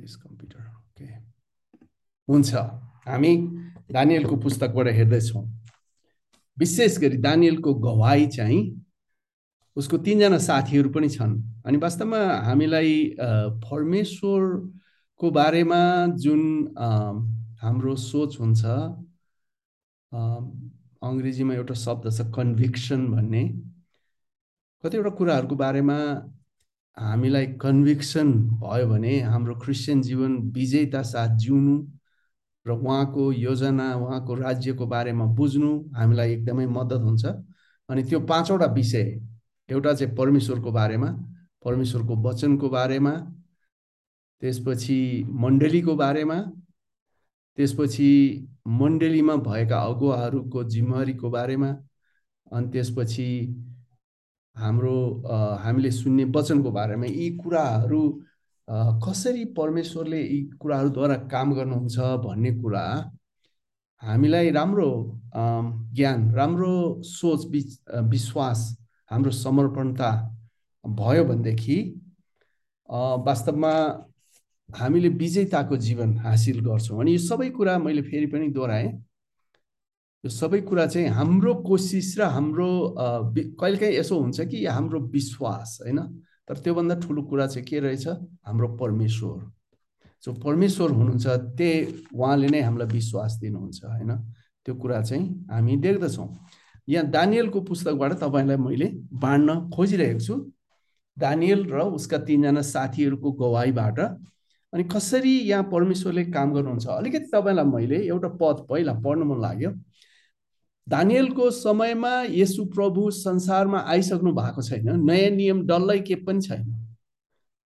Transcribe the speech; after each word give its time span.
This 0.00 0.16
computer 0.16 0.60
okay 0.68 1.06
हुन्छ 2.28 2.54
हामी 3.06 3.32
दानियलको 3.92 4.36
पुस्तकबाट 4.38 4.88
हेर्दैछौँ 4.94 5.44
विशेष 6.56 6.98
गरी 6.98 7.16
दानियलको 7.20 7.74
गवाई 7.80 8.26
चाहिँ 8.30 8.62
उसको 9.76 9.98
तिनजना 10.00 10.38
साथीहरू 10.40 10.90
पनि 10.90 11.08
छन् 11.08 11.34
अनि 11.64 11.78
वास्तवमा 11.78 12.18
हामीलाई 12.44 12.94
परमेश्वरको 13.64 15.30
बारेमा 15.32 15.80
जुन 16.18 16.42
हाम्रो 17.62 17.94
सोच 18.00 18.38
हुन्छ 18.40 18.64
अङ्ग्रेजीमा 21.02 21.54
एउटा 21.54 21.74
शब्द 21.76 22.10
छ 22.10 22.26
कन्भिक्सन 22.34 23.06
भन्ने 23.10 23.44
कतिवटा 24.84 25.10
कुराहरूको 25.16 25.56
बारेमा 25.56 25.98
हामीलाई 26.98 27.46
कन्भिक्सन 27.62 28.32
भयो 28.62 28.86
भने 28.88 29.20
हाम्रो 29.20 29.54
क्रिस्चियन 29.54 30.02
जीवन 30.02 30.36
विजयता 30.54 31.02
साथ 31.02 31.36
जिउनु 31.36 31.76
र 32.66 32.70
उहाँको 32.70 33.32
योजना 33.32 33.94
उहाँको 33.96 34.34
राज्यको 34.34 34.86
बारेमा 34.86 35.24
बुझ्नु 35.24 35.70
हामीलाई 35.96 36.32
एकदमै 36.32 36.66
मद्दत 36.66 37.00
हुन्छ। 37.00 37.24
अनि 37.88 38.02
त्यो 38.02 38.20
पाँचवटा 38.20 38.66
विषय 38.66 39.04
एउटा 39.68 39.94
चाहिँ 39.94 40.14
परमेश्वरको 40.16 40.72
बारेमा 40.72 41.10
परमेश्वरको 41.64 42.16
वचनको 42.28 42.68
बारेमा 42.68 43.12
त्यसपछि 44.42 44.98
मण्डलीको 45.30 45.94
बारेमा 45.96 46.38
त्यसपछि 47.58 48.10
मण्डलीमा 48.80 49.36
भएका 49.36 49.78
अगुवाहरूको 49.80 50.64
जिम्मेवारीको 50.64 51.30
बारेमा 51.30 51.70
अनि 52.52 52.68
त्यसपछि 52.68 53.28
हाम्रो 54.58 54.96
हामीले 55.62 55.90
सुन्ने 55.90 56.24
वचनको 56.36 56.70
बारेमा 56.70 57.06
यी 57.06 57.28
कुराहरू 57.42 58.02
कसरी 59.04 59.44
परमेश्वरले 59.58 60.20
यी 60.22 60.40
कुराहरूद्वारा 60.60 61.16
काम 61.32 61.54
गर्नुहुन्छ 61.54 61.96
भन्ने 62.24 62.50
कुरा 62.60 62.84
हामीलाई 64.02 64.50
राम्रो 64.50 64.90
ज्ञान 65.96 66.30
राम्रो 66.34 66.74
सोच 67.04 67.46
विश्वास 68.10 68.60
हाम्रो 69.10 69.30
समर्पणता 69.30 70.10
भयो 70.84 71.24
भनेदेखि 71.24 71.78
वास्तवमा 73.26 73.72
हामीले 74.68 75.08
विजेताको 75.20 75.76
जीवन 75.76 76.16
हासिल 76.18 76.60
गर्छौँ। 76.60 77.00
अनि 77.00 77.12
यो 77.12 77.18
सबै 77.18 77.48
कुरा 77.50 77.78
मैले 77.78 78.02
फेरि 78.02 78.26
पनि 78.26 78.48
दोहोऱ्याएँ। 78.52 78.92
यो 80.28 80.32
सबै 80.32 80.60
कुरा 80.60 80.84
चाहिँ 80.92 81.08
हाम्रो 81.08 81.52
कोसिस 81.64 82.20
र 82.20 82.22
हाम्रो 82.36 82.68
कहिलेकाहीँ 83.56 83.96
यसो 83.96 84.14
हुन्छ 84.20 84.40
कि 84.52 84.58
हाम्रो 84.68 85.00
विश्वास 85.08 85.78
होइन? 85.80 85.98
तर 86.44 86.56
त्योभन्दा 86.60 86.94
ठुलो 87.00 87.22
कुरा 87.32 87.46
चाहिँ 87.48 87.64
के 87.64 87.80
रहेछ? 87.80 88.06
हाम्रो 88.44 88.68
परमेश्वर। 88.76 89.40
जो 90.20 90.32
परमेश्वर 90.44 90.90
हुनुहुन्छ 90.92 91.26
त्यही 91.56 92.12
उहाँले 92.12 92.48
नै 92.52 92.60
हामीलाई 92.60 92.88
विश्वास 92.92 93.32
दिनुहुन्छ 93.40 93.80
होइन? 93.84 94.12
त्यो 94.68 94.74
कुरा 94.76 95.00
चाहिँ 95.00 95.24
हामी 95.48 95.76
देख्दछौँ। 95.80 96.28
यहाँ 96.88 97.06
दानियलको 97.08 97.60
पुस्तकबाट 97.64 98.12
तपाईँलाई 98.20 98.56
मैले 98.60 98.88
बाँड्न 99.08 99.70
खोजिरहेको 99.72 100.20
छु। 100.20 100.34
दानियल 101.16 101.64
र 101.72 101.88
उसका 101.96 102.18
तिनजना 102.28 102.62
साथीहरूको 102.68 103.32
गवाईबाट। 103.32 103.98
अनि 104.72 104.84
कसरी 104.92 105.32
यहाँ 105.48 105.64
परमेश्वरले 105.72 106.24
काम 106.36 106.52
गर्नुहुन्छ? 106.52 106.86
अलिकति 106.86 107.30
तपाईँलाई 107.32 107.64
मैले 107.64 107.98
एउटा 108.12 108.28
पद 108.36 108.66
पहिला 108.68 108.92
पढ्नु 109.00 109.24
मन 109.24 109.40
लाग्यो। 109.40 109.72
दानियलको 110.88 111.50
समयमा 111.50 112.12
यसु 112.32 112.64
प्रभु 112.64 113.10
संसारमा 113.10 113.78
आइसक्नु 113.86 114.32
भएको 114.32 114.62
छैन। 114.62 114.88
नयाँ 115.04 115.30
नियम 115.30 115.66
डल्लै 115.66 115.98
के 116.00 116.14
पनि 116.24 116.40
छैन। 116.40 116.64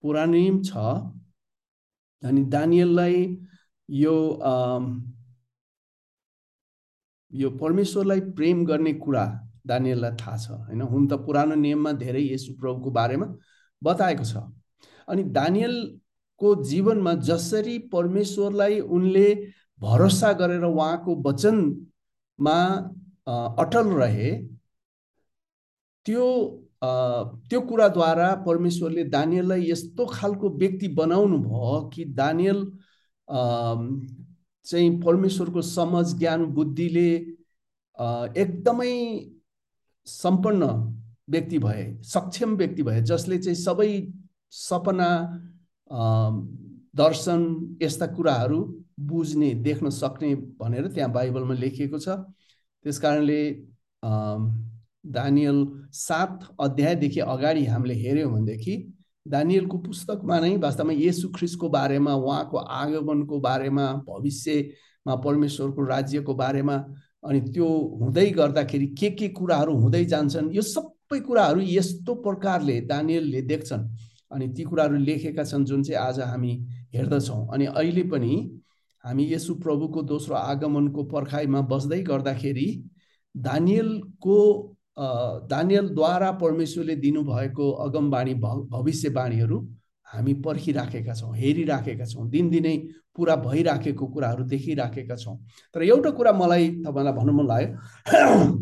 पुरानो 0.04 0.32
नियम 0.32 0.62
छ। 0.62 0.72
अनि 2.22 2.42
दानियललाई 2.44 3.16
यो 3.88 4.14
यो 7.32 7.50
परमेश्वरलाई 7.50 8.20
प्रेम 8.36 8.64
गर्ने 8.66 8.92
कुरा 8.92 9.24
दानियललाई 9.66 10.12
थाहा 10.20 10.36
छ 10.36 10.50
होइन? 10.50 10.80
हुन 10.82 11.06
त 11.08 11.12
पुरानो 11.26 11.54
नियममा 11.54 11.92
धेरै 11.92 12.22
यसु 12.22 12.54
प्रभुको 12.60 12.90
बारेमा 12.90 13.26
बताएको 13.82 14.24
छ। 14.24 14.36
अनि 15.08 15.22
दानियलको 15.36 16.54
जीवनमा 16.64 17.14
जसरी 17.28 17.78
परमेश्वरलाई 17.92 18.80
उनले 18.80 19.28
भरोसा 19.80 20.32
गरेर 20.32 20.64
उहाँको 20.64 21.16
वचनमा 21.26 22.58
अटल 23.58 23.88
रहे 24.00 24.30
त्यो 26.06 26.26
त्यो 26.84 27.60
कुराद्वारा 27.60 28.34
परमेश्वरले 28.46 29.04
दानियललाई 29.04 29.70
यस्तो 29.70 30.06
खालको 30.06 30.48
व्यक्ति 30.58 30.88
बनाउनु 31.00 31.38
भयो 31.38 31.80
कि 31.94 32.04
दानियल 32.20 32.64
चाहिँ 34.66 35.00
परमेश्वरको 35.02 35.62
समझ 35.62 36.06
ज्ञान 36.14 36.44
बुद्धिले 36.54 37.10
एकदमै 38.42 38.94
सम्पन्न 40.06 40.64
व्यक्ति 41.30 41.58
भए 41.58 41.84
सक्षम 42.04 42.56
व्यक्ति 42.56 42.82
भए 42.82 43.00
जसले 43.02 43.38
चाहिँ 43.38 43.56
सबै 43.56 43.90
सपना 44.50 45.10
दर्शन 46.96 47.78
यस्ता 47.82 48.06
कुराहरू 48.06 48.60
बुझ्ने 49.00 49.54
देख्न 49.64 49.90
सक्ने 49.90 50.34
भनेर 50.60 50.86
त्यहाँ 50.88 51.12
बाइबलमा 51.12 51.54
लेखिएको 51.54 51.98
छ। 51.98 52.08
त्यस 52.84 52.98
कारणले 52.98 53.42
दानियल 55.12 55.64
सात 55.92 56.44
अध्यायदेखि 56.58 57.20
अगाडि 57.20 57.64
हामीले 57.66 57.94
हेऱ्यौँ 57.94 58.32
भनेदेखि 58.32 58.74
दानियलको 59.26 59.78
पुस्तकमा 59.78 60.38
नै 60.40 60.56
वास्तवमा 60.56 60.92
येसु 60.92 61.28
ख्रिसको 61.36 61.68
बारेमा 61.68 62.14
उहाँको 62.14 62.56
आगमनको 62.56 63.40
बारेमा 63.40 63.86
भविष्यमा 64.08 65.14
परमेश्वरको 65.24 65.84
राज्यको 65.86 66.34
बारेमा 66.34 66.76
अनि 67.28 67.40
त्यो 67.52 67.66
हुँदै 68.00 68.28
गर्दाखेरि 68.30 68.86
के 69.00 69.10
के 69.10 69.28
कुराहरू 69.28 69.76
हुँदै 69.76 70.04
जान्छन् 70.12 70.52
यो 70.56 70.62
सबै 70.62 71.20
कुराहरू 71.20 71.60
यस्तो 71.62 72.14
प्रकारले 72.24 72.80
दानियलले 72.88 73.42
देख्छन्। 73.42 73.84
अनि 74.32 74.48
ती 74.56 74.62
कुराहरू 74.64 74.96
लेखेका 74.96 75.44
छन् 75.44 75.64
जुन 75.64 75.82
चाहिँ 75.82 76.00
आज 76.00 76.20
हामी 76.20 76.52
हेर्दछौँ। 76.94 77.46
अनि 77.52 77.66
अहिले 77.66 78.02
पनि 78.12 78.32
हामी 79.04 79.32
यसु 79.32 79.54
प्रभुको 79.54 80.02
दोस्रो 80.02 80.34
आगमनको 80.34 81.04
पर्खाइमा 81.04 81.60
बस्दै 81.60 82.00
गर्दाखेरि 82.02 82.68
दानियलको 83.36 84.38
दानियलद्वारा 85.50 86.30
परमेश्वरले 86.32 86.96
दिनुभएको 86.96 87.70
अगमबाणी 87.84 88.34
भविष्यवाणीहरू 88.34 89.60
हामी 90.06 90.34
पर्खिराखेका 90.34 91.14
छौँ 91.14 91.34
हेरिराखेका 91.36 92.04
छौँ 92.04 92.28
दिनदिनै 92.30 92.76
पुरा 93.16 93.36
भइराखेको 93.36 94.06
कुराहरू 94.06 94.44
देखिराखेका 94.44 95.16
छौँ। 95.16 95.36
तर 95.74 95.82
एउटा 95.82 96.10
कुरा 96.10 96.32
मलाई 96.32 96.68
तपाईँलाई 96.84 97.12
भन्नु 97.12 97.32
मन 97.32 97.46
लाग्यो। 97.46 98.58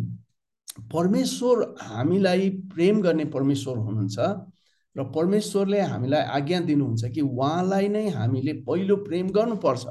परमेश्वर 0.94 1.62
हामीलाई 1.80 2.50
प्रेम 2.74 3.00
गर्ने 3.02 3.24
परमेश्वर 3.34 3.76
हुनुहुन्छ 3.76 4.18
र 4.96 5.04
परमेश्वरले 5.14 5.80
हामीलाई 5.80 6.22
आज्ञा 6.36 6.60
दिनुहुन्छ 6.60 7.04
कि 7.04 7.20
उहाँलाई 7.20 7.88
नै 7.88 8.08
हामीले 8.08 8.52
पहिलो 8.68 8.96
प्रेम 9.08 9.30
गर्नुपर्छ। 9.30 9.86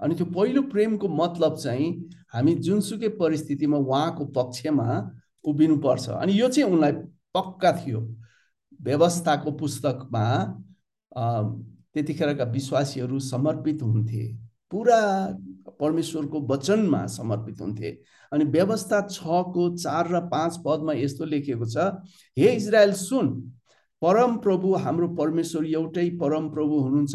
अनि 0.00 0.14
त्यो 0.14 0.26
पहिलो 0.26 0.62
प्रेमको 0.72 1.08
मतलब 1.08 1.56
चाहिँ 1.56 1.88
हामी 2.34 2.54
जुनसुकै 2.66 3.08
परिस्थितिमा 3.20 3.76
उहाँको 3.78 4.24
पक्षमा 4.36 4.88
उभिनुपर्छ। 5.44 6.08
अनि 6.10 6.40
यो 6.40 6.48
चाहिँ 6.48 6.70
उनलाई 6.70 6.92
पक्का 7.34 7.72
थियो। 7.78 8.00
व्यवस्थाको 8.82 9.50
पुस्तकमा 9.52 10.24
त्यतिखेरका 11.94 12.44
विश्वासीहरू 12.44 13.18
समर्पित 13.20 13.82
हुन्थे। 13.82 14.24
पुरा 14.70 15.00
परमेश्वरको 15.80 16.40
वचनमा 16.46 17.06
समर्पित 17.06 17.60
हुन्थे। 17.60 17.90
अनि 18.32 18.44
व्यवस्था 18.44 19.00
छको 19.08 19.68
चार 19.76 20.08
र 20.14 20.20
पाँच 20.28 20.56
पदमा 20.66 20.92
यस्तो 20.92 21.24
लेखिएको 21.24 21.66
छ 21.66 21.76
हे 22.36 22.52
इजरायल 22.52 22.92
सुन। 22.98 23.28
परम 24.02 24.36
प्रभु 24.36 24.74
हाम्रो 24.74 25.08
परमेश्वर 25.16 25.66
एउटै 25.66 26.08
परम 26.20 26.48
प्रभु 26.50 26.78
हुनुहुन्छ। 26.80 27.14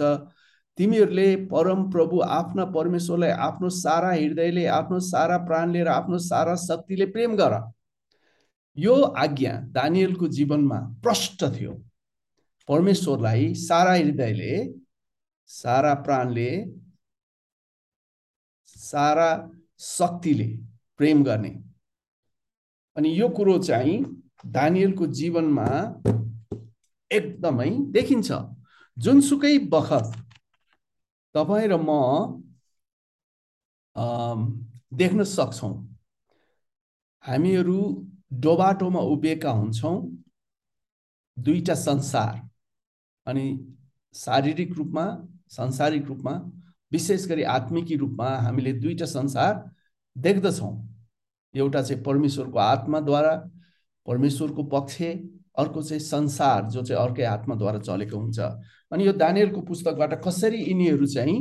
तिमीहरूले 0.80 1.36
परम 1.52 1.80
प्रभु 1.92 2.20
आफ्ना 2.34 2.66
परमेश्वरलाई 2.74 3.32
आफ्नो 3.46 3.70
सारा 3.78 4.12
हृदयले 4.12 4.66
आफ्नो 4.74 5.00
सारा 5.06 5.38
प्राणले 5.48 5.84
र 5.84 5.88
आफ्नो 5.92 6.18
सारा 6.26 6.56
शक्तिले 6.56 7.06
प्रेम 7.16 7.36
गर। 7.36 7.56
यो 8.78 8.94
आज्ञा 9.24 9.52
दानियलको 9.76 10.28
जीवनमा 10.38 10.78
प्रष्ट 11.04 11.44
थियो। 11.56 11.74
परमेश्वरलाई 12.68 13.54
सारा 13.60 13.94
हृदयले 13.94 14.54
सारा 15.50 15.94
प्राणले 16.06 16.50
सारा 18.76 19.30
शक्तिले 19.80 20.48
प्रेम 21.00 21.24
गर्ने। 21.24 21.50
अनि 22.98 23.10
यो 23.20 23.30
कुरो 23.30 23.58
चाहिँ 23.60 23.98
दानियलको 24.46 25.08
जीवनमा 25.20 25.68
एकदमै 27.12 27.70
देखिन्छ। 27.92 28.32
जुनसुकै 28.98 29.58
बखत 29.76 30.12
तपाईँ 31.36 31.68
र 31.68 31.78
म 31.78 31.90
देख्न 34.92 35.24
सक्छौँ। 35.24 35.74
हामीहरू 37.24 37.80
डोबाटोमा 38.42 39.00
उभिएका 39.14 39.52
हुन्छौँ। 39.52 39.98
दुईटा 41.38 41.76
संसार 41.76 42.42
अनि 43.28 43.46
शारीरिक 44.16 44.74
रूपमा 44.78 45.06
संसारिक 45.50 46.06
रूपमा 46.08 46.32
विशेष 46.92 47.26
गरी 47.28 47.44
आत्मिकी 47.56 47.96
रूपमा 47.96 48.30
हामीले 48.38 48.74
दुईवटा 48.74 49.06
संसार 49.06 49.54
देख्दछौँ। 50.16 50.74
एउटा 51.54 51.82
चाहिँ 51.82 52.04
परमेश्वरको 52.04 52.60
आत्माद्वारा 52.60 53.36
परमेश्वरको 54.08 54.64
पक्ष 54.64 55.02
अर्को 55.02 55.82
चाहिँ 55.82 56.00
संसार 56.00 56.70
जो 56.70 56.84
चाहिँ 56.84 57.02
अर्कै 57.04 57.24
आत्माद्वारा 57.26 57.80
चलेको 57.80 58.18
हुन्छ। 58.18 58.40
अनि 58.92 59.06
यो 59.08 59.14
दानियलको 59.14 59.62
पुस्तकबाट 59.62 60.14
कसरी 60.26 60.64
यिनीहरू 60.64 61.06
चाहिँ 61.06 61.38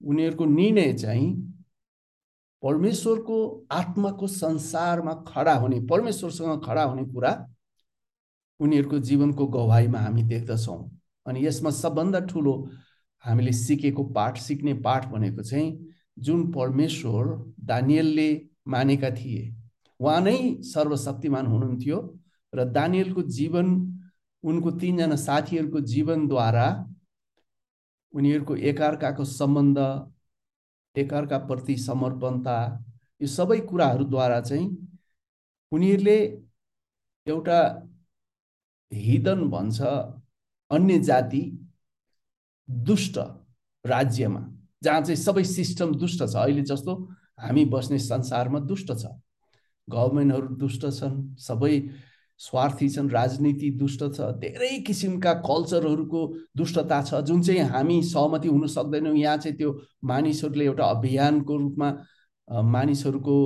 उनीहरूको 0.00 0.44
निर्णय 0.44 0.92
चाहिँ 0.92 1.28
परमेश्वरको 2.62 3.66
आत्माको 3.70 4.26
संसारमा 4.26 5.14
खडा 5.28 5.54
हुने 5.54 5.80
परमेश्वरसँग 5.80 6.64
खडा 6.64 6.82
हुने 6.82 7.04
कुरा 7.04 7.32
उनीहरूको 8.60 8.98
जीवनको 8.98 9.46
गवाईमा 9.46 9.98
हामी 9.98 10.22
देख्दछौँ। 10.22 10.78
अनि 11.26 11.46
यसमा 11.46 11.70
सबभन्दा 11.70 12.20
ठुलो 12.20 12.54
हामीले 13.24 13.52
सिकेको 13.52 14.04
पाठ 14.04 14.38
सिक्ने 14.38 14.74
पाठ 14.74 15.08
भनेको 15.08 15.42
चाहिँ 15.42 15.94
जुन 16.18 16.52
परमेश्वर 16.52 17.24
दानियलले 17.60 18.28
मानेका 18.68 19.10
थिए 19.10 19.54
उहाँ 20.00 20.20
नै 20.20 20.36
सर्वशक्तिमान 20.62 21.46
हुनुहुन्थ्यो 21.46 21.98
र 22.54 22.64
दानियलको 22.64 23.22
जीवन 23.22 23.66
उनको 24.46 24.70
तिनजना 24.80 25.16
साथीहरूको 25.16 25.80
जीवनद्वारा 25.92 26.66
उनीहरूको 28.14 28.56
एकअर्काको 28.70 29.24
सम्बन्ध 29.24 29.78
एकअर्काप्रति 30.96 31.76
समर्पणता 31.76 32.56
यो 33.20 33.28
सबै 33.28 33.58
कुराहरूद्वारा 33.60 34.40
चाहिँ 34.40 34.66
उनीहरूले 35.72 36.18
एउटा 37.26 37.58
हिदन 38.92 39.40
भन्छ 39.50 39.80
अन्य 40.70 40.98
जाति 40.98 41.42
दुष्ट 42.68 43.18
राज्यमा 43.84 44.40
जहाँ 44.82 45.00
चाहिँ 45.00 45.16
सबै 45.16 45.44
सिस्टम 45.44 45.94
दुष्ट 45.94 46.22
छ। 46.22 46.34
अहिले 46.36 46.62
जस्तो 46.62 46.94
हामी 47.40 47.64
बस्ने 47.64 47.98
संसारमा 47.98 48.58
दुष्ट 48.60 48.92
छ। 48.92 49.06
गभर्मेन्टहरू 49.88 50.54
दुष्ट 50.56 50.86
छन् 50.98 51.16
सबै 51.38 51.74
स्वार्थी 52.40 52.88
छन् 52.88 53.10
राजनीति 53.10 53.70
दुष्ट 53.78 54.02
छ 54.14 54.20
धेरै 54.40 54.78
किसिमका 54.86 55.32
कल्चरहरूको 55.42 56.26
दुष्टता 56.56 57.00
छ 57.02 57.20
जुन 57.26 57.42
चाहिँ 57.42 57.60
हामी 57.70 58.02
सहमति 58.04 58.48
हुन 58.48 58.66
सक्दैनौँ। 58.66 59.16
यहाँ 59.16 59.36
चाहिँ 59.36 59.56
त्यो 59.56 59.70
मानिसहरूले 60.04 60.64
एउटा 60.64 60.84
अभियानको 60.86 61.56
रूपमा 61.56 61.90
मानिसहरूको 62.48 63.36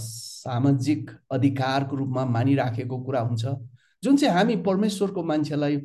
सामाजिक 0.00 1.10
अधिकारको 1.32 1.96
रूपमा 1.96 2.24
मानिराखेको 2.26 2.98
कुरा 3.04 3.20
हुन्छ। 3.20 3.44
जुन 4.02 4.16
चाहिँ 4.16 4.34
हामी 4.34 4.56
परमेश्वरको 4.66 5.22
मान्छेलाई 5.22 5.76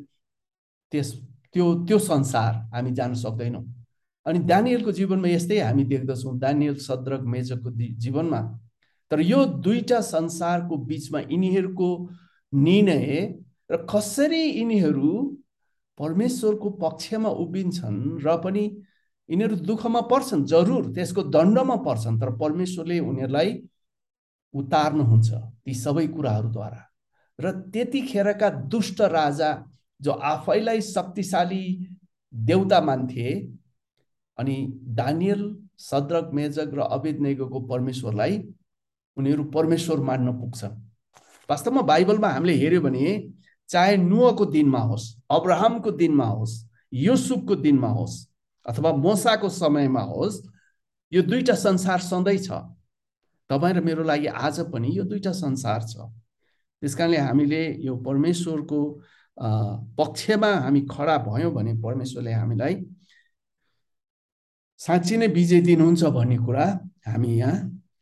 त्यस 0.92 1.12
त्यो 1.54 1.72
त्यो 1.86 1.98
संसार 1.98 2.52
हामी 2.74 2.90
जान 2.92 3.14
सक्दैनौँ। 3.14 3.64
अनि 4.26 4.38
दानियलको 4.44 4.92
जीवनमा 4.92 5.28
यस्तै 5.28 5.58
हामी 5.60 5.84
देख्दछौँ 5.84 6.38
दानियल 6.38 6.76
सद्रक 6.82 7.20
मेजको 7.24 7.70
जीवनमा। 7.70 8.40
तर 9.10 9.20
यो 9.20 9.44
दुईटा 9.62 10.00
संसारको 10.02 10.76
बिचमा 10.86 11.20
यिनीहरूको 11.30 11.88
निर्णय 12.56 13.34
र 13.70 13.76
कसरी 13.90 14.42
यिनीहरू 14.42 15.12
परमेश्वरको 15.98 16.70
पक्षमा 16.70 17.28
उभिन्छन् 17.28 18.20
र 18.24 18.36
पनि 18.44 18.64
यिनीहरू 19.28 19.56
दुःखमा 19.56 20.00
पर्छन्? 20.00 20.44
जरुर 20.44 20.92
त्यसको 20.94 21.22
दण्डमा 21.22 21.76
पर्छन् 21.76 22.20
तर 22.20 22.30
परमेश्वरले 22.36 22.98
उनीहरूलाई 23.00 23.50
उतार्नुहुन्छ 24.54 25.30
ती 25.64 25.74
सबै 25.74 26.06
कुराहरूद्वारा। 26.06 26.82
र 27.40 27.50
त्यतिखेरका 27.72 28.48
दुष्ट 28.72 29.00
राजा 29.00 29.50
जो 30.00 30.12
आफैलाई 30.12 30.80
शक्तिशाली 30.80 31.64
देउता 32.32 32.80
मान्थे 32.80 33.28
अनि 34.38 34.56
दानियल 34.96 35.42
सद्रक 35.78 36.30
मेजक 36.32 36.70
र 36.74 36.80
नेगोको 37.20 37.60
परमेश्वरलाई 37.60 38.34
उनीहरू 39.16 39.44
परमेश्वर 39.44 40.00
मान्न 40.00 40.32
पुग्छन्। 40.38 40.85
वास्तवमा 41.48 41.82
बाइबलमा 41.82 42.28
हामीले 42.28 42.54
हेऱ्यो 42.54 42.80
भने 42.80 43.06
चाहे 43.68 43.96
नुहको 43.96 44.44
दिनमा 44.46 44.78
होस् 44.90 45.06
अब्राहमको 45.30 45.90
दिनमा 46.00 46.26
होस् 46.26 46.54
युसुफको 46.92 47.54
दिनमा 47.56 47.88
होस् 47.88 48.16
अथवा 48.66 48.92
मोसाको 49.04 49.48
समयमा 49.48 50.00
होस् 50.12 50.40
यो 51.12 51.22
दुईवटा 51.22 51.54
संसार 51.54 52.00
सधैँ 52.00 52.38
छ। 52.38 52.50
तपाईँ 53.50 53.74
र 53.74 53.80
मेरो 53.80 54.02
लागि 54.02 54.26
आज 54.26 54.60
पनि 54.72 54.90
यो 54.96 55.04
दुईवटा 55.04 55.32
संसार 55.32 55.82
छ। 55.82 56.10
त्यस 56.82 56.94
कारणले 56.94 57.16
हामीले 57.16 57.62
यो 57.86 57.96
परमेश्वरको 58.06 58.80
पक्षमा 59.98 60.50
हामी 60.64 60.80
खडा 60.90 61.16
भयौँ 61.26 61.52
भने 61.54 61.72
परमेश्वरले 61.82 62.32
हामीलाई 62.32 62.74
साँच्ची 64.80 65.16
नै 65.16 65.26
विजय 65.28 65.60
दिनुहुन्छ 65.60 66.04
भन्ने 66.16 66.36
कुरा 66.46 66.66
हामी 67.06 67.30
यहाँ 67.38 67.56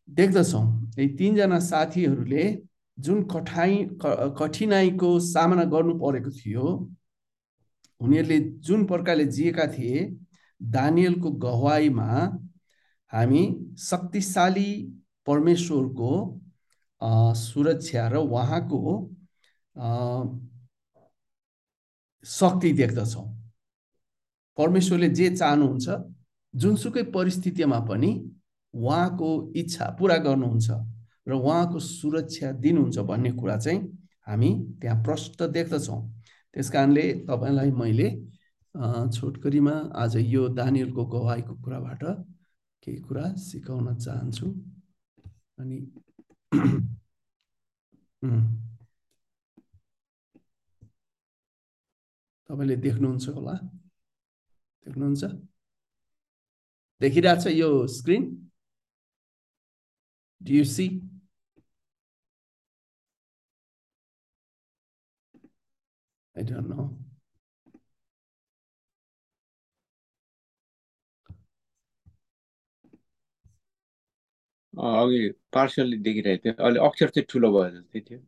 देख्दछौँ। 0.09 0.65
यी 0.99 1.09
तिनजना 1.19 1.59
साथीहरूले 1.61 2.45
जुन 2.99 3.23
कठाइ 3.29 3.73
कठिनाइको 4.39 5.19
सामना 5.21 5.65
गर्नु 5.73 5.95
परेको 5.99 6.31
थियो 6.31 6.67
उनीहरूले 8.01 8.39
जुन 8.67 8.85
प्रकारले 8.87 9.25
जिएका 9.27 9.67
थिए 9.73 10.05
दानियलको 10.61 11.31
गवाईमा 11.45 12.11
हामी 13.13 13.43
शक्तिशाली 13.81 14.71
परमेश्वरको 15.27 16.13
सुरक्षा 17.37 18.09
र 18.09 18.17
उहाँको 18.17 18.81
शक्ति 22.25 22.73
देख्दछौँ। 22.73 23.27
परमेश्वरले 24.59 25.09
जे 25.09 25.31
चाहनुहुन्छ 25.37 25.87
जुनसुकै 26.55 27.03
परिस्थितिमा 27.15 27.79
पनि 27.91 28.11
उहाँको 28.75 29.31
इच्छा 29.57 29.85
पुरा 29.99 30.17
गर्नुहुन्छ। 30.27 30.69
र 31.27 31.33
उहाँको 31.33 31.79
सुरक्षा 31.79 32.53
दिनुहुन्छ 32.53 32.99
भन्ने 32.99 33.33
कुरा 33.33 33.57
चाहिँ 33.57 33.99
हामी 34.27 34.77
त्यहाँ 34.81 35.05
प्रष्ट 35.05 35.43
देख्दछौँ। 35.43 36.23
त्यस 36.55 36.71
कारणले 36.71 37.13
तपाईँलाई 37.29 37.71
मैले 37.71 38.11
छोटकरीमा 39.15 39.91
आज 39.95 40.17
यो 40.17 40.49
दानियलको 40.49 41.07
गवाईको 41.07 41.55
कुराबाट 41.55 42.05
केही 42.83 43.01
कुरा 43.01 43.35
सिकाउन 43.37 43.97
चाहन्छु। 43.97 44.47
अनि 45.59 45.93
तपाईँले 52.49 52.77
देख्नुहुन्छ 52.77 53.29
होला। 53.29 53.53
देख्नुहुन्छ? 54.87 55.25
देखिरहेछ 57.01 57.47
यो 57.47 57.87
screen? 57.87 58.51
Do 60.43 60.65
I 66.37 66.43
don't 66.43 66.69
know. 66.69 66.85
अघि 74.75 75.29
पार्सली 75.55 75.97
देखिरहेको 76.03 76.43
थियो। 76.45 76.55
अहिले 76.59 76.81
अक्षर 76.87 77.09
चाहिँ 77.15 77.27
ठुलो 77.31 77.51
भयो 77.53 77.71
जस्तै 77.71 78.01
थियो। 78.01 78.19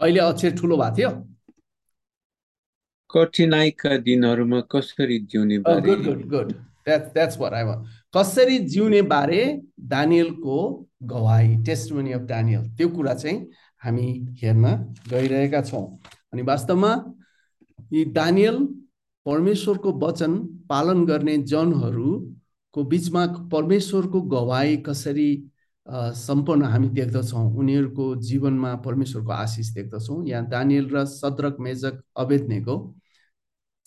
अहिले 0.00 0.20
अक्षर 0.20 0.50
ठुलो 0.58 0.76
भएको 0.76 0.96
थियो? 0.96 1.10
कठिनाइका 3.10 3.96
दिनहरूमा 4.06 4.60
कसरी 4.72 5.18
जिउने 5.32 5.58
good 5.58 5.86
good 6.04 6.22
good 6.30 6.52
that's 6.88 7.38
what 7.38 7.52
I 7.52 7.64
कसरी 8.16 8.58
जिउने 8.74 9.02
बारे? 9.14 9.42
दानियलको 9.94 10.58
गवाई 11.12 11.56
टेस्टमनी 11.66 12.12
अफ 12.12 12.22
दानियल 12.30 12.62
त्यो 12.76 12.88
कुरा 12.94 13.14
चाहिँ 13.14 13.38
हामी 13.82 14.06
हेर्न 14.42 14.64
गइरहेका 15.10 15.62
छौँ। 15.62 15.84
अनि 16.32 16.42
वास्तवमा 16.42 16.92
यी 17.92 18.04
दानियल 18.12 18.56
परमेश्वरको 19.26 19.92
वचन 19.98 20.36
पालन 20.68 21.04
गर्ने 21.06 21.36
जनहरूको 21.52 22.84
बिचमा 22.84 23.26
परमेश्वरको 23.52 24.20
गवाई 24.34 24.76
कसरी 24.86 25.30
सम्पन्न 25.86 26.62
हामी 26.64 26.88
देख्दछौँ? 26.88 27.44
उनीहरूको 27.58 28.14
जीवनमा 28.22 28.74
परमेश्वरको 28.84 29.32
आशिष 29.32 29.68
देख्दछौँ। 29.74 30.24
यहाँ 30.26 30.46
दानियल 30.48 30.88
र 30.94 31.04
सद्रक 31.06 31.56
मेजक 31.60 32.02
अवेद्नेको 32.16 32.76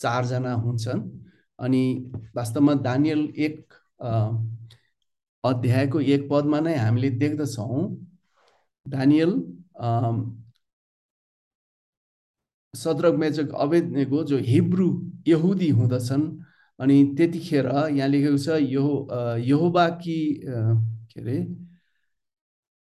चारजना 0.00 0.52
हुन्छन्। 0.54 1.00
अनि 1.58 1.82
वास्तवमा 2.36 2.74
दानियल 2.84 3.20
एक 3.36 3.72
अध्यायको 5.44 6.00
एक 6.00 6.28
पदमा 6.30 6.60
नै 6.60 6.74
हामीले 6.76 7.10
देख्दछौँ। 7.22 7.82
दानियल 8.86 9.32
सद्रक 12.76 13.14
मेजक 13.20 13.54
अवेदनेको 13.64 14.22
जो 14.24 14.38
हिब्रू 14.46 14.88
यहुदी 15.28 15.68
हुँदछन् 15.78 16.24
अनि 16.78 16.96
त्यतिखेर 17.18 17.66
यहाँ 17.66 18.08
लेखेको 18.08 18.38
छ 18.38 18.58
यो 18.62 18.84
यहोबा 19.44 19.88
कि 20.02 20.18
के 20.44 21.20
अरे? 21.20 21.38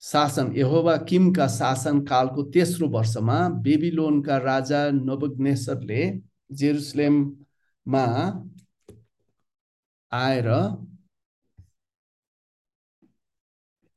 शासन 0.02 0.52
यहोबा 0.56 0.97
किमका 1.08 1.47
शासन 1.49 2.00
कालको 2.11 2.42
तेस्रो 2.54 2.88
वर्षमा 2.88 3.38
बेबिलोनका 3.64 4.37
राजा 4.38 4.80
नबग्नेश्वरले 4.94 6.02
जेरुसलेममा 6.58 8.04
आएर 10.12 10.49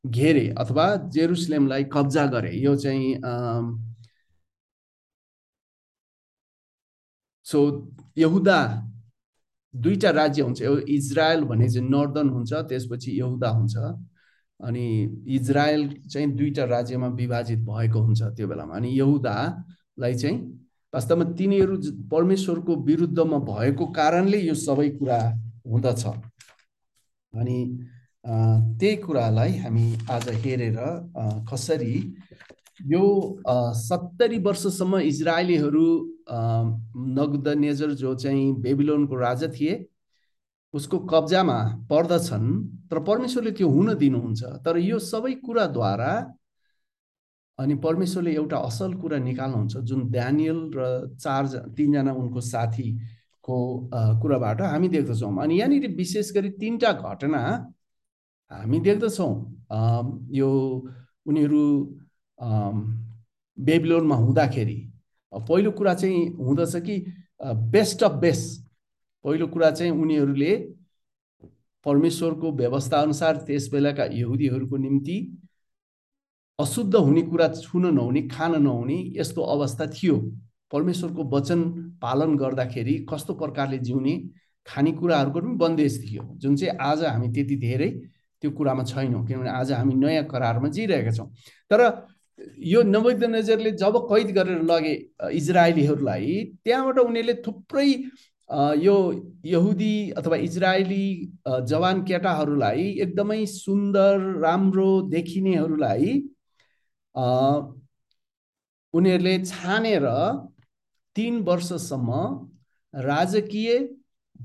घेरे 0.04 0.48
अथवा 0.58 0.86
जेरुसलेमलाई 1.14 1.84
कब्जा 1.92 2.26
गरे। 2.26 2.50
यो 2.58 2.74
चाहिँ 2.76 3.14
सो 7.52 7.60
यहुदा 8.18 8.58
दुईवटा 9.74 10.10
राज्य 10.10 10.42
हुन्छ। 10.42 10.62
इजरायल 10.88 11.44
भन्ने 11.44 11.68
चाहिँ 11.68 11.88
नर्दन 11.88 12.28
हुन्छ 12.30 12.52
त्यसपछि 12.70 13.18
यहुदा 13.18 13.48
हुन्छ। 13.50 13.76
अनि 14.60 14.86
इजरायल 15.36 15.88
चाहिँ 16.12 16.28
दुईवटा 16.36 16.64
राज्यमा 16.64 17.08
विभाजित 17.20 17.58
भएको 17.68 18.00
हुन्छ 18.00 18.22
त्यो 18.36 18.46
बेलामा। 18.48 18.74
अनि 18.76 18.88
यहुदालाई 18.98 20.14
चाहिँ 20.14 20.38
वास्तवमा 20.92 21.24
तिनीहरू 21.38 21.76
परमेश्वरको 22.12 22.72
विरुद्धमा 22.84 23.38
भएको 23.48 23.86
कारणले 23.96 24.38
यो 24.40 24.54
सबै 24.54 24.88
कुरा 24.98 25.18
हुँदछ। 25.66 26.04
अनि 27.32 27.58
त्यही 28.78 28.96
कुरालाई 28.96 29.52
हामी 29.58 29.86
आज 30.10 30.28
हेरेर 30.44 30.78
कसरी 31.50 31.94
यो 32.80 33.04
सत्तरी 33.76 34.38
वर्षसम्म 34.38 34.98
इजरायलीहरू 35.00 35.86
नगद 37.18 37.48
नेजर 37.58 37.90
जो 37.94 38.14
चाहिँ 38.14 38.52
बेबिलोनको 38.62 39.16
राजा 39.16 39.48
थिए 39.58 39.74
उसको 40.74 40.98
कब्जामा 41.06 41.58
पर्दछन् 41.90 42.48
तर 42.90 42.98
परमेश्वरले 43.04 43.50
त्यो 43.52 43.68
हुन 43.68 43.94
दिनुहुन्छ। 43.94 44.42
तर 44.64 44.78
यो 44.78 44.98
सबै 44.98 45.32
कुराद्वारा 45.44 46.12
अनि 47.58 47.74
परमेश्वरले 47.84 48.32
एउटा 48.34 48.56
असल 48.56 48.92
कुरा 49.00 49.18
निकाल्नुहुन्छ 49.18 49.76
जुन 49.88 50.00
ड्यानियल 50.10 50.58
र 50.76 50.80
चार 51.20 51.46
तिनजना 51.76 52.12
उनको 52.12 52.40
साथीको 52.40 53.58
कुराबाट 54.22 54.60
हामी 54.62 54.88
देख्दछौँ। 54.88 55.36
अनि 55.42 55.58
यहाँनिर 55.58 55.86
विशेष 55.96 56.32
गरी 56.34 56.50
तिनवटा 56.56 56.92
घटना 56.92 57.42
हामी 58.50 58.78
देख्दछौँ। 58.80 59.32
यो 60.32 60.50
उनीहरू 61.28 61.62
बेबिलोनमा 62.42 64.16
हुँदाखेरि 64.16 64.76
पहिलो 65.32 65.70
कुरा 65.70 65.94
चाहिँ 65.94 66.26
हुँदछ 66.36 66.76
कि 66.76 66.98
बेस्ट 67.70 68.02
अफ 68.02 68.12
बेस्ट 68.20 68.60
पहिलो 69.24 69.46
कुरा 69.48 69.70
चाहिँ 69.70 69.92
उनीहरूले 69.92 70.56
परमेश्वरको 71.86 72.52
व्यवस्था 72.52 73.00
अनुसार 73.00 73.36
त्यस 73.46 73.68
बेलाका 73.72 74.04
यहुदीहरूको 74.12 74.76
निम्ति 74.76 75.16
अशुद्ध 76.58 76.94
हुने 76.94 77.22
कुरा 77.22 77.48
छुन 77.50 77.86
नहुने 77.94 78.22
खान 78.28 78.62
नहुने 78.62 78.98
यस्तो 79.16 79.42
अवस्था 79.42 79.86
थियो। 79.92 80.16
परमेश्वरको 80.72 81.24
वचन 81.30 81.62
पालन 82.02 82.36
गर्दाखेरि 82.36 82.94
कस्तो 83.10 83.34
प्रकारले 83.34 83.78
जिउने 83.78 84.16
खानेकुराहरूको 84.66 85.40
पनि 85.40 85.56
बन्देज 85.56 86.00
थियो। 86.02 86.22
जुन 86.38 86.56
चाहिँ 86.56 86.76
आज 86.80 87.04
हामी 87.04 87.28
त्यति 87.32 87.56
धेरै 87.56 87.90
त्यो 88.42 88.50
कुरामा 88.50 88.84
छैनौँ 88.84 89.26
किनभने 89.26 89.50
आज 89.50 89.72
हामी 89.72 89.94
नयाँ 89.94 90.24
करारमा 90.24 90.68
जिइरहेका 90.68 91.12
छौँ। 91.12 91.28
तर 91.70 91.80
यो 92.64 92.82
नवैद 92.84 93.24
नजरले 93.30 93.70
जब 93.78 93.96
कैद 94.08 94.30
गरेर 94.36 94.62
लगे 94.64 94.94
इजरायलीहरूलाई 95.32 96.34
त्यहाँबाट 96.64 96.98
उनीहरूले 97.00 97.34
थुप्रै 97.46 97.88
यो 98.78 98.96
यहुदी 99.46 99.94
अथवा 100.12 100.36
इजरायली 100.46 101.06
जवान 101.66 102.02
केटाहरूलाई 102.04 102.88
एकदमै 103.04 103.44
सुन्दर 103.48 104.26
राम्रो 104.42 104.90
देखिनेहरूलाई 105.10 106.12
उनीहरूले 108.94 109.36
छानेर 109.44 110.06
तिन 111.16 111.40
वर्षसम्म 111.44 112.20
राजकीय 112.94 113.78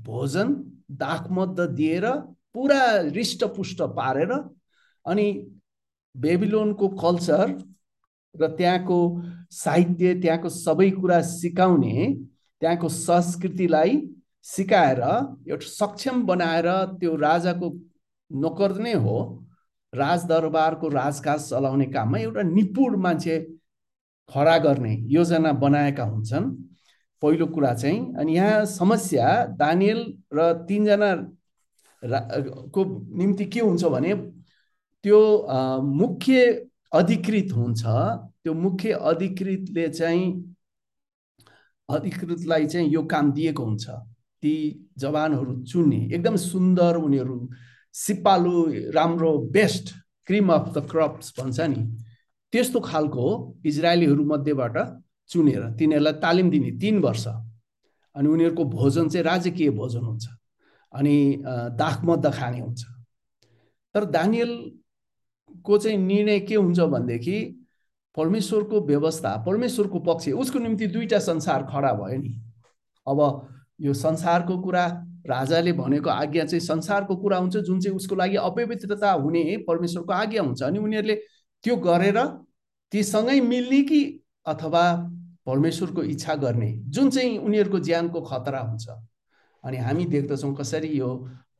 भोजन 0.04 0.54
दाखमद्द 0.98 1.60
दिएर 1.72 2.10
पुरा 2.54 2.82
हृष्टपुष्ट 2.90 3.82
पारेर 3.96 4.32
अनि 5.06 5.26
बेबिलोनको 6.14 6.88
कल्चर 6.96 7.52
र 8.40 8.48
त्यहाँको 8.58 8.98
साहित्य 9.54 10.14
त्यहाँको 10.20 10.48
सबै 10.48 10.90
कुरा 10.90 11.20
सिकाउने 11.22 11.94
त्यहाँको 12.60 12.88
संस्कृतिलाई 12.88 14.00
सिकाएर 14.44 15.00
एउटा 15.00 15.66
सक्षम 15.66 16.22
बनाएर 16.26 16.68
त्यो 17.00 17.14
राजाको 17.16 17.70
नोकर 18.30 18.78
नै 18.78 18.92
हो 18.94 19.18
राजदरबारको 19.92 20.88
राजकाज 20.88 21.48
चलाउने 21.50 21.86
काममा 21.86 22.18
एउटा 22.18 22.42
निपुण 22.42 22.96
मान्छे 22.96 23.38
खडा 24.28 24.56
गर्ने 24.58 24.94
योजना 25.08 25.52
बनाएका 25.52 26.04
हुन्छन्। 26.04 26.50
पहिलो 27.22 27.46
कुरा 27.46 27.72
चाहिँ 27.74 28.14
अनि 28.14 28.36
यहाँ 28.36 28.64
समस्या 28.64 29.28
दानियल 29.58 30.00
र 30.34 30.52
तिनजना 30.68 31.10
को 32.74 32.84
निम्ति 33.18 33.44
के 33.44 33.60
हुन्छ 33.60 33.84
भने 33.84 34.14
त्यो 35.04 35.20
मुख्य 35.82 36.66
अधिकृत 36.92 37.52
हुन्छ 37.52 37.82
त्यो 38.48 38.54
मुख्य 38.56 38.92
अधिकृतले 39.04 39.88
चाहिँ 39.88 40.24
अधिकृतलाई 41.88 42.66
चाहिँ 42.66 42.88
यो 42.88 43.02
काम 43.04 43.32
दिएको 43.32 43.64
हुन्छ। 43.64 43.84
ती 44.42 44.52
जवानहरू 44.96 45.52
चुन्ने 45.68 45.96
एकदम 46.16 46.36
सुन्दर 46.36 46.96
उनीहरू 46.96 47.36
सिपालु 47.94 48.54
राम्रो 48.96 49.32
best 49.52 49.92
cream 50.26 50.52
of 50.52 50.72
the 50.76 50.86
crops 50.88 51.32
भन्छ 51.40 51.60
नि। 51.60 51.82
त्यस्तो 52.52 52.80
खालको 52.80 53.26
इजरायलीहरू 53.66 54.24
मध्येबाट 54.24 54.76
चुनेर। 55.28 55.62
तिनीहरूलाई 55.76 56.12
तालिम 56.24 56.50
दिने 56.50 56.70
तिन 56.80 56.98
वर्ष। 57.04 57.26
अनि 58.16 58.28
उनीहरूको 58.28 58.64
भोजन 58.64 59.08
चाहिँ 59.08 59.24
राजकीय 59.24 59.70
भोजन 59.76 60.04
हुन्छ। 60.08 60.24
अनि 60.92 61.16
दाखमद्द 61.76 62.32
खाने 62.32 62.60
हुन्छ। 62.60 62.82
तर 63.94 64.04
दानियलको 64.16 65.78
चाहिँ 65.78 65.98
निर्णय 65.98 66.40
के 66.48 66.54
हुन्छ 66.56 66.80
भनेदेखि 66.80 67.57
परमेश्वरको 68.18 68.80
व्यवस्था 68.86 69.36
परमेश्वरको 69.46 69.98
पक्ष 70.06 70.28
उसको 70.36 70.58
निम्ति 70.58 70.86
दुईवटा 70.86 71.18
संसार 71.22 71.62
खडा 71.72 71.92
भयो 71.94 72.18
नि। 72.18 72.34
अब 73.06 73.20
यो 73.80 73.92
संसारको 73.94 74.58
कुरा 74.58 74.86
राजाले 75.26 75.72
भनेको 75.72 76.10
आज्ञा 76.10 76.44
चाहिँ 76.44 76.60
संसारको 76.60 77.16
कुरा 77.16 77.36
हुन्छ 77.38 77.56
जुन 77.58 77.80
चाहिँ 77.80 77.96
उसको 77.96 78.14
लागि 78.14 78.36
अपवित्रता 78.38 79.10
हुने 79.12 79.56
परमेश्वरको 79.68 80.12
आज्ञा 80.12 80.42
हुन्छ। 80.42 80.62
अनि 80.62 80.78
उनीहरूले 80.78 81.14
त्यो 81.64 81.76
गरेर 81.76 82.18
तीसँगै 82.92 83.40
मिल्ने 83.40 83.80
कि 83.82 84.00
अथवा 84.46 84.84
परमेश्वरको 85.46 86.02
इच्छा 86.04 86.34
गर्ने 86.34 86.72
जुन 86.88 87.10
चाहिँ 87.10 87.38
उनीहरूको 87.38 87.78
ज्यानको 87.80 88.20
खतरा 88.20 88.60
हुन्छ। 88.60 88.88
अनि 89.64 89.76
हामी 89.76 90.04
देख्दछौँ 90.06 90.54
कसरी 90.56 90.88
यो 90.98 91.08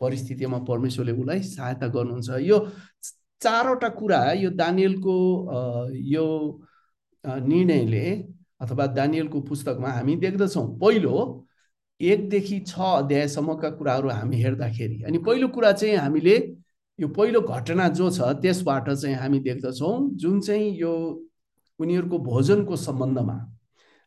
परिस्थितिमा 0.00 0.58
परमेश्वरले 0.68 1.12
उसलाई 1.12 1.42
सहायता 1.42 1.86
गर्नुहुन्छ। 1.86 2.28
यो 2.40 2.58
चारवटा 3.40 3.88
कुरा 3.98 4.20
यो 4.32 4.50
दानियलको 4.50 5.16
यो 6.14 6.26
निर्णयले 7.24 8.06
अथवा 8.60 8.86
दानियलको 8.98 9.40
पुस्तकमा 9.40 9.88
हामी 9.88 10.16
देख्दछौँ। 10.16 10.66
पहिलो 10.78 11.16
एकदेखि 12.00 12.58
छ 12.60 12.78
अध्यायसम्मका 12.78 13.70
कुराहरू 13.70 14.08
हामी 14.10 14.42
हेर्दाखेरि 14.42 15.02
अनि 15.06 15.18
पहिलो 15.26 15.48
कुरा 15.48 15.72
चाहिँ 15.72 15.96
हामीले 15.96 16.36
यो 16.98 17.08
पहिलो 17.08 17.40
घटना 17.42 17.88
जो 17.98 18.10
छ 18.10 18.32
त्यसबाट 18.42 18.90
चाहिँ 18.90 19.16
हामी 19.16 19.38
देख्दछौँ 19.40 19.94
जुन 20.18 20.40
चाहिँ 20.40 20.70
यो 20.80 20.92
उनीहरूको 21.80 22.18
भोजनको 22.18 22.76
सम्बन्धमा। 22.76 23.36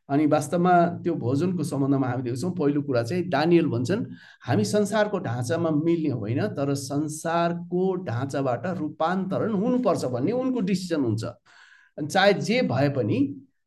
अनि 0.10 0.26
वास्तवमा 0.26 0.74
त्यो 1.04 1.14
भोजनको 1.16 1.64
सम्बन्धमा 1.64 2.08
हामी 2.08 2.24
देख्छौँ 2.24 2.52
पहिलो 2.52 2.82
कुरा 2.82 3.04
चाहिँ 3.04 3.24
दानियल 3.30 3.68
भन्छन् 3.68 4.06
हामी 4.48 4.66
संसारको 4.66 5.20
ढाँचामा 5.20 5.70
मिल्ने 5.72 6.10
होइन 6.12 6.42
तर 6.58 6.74
संसारको 6.76 7.94
ढाँचाबाट 8.06 8.66
रूपान्तरण 8.78 9.54
हुनुपर्छ 9.54 10.06
भन्ने 10.06 10.32
उनको 10.32 10.60
डिसिजन 10.62 11.02
हुन्छ। 11.02 11.24
अनि 11.98 12.08
चाहे 12.08 12.34
जे 12.34 12.62
भए 12.68 12.90
पनि 12.90 13.20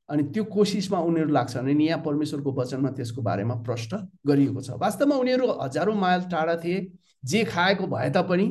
अनि 0.09 0.23
त्यो 0.35 0.45
कोसिसमा 0.53 0.99
उनीहरू 1.01 1.33
लाग्छन् 1.33 1.69
अनि 1.69 1.87
यहाँ 1.87 2.03
परमेश्वरको 2.05 2.53
वचनमा 2.53 2.91
त्यसको 2.93 3.23
बारेमा 3.23 3.55
प्रश्न 3.65 3.97
गरिएको 4.27 4.61
छ। 4.61 4.71
वास्तवमा 4.77 5.17
उनीहरू 5.17 5.47
हजारौँ 5.63 5.95
माइल 5.97 6.23
टाढा 6.31 6.57
थिए 6.65 6.81
जे 7.25 7.45
खाएको 7.45 7.87
भए 7.87 8.11
तापनि 8.11 8.47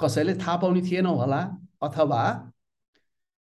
कसैले 0.00 0.34
थाहा 0.36 0.56
पाउने 0.56 0.82
थिएन 0.82 1.06
होला 1.06 1.40
अथवा 1.82 2.22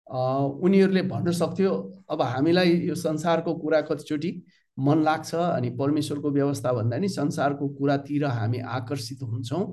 उनीहरूले 0.06 1.02
भन्न 1.02 1.32
सक्थ्यो 1.32 1.72
अब 2.10 2.22
हामीलाई 2.22 2.72
यो 2.88 2.94
संसारको 2.94 3.54
कुरा 3.54 3.80
कतिचोटि 3.80 4.30
मन 4.78 5.02
लाग्छ 5.02 5.34
अनि 5.34 5.70
परमेश्वरको 5.78 6.30
व्यवस्था 6.30 6.72
भन्दा 6.72 6.96
नि 6.98 7.08
संसारको 7.08 7.68
कुरातिर 7.68 8.24
हामी 8.24 8.58
आकर्षित 8.58 9.22
हुन्छौँ। 9.22 9.64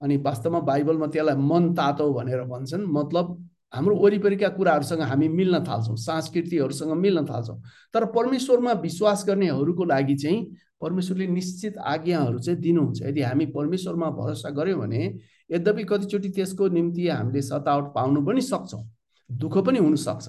अनि 0.00 0.16
वास्तवमा 0.16 0.60
बाइबलमा 0.60 1.06
त्यसलाई 1.06 1.36
मन 1.36 1.72
तातो 1.74 2.12
भनेर 2.12 2.42
भन्छन्। 2.44 2.84
मतलब 2.88 3.36
हाम्रो 3.74 3.96
वरिपरिका 3.96 4.48
कुराहरूसँग 4.48 5.00
हामी 5.02 5.28
मिल्न 5.28 5.62
थाल्छौँ 5.64 5.96
संस्कृतिहरूसँग 5.96 6.92
मिल्न 6.96 7.24
थाल्छौँ। 7.26 7.60
तर 7.94 8.04
परमेश्वरमा 8.12 8.72
विश्वास 8.82 9.24
गर्नेहरूको 9.28 9.84
लागि 9.84 10.14
चाहिँ 10.14 10.46
परमेश्वरले 10.80 11.26
निश्चित 11.26 11.78
आज्ञाहरू 11.78 12.38
चाहिँ 12.38 12.60
दिनुहुन्छ। 12.60 13.02
यदि 13.02 13.22
हामी 13.22 13.46
परमेश्वरमा 13.46 14.10
भरोसा 14.10 14.50
गऱ्यौँ 14.50 14.80
भने 14.80 15.02
यद्यपि 15.50 15.84
कतिचोटि 15.84 16.28
त्यसको 16.28 16.68
निम्ति 16.68 17.08
हामीले 17.08 17.42
सतावट 17.42 17.92
पाउनु 17.94 18.24
पनि 18.26 18.40
सक्छौँ 18.42 18.82
दुःख 19.30 19.58
पनि 19.58 19.78
हुनसक्छ 19.78 20.28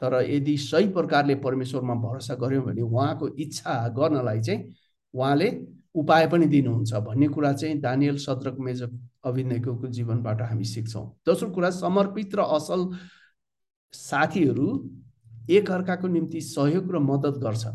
तर 0.00 0.20
यदि 0.30 0.56
सही 0.58 0.88
प्रकारले 0.92 1.34
परमेश्वरमा 1.44 1.94
भरोसा 2.02 2.34
गऱ्यौँ 2.34 2.64
भने 2.64 2.82
उहाँको 2.82 3.28
इच्छा 3.28 3.76
गर्नलाई 3.96 4.40
चाहिँ 4.40 4.74
उहाँले 5.14 5.50
उपाय 5.94 6.26
पनि 6.28 6.46
दिनुहुन्छ 6.46 6.94
भन्ने 7.06 7.28
कुरा 7.28 7.52
चाहिँ 7.52 7.78
दानियल 7.80 8.16
सद्रक 8.18 8.56
मेजक 8.58 8.90
अभिनयको 9.24 9.86
जीवनबाट 9.88 10.40
हामी 10.42 10.64
सिक्छौँ। 10.64 11.06
दोस्रो 11.26 11.50
कुरा 11.50 11.70
समर्पित 11.70 12.34
र 12.34 12.40
असल 12.56 12.88
साथीहरू 13.94 14.68
एकअर्काको 15.50 16.08
निम्ति 16.08 16.40
सहयोग 16.40 16.92
र 16.94 16.98
मद्दत 17.00 17.38
गर्छ। 17.38 17.66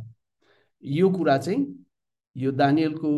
यो 0.83 1.09
कुरा 1.09 1.37
चाहिँ 1.37 1.65
यो 2.35 2.51
दानियलको 2.51 3.11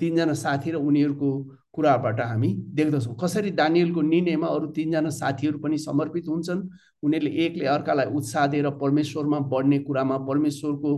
तिनजना 0.00 0.34
साथी 0.34 0.70
र 0.70 0.76
उनीहरूको 0.76 1.30
कुराबाट 1.74 2.20
हामी 2.20 2.48
देख्दछौँ। 2.74 3.16
कसरी 3.22 3.50
दानियलको 3.52 4.02
निर्णयमा 4.04 4.46
अरू 4.46 4.66
तिनजना 4.76 5.10
साथीहरू 5.10 5.58
पनि 5.58 5.78
समर्पित 5.80 6.28
हुन्छन् 6.28 6.62
उनीहरूले 7.02 7.30
एकले 7.44 7.66
अर्कालाई 7.66 8.06
उत्साह 8.14 8.46
दिएर 8.46 8.70
परमेश्वरमा 8.80 9.38
बढ्ने 9.52 9.78
कुरामा 9.80 10.18
परमेश्वरको 10.28 10.92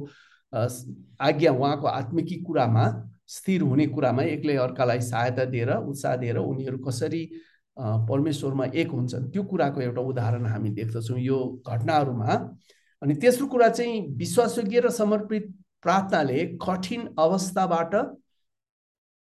आज्ञा 1.21 1.52
उहाँको 1.52 1.87
आत्मिकी 1.88 2.37
कुरामा 2.42 2.85
स्थिर 3.28 3.62
हुने 3.62 3.87
कुरामा 3.88 4.23
एकले 4.25 4.56
अर्कालाई 4.56 5.00
सहायता 5.02 5.45
दिएर 5.47 5.71
उत्साह 5.73 6.16
दिएर 6.16 6.38
उनीहरू 6.38 6.78
कसरी 6.78 7.23
परमेश्वरमा 7.76 8.64
एक 8.75 8.90
हुन्छन् 8.90 9.30
त्यो 9.33 9.42
कुराको 9.45 9.80
एउटा 9.80 10.02
उदाहरण 10.02 10.47
हामी 10.47 10.71
देख्दछौँ 10.71 11.18
यो 11.21 11.38
घटनाहरूमा। 11.68 12.35
अनि 13.02 13.14
तेस्रो 13.14 13.47
कुरा 13.47 13.68
चाहिँ 13.68 14.00
विश्वासयोग्य 14.16 14.80
र 14.80 14.90
समर्पित 14.90 15.52
प्रार्थनाले 15.83 16.45
कठिन 16.62 17.09
अवस्थाबाट 17.18 17.95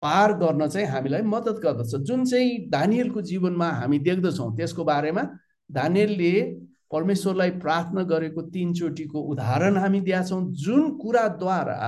पार 0.02 0.32
गर्न 0.38 0.68
चाहिँ 0.68 0.86
हामीलाई 0.88 1.22
मद्दत 1.24 1.60
गर्दछ। 1.62 1.94
जुन 2.06 2.24
चाहिँ 2.24 2.58
दानियलको 2.70 3.20
जीवनमा 3.22 3.68
हामी 3.70 3.98
देख्दछौँ 3.98 4.54
त्यसको 4.56 4.84
बारेमा 4.84 5.22
दानियलले 5.70 6.32
परमेश्वरलाई 6.92 7.50
प्रार्थना 7.58 8.02
गरेको 8.04 8.42
तिनचोटिको 8.54 9.20
उदाहरण 9.32 9.76
हामी 9.76 10.00
दिएछौँ। 10.00 10.42
जुन 10.54 10.90
कुराद्वारा 10.98 11.82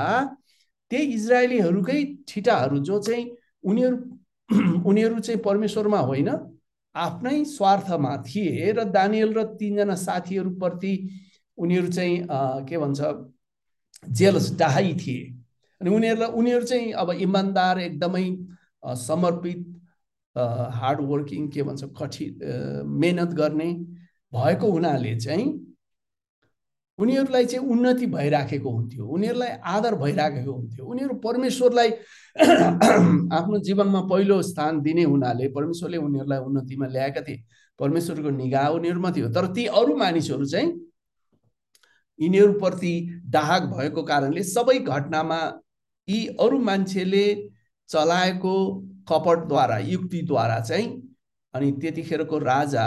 त्यही 0.91 1.05
इजरायलीहरूकै 1.15 2.03
ठिटाहरू 2.29 2.79
जो 2.81 2.99
चाहिँ 2.99 3.31
उनीहरू 3.65 3.97
उनीहरू 4.89 5.19
चाहिँ 5.21 5.41
परमेश्वरमा 5.43 5.99
होइन 6.01 6.29
आफ्नै 6.95 7.45
स्वार्थमा 7.45 8.17
थिए 8.27 8.73
र 8.73 8.85
दानियल 8.91 9.35
र 9.35 9.43
तिनजना 9.55 9.95
साथीहरूप्रति 9.95 10.95
उनीहरू 11.59 11.89
चाहिँ 11.89 12.27
के 12.69 12.79
भन्छ 12.79 13.01
जेलस 14.11 14.51
डाहाई 14.59 14.95
थिए। 14.95 15.38
अनि 15.81 15.91
उनीहरूलाई 15.91 16.29
उनीहरू 16.29 16.65
चाहिँ 16.65 16.93
अब 16.93 17.11
इमान्दार 17.11 17.79
एकदमै 17.79 18.25
समर्पित 18.87 19.65
हार्डवर्किङ 20.75 21.49
के 21.49 21.63
भन्छ 21.63 21.85
कठिन 22.01 22.85
मेहनत 23.01 23.29
गर्ने 23.29 23.73
भएको 24.33 24.71
हुनाले 24.71 25.17
चाहिँ 25.17 25.47
उनीहरूलाई 26.99 27.45
चाहिँ 27.45 27.69
उन्नति 27.69 28.07
भइराखेको 28.07 28.71
हुन्थ्यो। 28.71 29.07
उनीहरूलाई 29.07 29.49
आदर 29.49 29.95
भइराखेको 29.95 30.53
हुन्थ्यो। 30.53 30.87
उनीहरू 30.87 31.15
परमेश्वरलाई 31.15 31.91
आफ्नो 33.39 33.59
जीवनमा 33.59 34.01
पहिलो 34.01 34.43
स्थान 34.43 34.81
दिने 34.81 35.03
हुनाले 35.03 35.49
परमेश्वरले 35.49 35.97
उनीहरूलाई 35.97 36.39
उन्नतिमा 36.39 36.87
ल्याएका 36.87 37.21
थिए। 37.21 37.43
परमेश्वरको 37.79 38.31
निगाह 38.31 38.69
उनीहरूमा 38.69 39.11
थियो। 39.11 39.29
तर 39.29 39.47
ती 39.55 39.67
अरू 39.67 39.97
मानिसहरू 39.97 40.47
चाहिँ 40.47 40.73
यिनीहरूप्रति 42.19 43.23
दाहक 43.27 43.63
भएको 43.63 44.03
कारणले 44.03 44.43
सबै 44.43 44.79
घटनामा 44.79 45.41
यी 46.09 46.27
अरू 46.41 46.59
मान्छेले 46.59 47.25
चलाएको 47.89 48.55
कपटद्वारा 49.09 49.79
युक्तिद्वारा 49.79 50.59
चाहिँ 50.61 50.89
अनि 51.55 51.71
त्यतिखेरको 51.73 52.39
राजा 52.39 52.85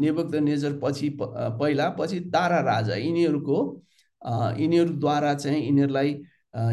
नेबुक्त 0.00 0.34
नेजर 0.42 0.78
पछि 0.82 1.08
पहिला 1.22 1.88
पछि 1.98 2.20
तारा 2.34 2.60
राजा 2.60 2.94
यिनीहरूको 2.96 3.58
यिनीहरूद्वारा 4.58 5.34
चाहिँ 5.34 5.62
यिनीहरूलाई 5.62 6.20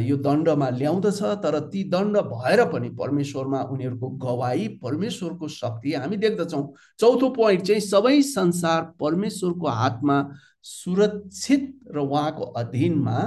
यो 0.07 0.15
दण्डमा 0.17 0.69
ल्याउँदछ 0.69 1.21
तर 1.43 1.59
ती 1.73 1.83
दण्ड 1.89 2.17
भएर 2.31 2.63
पनि 2.71 2.89
परमेश्वरमा 2.99 3.61
उनीहरूको 3.73 4.09
गवाई 4.25 4.67
परमेश्वरको 4.83 5.47
शक्ति 5.47 5.93
हामी 5.93 6.17
देख्दछौँ। 6.17 6.63
चौथो 6.99 7.29
पोइन्ट 7.29 7.63
चाहिँ 7.67 7.81
सबै 7.81 8.21
संसार 8.21 8.83
परमेश्वरको 8.99 9.67
हातमा 9.67 10.17
सुरक्षित 10.63 11.63
र 11.91 11.97
उहाँको 11.99 12.43
अधीनमा 12.61 13.17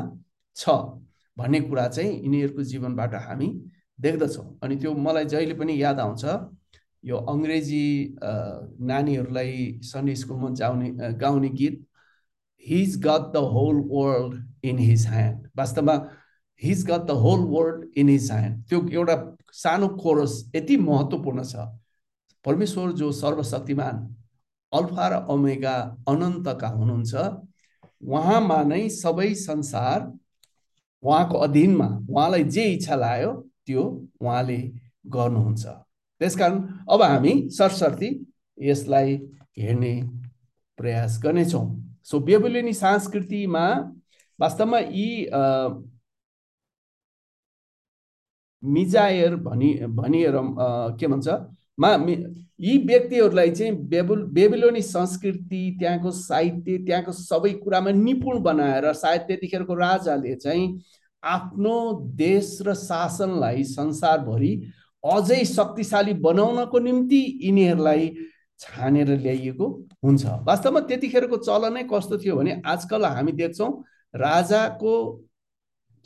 छ। 0.57 0.71
भन्ने 1.37 1.61
कुरा 1.61 1.87
चाहिँ 1.89 2.11
यिनीहरूको 2.23 2.63
जीवनबाट 2.63 3.15
हामी 3.27 3.49
देख्दछौँ। 4.01 4.47
अनि 4.63 4.77
त्यो 4.77 4.93
मलाई 5.07 5.25
जहिले 5.33 5.55
पनि 5.55 5.83
याद 5.83 6.01
आउँछ 6.01 6.25
यो 7.05 7.17
अङ्ग्रेजी 7.31 7.87
नानीहरूलाई 8.91 9.81
सन्डे 9.85 10.15
स्कुलमा 10.17 10.51
जाउने 10.61 11.13
गाउने 11.21 11.49
गीत 11.61 11.85
he's 12.65 12.97
got 13.07 13.33
the 13.35 13.45
whole 13.55 13.81
world 13.91 14.67
in 14.69 14.79
his 14.79 15.07
hand 15.09 15.49
वास्तवमा 15.59 15.97
he's 16.63 16.85
got 16.91 17.07
the 17.07 17.17
whole 17.25 17.41
world 17.55 17.99
in 17.99 18.09
his 18.09 18.31
hand 18.33 18.65
त्यो 18.69 18.81
एउटा 18.93 19.17
सानो 19.63 19.89
कोरस 20.03 20.35
यति 20.57 20.77
महत्त्वपूर्ण 20.89 21.45
छ। 21.45 21.67
परमेश्वर 22.45 22.93
जो 22.93 23.11
सर्वशक्तिमान 23.13 23.97
अल्फा 24.73 25.09
र 25.09 25.21
अमेगा 25.33 25.77
अनन्तका 26.09 26.69
हुनुहुन्छ 26.69 27.15
उहाँमा 28.15 28.63
नै 28.65 28.89
सबै 28.97 29.33
संसार 29.43 30.01
उहाँको 31.05 31.39
अधीनमा 31.47 31.87
उहाँलाई 32.11 32.45
जे 32.55 32.65
इच्छा 32.73 32.95
लाग्यो 32.97 33.33
त्यो 33.67 33.83
उहाँले 34.21 34.59
गर्नुहुन्छ। 35.15 35.65
त्यसकारण 36.21 36.57
अब 36.93 37.03
हामी 37.03 37.33
सरसर्ती 37.51 38.09
यसलाई 38.59 39.15
हेर्ने 39.59 39.95
प्रयास 40.79 41.21
गर्नेछौँ। 41.23 41.67
सो 42.05 42.19
बेबुलिनी 42.21 42.73
संस्कृतिमा 42.75 43.65
वास्तवमा 44.39 44.79
यी 44.79 45.09
मिजायर 48.63 49.37
भनि 49.37 49.71
भनिएर 49.99 50.37
के 50.99 51.07
भन्छ? 51.07 51.29
मा 51.79 51.95
यी 52.61 52.77
व्यक्तिहरूलाई 52.87 53.51
चाहिँ 53.51 53.73
बेबुल 53.89 54.23
बेबिलोनी 54.33 54.83
संस्कृति 54.83 55.77
त्यहाँको 55.79 56.11
साहित्य 56.11 56.77
त्यहाँको 56.87 57.13
सबै 57.13 57.53
कुरामा 57.63 57.91
निपुण 57.91 58.39
बनाएर 58.43 58.93
सायद 58.93 59.21
त्यतिखेरको 59.21 59.75
राजाले 59.75 60.35
चाहिँ 60.35 60.69
आफ्नो 61.23 61.77
देश 62.15 62.59
र 62.67 62.75
शासनलाई 62.75 63.65
संसारभरि 63.65 64.53
अझै 65.05 65.45
शक्तिशाली 65.45 66.15
बनाउनको 66.21 66.79
निम्ति 66.79 67.21
यिनीहरूलाई 67.43 68.09
छानेर 68.61 69.09
ल्याइएको 69.19 69.67
हुन्छ। 70.05 70.25
वास्तवमा 70.47 70.81
त्यतिखेरको 70.81 71.37
चलनै 71.37 71.83
कस्तो 71.93 72.19
थियो 72.19 72.37
भने 72.37 72.61
आजकल 72.65 73.05
हामी 73.05 73.33
देख्छौँ 73.33 73.71
राजाको 74.15 74.95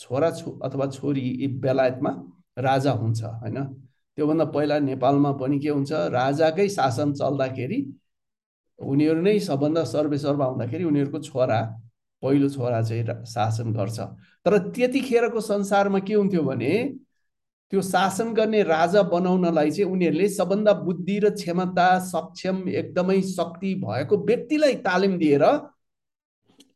छोरा 0.00 0.30
छो 0.30 0.50
अथवा 0.64 0.86
छोरी 0.86 1.46
बेलायतमा 1.60 2.10
राजा 2.58 2.92
हुन्छ 2.92 3.22
होइन? 3.22 3.58
त्योभन्दा 4.18 4.44
पहिला 4.50 4.78
नेपालमा 4.82 5.30
पनि 5.38 5.58
के 5.62 5.68
हुन्छ 5.70 5.92
राजाकै 6.10 6.68
शासन 6.68 7.12
चल्दाखेरि 7.14 7.78
उनीहरू 8.78 9.20
नै 9.22 9.38
सबभन्दा 9.40 9.82
सर्वेसर्वा 9.94 10.46
हुँदाखेरि 10.46 10.84
उनीहरूको 10.84 11.18
छोरा 11.22 11.60
पहिलो 12.22 12.48
छोरा 12.50 12.80
चाहिँ 12.82 13.04
शासन 13.24 13.72
गर्छ। 13.72 13.98
तर 14.44 14.58
त्यतिखेरको 14.74 15.40
संसारमा 15.40 15.98
के 16.02 16.14
हुन्थ्यो 16.14 16.42
भने 16.42 16.72
त्यो 17.72 17.82
शासन 17.82 18.32
गर्ने 18.34 18.62
राजा 18.62 19.02
बनाउनलाई 19.14 19.70
चाहिँ 19.70 19.90
उनीहरूले 19.92 20.28
सबभन्दा 20.28 20.72
बुद्धि 20.82 21.18
र 21.24 21.30
क्षमता 21.34 21.88
सक्षम 22.10 22.56
एकदमै 22.68 23.20
शक्ति 23.30 23.74
भएको 23.84 24.16
व्यक्तिलाई 24.24 24.74
तालिम 24.86 25.16
दिएर 25.18 25.44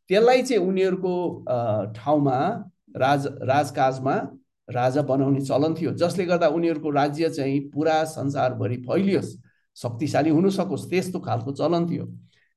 त्यसलाई 0.09 0.41
चाहिँ 0.43 0.63
उनीहरूको 0.63 1.15
ठाउँमा 1.97 2.39
राज 2.97 3.27
राजकाजमा 3.51 4.15
राजा 4.67 5.01
बनाउने 5.01 5.41
चलन 5.41 5.73
थियो 5.75 5.91
जसले 5.93 6.25
गर्दा 6.25 6.47
उनीहरूको 6.49 6.89
राज्य 6.91 7.29
चाहिँ 7.29 7.59
पुरा 7.69 8.03
संसारभरि 8.09 8.77
फैलियोस् 8.89 9.35
शक्तिशाली 9.77 10.29
हुन 10.29 10.49
सकोस् 10.49 10.89
त्यस्तो 10.89 11.19
खालको 11.19 11.51
चलन 11.51 11.89
थियो। 11.89 12.05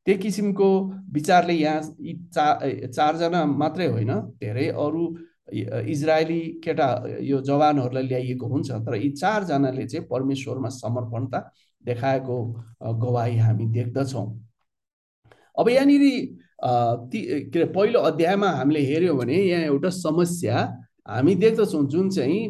त्यही 0.07 0.19
किसिमको 0.19 0.69
विचारले 1.13 1.53
यहाँ 1.53 1.81
यी 2.01 2.13
चा 2.35 2.47
चारजना 2.87 3.45
मात्रै 3.45 3.87
होइन 3.87 4.13
धेरै 4.39 4.67
अरू 4.79 5.05
इजरायली 5.87 6.41
केटा 6.65 6.89
यो 7.23 7.41
जवानहरूलाई 7.41 8.07
ल्याइएको 8.07 8.47
हुन्छ 8.47 8.71
तर 8.87 8.95
यी 8.97 9.11
चारजनाले 9.13 9.87
चाहिँ 9.87 10.07
परमेश्वरमा 10.07 10.69
समर्पणता 10.69 11.39
देखाएको 11.85 12.37
गवाई 13.03 13.37
हामी 13.37 13.67
देख्दछौँ। 13.75 14.27
अब 15.59 15.69
यहाँनिर 15.69 16.03
ती 17.11 17.21
के 17.51 17.59
अरे 17.59 17.73
पहिलो 17.73 18.01
अध्यायमा 18.01 18.49
हामीले 18.51 18.81
हेऱ्यौँ 18.81 19.17
भने 19.17 19.37
यहाँ 19.37 19.63
एउटा 19.65 19.91
समस्या 19.91 20.57
हामी 21.07 21.35
देख्दछौँ 21.35 21.87
जुन 21.87 22.11
चाहिँ 22.11 22.43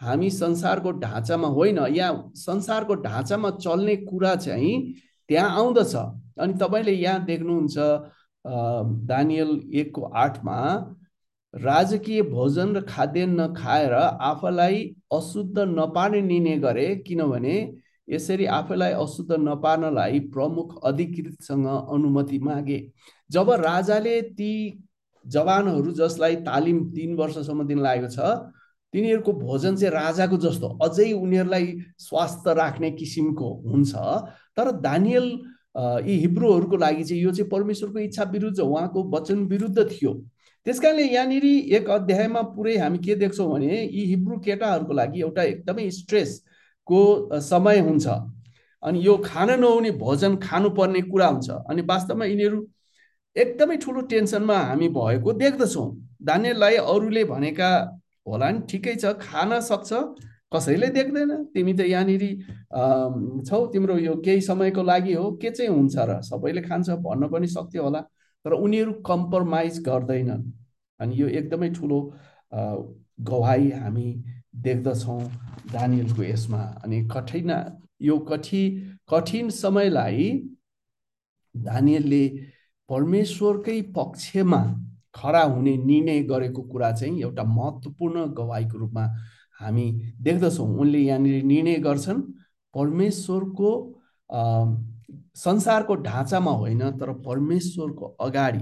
हामी 0.00 0.30
संसारको 0.30 0.90
ढाँचामा 1.00 1.48
होइन 1.48 1.78
यहाँ 1.90 2.32
संसारको 2.36 2.94
ढाँचामा 3.02 3.50
चल्ने 3.52 3.96
कुरा 3.98 4.34
चाहिँ 4.36 4.94
त्यहाँ 5.30 5.50
आउँदछ। 5.56 5.94
अनि 6.40 6.54
तपाईँले 6.60 6.92
यहाँ 6.92 7.24
देख्नुहुन्छ 7.24 7.76
दानियल 9.08 9.60
एकको 9.74 10.02
आठमा 10.16 10.58
राजकीय 11.54 12.22
भोजन 12.24 12.76
र 12.76 12.80
खाद्यान्न 12.82 13.46
खाएर 13.54 13.92
आफूलाई 13.92 14.84
अशुद्ध 15.12 15.58
नपार्ने 15.58 16.20
निर्णय 16.22 16.56
गरे 16.58 16.94
किनभने 17.06 17.56
यसरी 18.08 18.44
आफैलाई 18.52 18.92
अशुद्ध 18.92 19.36
नपार्नलाई 19.38 20.20
प्रमुख 20.34 20.80
अधिकृतसँग 20.84 21.66
अनुमति 21.66 22.38
मागे। 22.38 22.80
जब 23.30 23.50
राजाले 23.60 24.20
ती 24.22 24.52
जवानहरू 25.26 25.92
जसलाई 25.92 26.36
तालिम 26.44 26.84
तिन 26.90 27.14
वर्षसम्म 27.16 27.66
दिन 27.66 27.80
लागेको 27.82 28.08
छ 28.08 28.18
तिनीहरूको 28.94 29.32
भोजन 29.34 29.76
चाहिँ 29.76 29.92
राजाको 29.94 30.36
जस्तो 30.38 30.68
अझै 30.82 31.10
उनीहरूलाई 31.12 31.66
स्वास्थ्य 31.98 32.54
राख्ने 32.54 32.90
किसिमको 32.90 33.48
हुन्छ। 33.66 33.92
तर 34.56 34.70
दानियल 34.80 35.24
यी 36.06 36.14
हिब्रूहरूको 36.18 36.76
लागि 36.76 37.04
चाहिँ 37.04 37.22
यो 37.22 37.30
चाहिँ 37.32 37.50
परमेश्वरको 37.50 37.98
इच्छा 37.98 38.24
विरुद्ध 38.32 38.58
उहाँको 38.60 39.02
वचन 39.10 39.38
विरुद्ध 39.46 39.78
थियो। 39.90 40.12
त्यस 40.66 40.80
कारणले 40.80 41.04
यहाँनिर 41.04 41.44
एक 41.44 41.90
अध्यायमा 41.90 42.42
पुरै 42.54 42.76
हामी 42.78 42.98
के 42.98 43.14
देख्छौँ 43.14 43.50
भने 43.50 43.82
यी 43.82 44.04
हिब्रू 44.06 44.38
केटाहरूको 44.40 44.92
लागि 44.94 45.20
एउटा 45.20 45.42
एकदमै 45.42 45.90
स्ट्रेसको 45.90 47.00
समय 47.40 47.78
हुन्छ। 47.80 48.06
अनि 48.82 49.06
यो 49.06 49.16
खान 49.24 49.50
नहुने 49.60 49.90
भोजन 49.98 50.36
खानुपर्ने 50.36 51.00
कुरा 51.10 51.26
हुन्छ। 51.26 51.50
अनि 51.50 51.82
वास्तवमा 51.82 52.24
यिनीहरू 52.24 52.60
एकदमै 53.36 53.76
ठुलो 53.84 54.00
टेन्सनमा 54.10 54.58
हामी 54.70 54.88
भएको 54.88 55.32
देख्दछौँ। 55.42 55.88
दानियललाई 56.22 56.76
अरूले 56.76 57.24
भनेका 57.24 57.70
होला 58.26 58.50
नि 58.50 58.60
ठिकै 58.70 58.94
छ 59.02 59.04
खान 59.20 59.60
सक्छ 59.60 59.90
कसैले 60.54 60.88
देख्दैन। 60.96 61.30
तिमी 61.54 61.72
त 61.74 61.80
यहाँनिर 61.90 62.22
छौ 63.48 63.60
तिम्रो 63.72 63.98
यो 63.98 64.14
केही 64.24 64.40
समयको 64.40 64.82
लागि 64.82 65.12
हो 65.12 65.30
के 65.42 65.50
चाहिँ 65.50 65.70
हुन्छ 65.70 65.96
र? 65.98 66.20
सबैले 66.22 66.62
खान्छ 66.62 66.90
भन्न 67.02 67.28
पनि 67.28 67.46
सक्थ्यो 67.50 67.82
होला 67.82 68.00
तर 68.44 68.52
उनीहरू 68.54 68.92
कम्प्रोमाइज 69.02 69.82
गर्दैनन्। 69.82 70.42
अनि 71.00 71.12
यो 71.20 71.26
एकदमै 71.28 71.68
ठुलो 71.74 71.98
गवाई 73.30 73.70
हामी 73.82 74.08
देख्दछौँ 74.62 75.20
दानियलको 75.72 76.22
यसमा। 76.22 76.62
अनि 76.84 76.98
कठिन 77.10 77.50
यो 78.00 78.18
कठि 78.30 78.62
कठिन 79.10 79.50
समयलाई 79.50 80.26
दानियलले 81.54 82.24
परमेश्वरकै 82.88 83.80
पक्षमा 83.96 84.62
खडा 85.14 85.42
हुने 85.42 85.76
निर्णय 85.76 86.22
गरेको 86.22 86.62
कुरा 86.62 86.90
चाहिँ 86.92 87.20
एउटा 87.22 87.42
महत्त्वपूर्ण 87.42 88.24
गवाईको 88.34 88.78
रूपमा 88.78 89.04
हामी 89.60 89.86
देख्दछौँ। 90.20 90.66
उनले 90.78 90.98
यहाँनिर 90.98 91.42
निर्णय 91.44 91.76
गर्छन् 91.86 92.22
परमेश्वरको 92.74 93.70
संसारको 95.36 95.94
ढाँचामा 96.02 96.50
होइन 96.50 96.90
तर 96.98 97.12
परमेश्वरको 97.22 98.06
अगाडि 98.20 98.58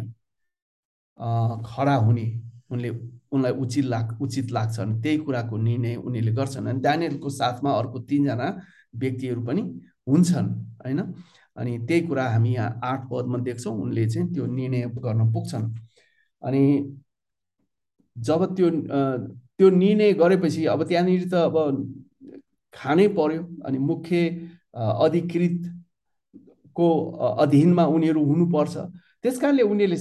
खडा 1.66 1.94
हुने 1.96 2.26
उनले 2.70 2.90
उनलाई 3.32 3.52
उचित 3.52 3.84
लाग 3.84 4.20
उचित 4.22 4.50
लाग्छन्। 4.52 5.00
त्यही 5.02 5.18
कुराको 5.18 5.56
निर्णय 5.56 5.96
उनीहरूले 5.96 6.32
गर्छन्। 6.32 6.66
अनि 6.68 6.80
दानियलको 6.80 7.28
साथमा 7.30 7.70
अर्को 7.72 7.98
तिनजना 8.08 8.48
व्यक्तिहरू 8.94 9.40
पनि 9.46 9.62
हुन्छन् 10.08 10.48
होइन? 10.84 11.00
अनि 11.56 11.78
त्यही 11.88 12.06
कुरा 12.06 12.24
हामी 12.30 12.54
यहाँ 12.54 12.80
आठ 12.84 13.00
पदमा 13.10 13.38
देख्छौँ। 13.48 13.74
उनले 13.82 14.06
चाहिँ 14.08 14.28
त्यो 14.34 14.46
निर्णय 14.46 14.82
गर्न 15.04 15.32
पुग्छन्। 15.32 15.64
अनि 16.42 16.62
जब 18.16 18.40
त्यो 18.56 18.68
त्यो 19.58 19.68
निर्णय 19.70 20.12
गरेपछि 20.12 20.64
अब 20.66 20.82
त्यहाँनिर 20.88 21.28
त 21.32 21.34
अब 21.34 21.56
खानै 22.74 23.06
पर्यो। 23.18 23.42
अनि 23.66 23.78
मुख्य 23.78 24.16
अधिकृतको 25.04 26.88
अधीनमा 27.44 27.84
उनीहरू 27.86 28.24
हुनुपर्छ। 28.24 28.76
त्यस 29.22 29.38
कारणले 29.40 29.62
उनीहरूले 29.62 29.98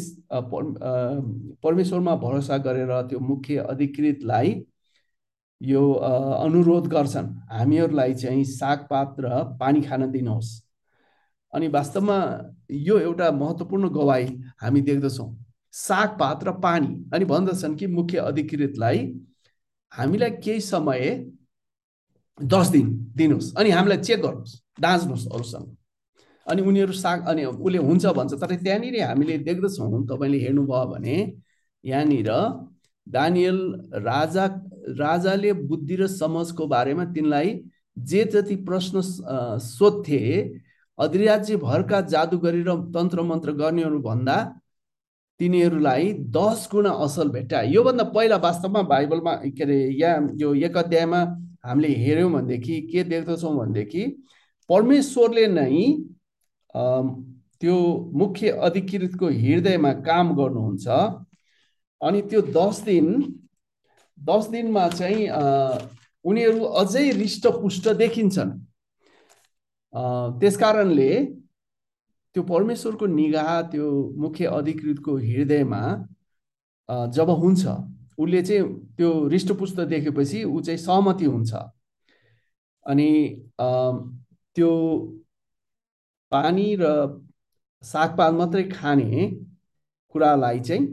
परमेश्वरमा 1.63 2.15
भरोसा 2.15 2.57
गरेर 2.65 2.91
त्यो 3.09 3.19
मुख्य 3.19 3.57
अधिकृतलाई 3.69 4.49
यो 5.61 5.81
अनुरोध 5.93 6.87
गर्छन्। 6.93 7.27
हामीहरूलाई 7.51 8.13
चाहिँ 8.13 8.43
सागपात 8.43 9.15
र 9.19 9.43
पानी 9.59 9.81
खान 9.81 10.11
दिनुहोस्। 10.11 10.49
अनि 11.53 11.67
वास्तवमा 11.67 12.17
यो 12.71 12.97
एउटा 12.99 13.31
महत्त्वपूर्ण 13.31 13.89
गवाई 13.89 14.25
हामी 14.61 14.81
देख्दछौँ। 14.81 15.29
सागपात 15.73 16.43
र 16.43 16.51
पानी। 16.59 16.87
अनि 17.13 17.25
भन्दछन् 17.25 17.75
कि 17.75 17.87
मुख्य 17.87 18.17
अधिकृतलाई 18.19 18.99
हामीलाई 19.91 20.31
केही 20.43 20.61
समय 20.61 21.27
दस 22.39 22.67
दिन 22.67 22.87
दिनुहोस्। 23.15 23.53
अनि 23.55 23.69
हामीलाई 23.69 23.97
चेक 23.97 24.21
गर्नुहोस्। 24.21 24.55
डाँच्नुहोस् 24.81 25.27
अरूसँग। 25.33 25.67
अनि 26.47 26.61
उनीहरू 26.61 26.93
साग 26.93 27.27
अनि 27.27 27.45
उसले 27.45 27.77
हुन्छ 27.77 28.05
भन्छ 28.05 28.33
तर 28.33 28.55
त्यहाँनिर 28.55 29.01
हामीले 29.03 29.37
देख्दछौँ 29.37 30.05
तपाईँले 30.07 30.39
हेर्नुभयो 30.39 30.85
भने 30.85 31.17
यहाँनिर 31.83 32.29
दानियल 33.07 33.59
राजा 33.93 34.45
राजाले 34.99 35.53
बुद्धि 35.53 35.95
र 35.95 36.07
समझको 36.07 36.67
बारेमा 36.67 37.05
तिनलाई 37.13 37.59
जे 37.97 38.23
जति 38.25 38.55
प्रश्न 38.67 39.01
सोध्थे 39.61 40.21
अधिराज्यभरका 40.97 42.01
जादुगरी 42.13 42.61
र 42.63 42.75
तन्त्र 42.95 43.21
मन्त्र 43.29 43.51
गर्नेहरू 43.61 43.99
भन्दा 44.01 44.37
तिनीहरूलाई 45.39 46.11
दस 46.35 46.67
गुणा 46.71 46.91
असल 47.05 47.29
भेट्टा 47.31 47.61
योभन्दा 47.75 48.03
पहिला 48.15 48.37
वास्तवमा 48.43 48.81
बाइबलमा 48.91 49.33
के 49.57 49.63
अरे 49.63 49.77
यहाँ 50.01 50.27
यो 50.41 50.53
एक 50.67 50.77
अध्यायमा 50.77 51.21
हामीले 51.65 51.87
हेऱ्यौँ 52.03 52.31
भनेदेखि 52.31 52.75
के 52.91 53.03
देख्दछौँ 53.09 53.53
भनेदेखि 53.57 54.03
परमेश्वरले 54.69 55.45
नै 55.47 55.81
त्यो 57.61 57.77
मुख्य 58.21 58.49
अधिकृतको 58.67 59.27
हृदयमा 59.41 59.91
काम 60.05 60.35
गर्नुहुन्छ। 60.35 60.87
अनि 62.01 62.21
त्यो 62.29 62.41
दस 62.55 62.81
दिन 62.85 63.07
दस 64.17 64.47
दिनमा 64.49 64.87
चाहिँ 64.89 65.27
उनीहरू 66.25 66.63
अझै 66.81 67.05
हृष्टपुष्ट 67.09 67.87
देखिन्छन्। 67.97 68.51
त्यस 69.93 70.57
कारणले 70.57 71.11
त्यो 72.35 72.43
परमेश्वरको 72.49 73.05
निगाह 73.05 73.61
त्यो 73.71 73.87
मुख्य 74.23 74.45
अधिकृतको 74.47 75.17
हृदयमा 75.17 75.81
जब 77.15 77.29
हुन्छ 77.41 77.67
उसले 78.17 78.41
चाहिँ 78.43 78.63
त्यो 78.97 79.09
हृष्टपुष्ट 79.27 79.79
देखेपछि 79.91 80.43
ऊ 80.43 80.61
चाहिँ 80.61 80.77
सहमति 80.77 81.25
हुन्छ। 81.25 81.53
अनि 82.85 83.11
त्यो 84.55 84.71
पानी 86.31 86.75
र 86.79 86.83
सागपात 87.83 88.33
मात्रै 88.33 88.63
खाने 88.71 89.27
कुरालाई 90.15 90.59
चाहिँ 90.59 90.85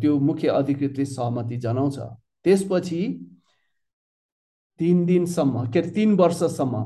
त्यो 0.00 0.18
मुख्य 0.20 0.48
अधिकृतले 0.48 1.04
सहमति 1.04 1.56
जनाउँछ। 1.64 1.98
त्यसपछि 2.44 3.02
तिन 4.80 5.04
दिनसम्म 5.06 5.66
के 5.72 5.78
अरे 5.78 5.90
तिन 5.90 6.14
वर्षसम्म 6.16 6.82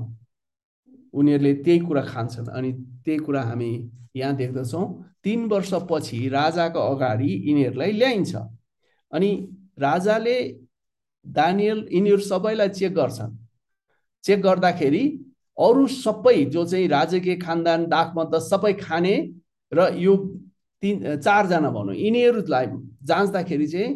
उनीहरूले 1.15 1.55
त्यही 1.65 1.79
कुरा 1.79 2.03
खान्छन्। 2.03 2.49
अनि 2.49 2.73
त्यही 3.05 3.19
कुरा 3.19 3.43
हामी 3.43 3.71
यहाँ 4.17 4.35
देख्दछौँ। 4.37 4.87
तिन 5.25 5.41
वर्षपछि 5.49 6.29
राजाको 6.29 6.79
अगाडि 6.79 7.31
यिनीहरूलाई 7.49 7.93
ल्याइन्छ। 7.93 8.35
अनि 9.13 9.31
राजाले 9.79 10.37
दानियल 11.27 11.79
यिनीहरू 11.93 12.23
सबैलाई 12.23 12.69
चेक 12.69 12.95
गर्छन्। 12.95 13.37
चेक 14.25 14.41
गर्दाखेरि 14.43 15.05
अरू 15.59 15.87
सबै 15.87 16.45
जो 16.45 16.65
चाहिँ 16.65 16.89
राजकीय 16.89 17.37
खानदान 17.37 17.87
दाखमत 17.87 18.35
सबै 18.43 18.73
खाने 18.73 19.15
र 19.73 19.89
यो 19.99 20.17
तिन 20.83 21.17
चारजना 21.17 21.71
भनौँ 21.71 21.95
यिनीहरूलाई 21.95 22.67
जाँच्दाखेरि 23.03 23.67
चाहिँ 23.67 23.91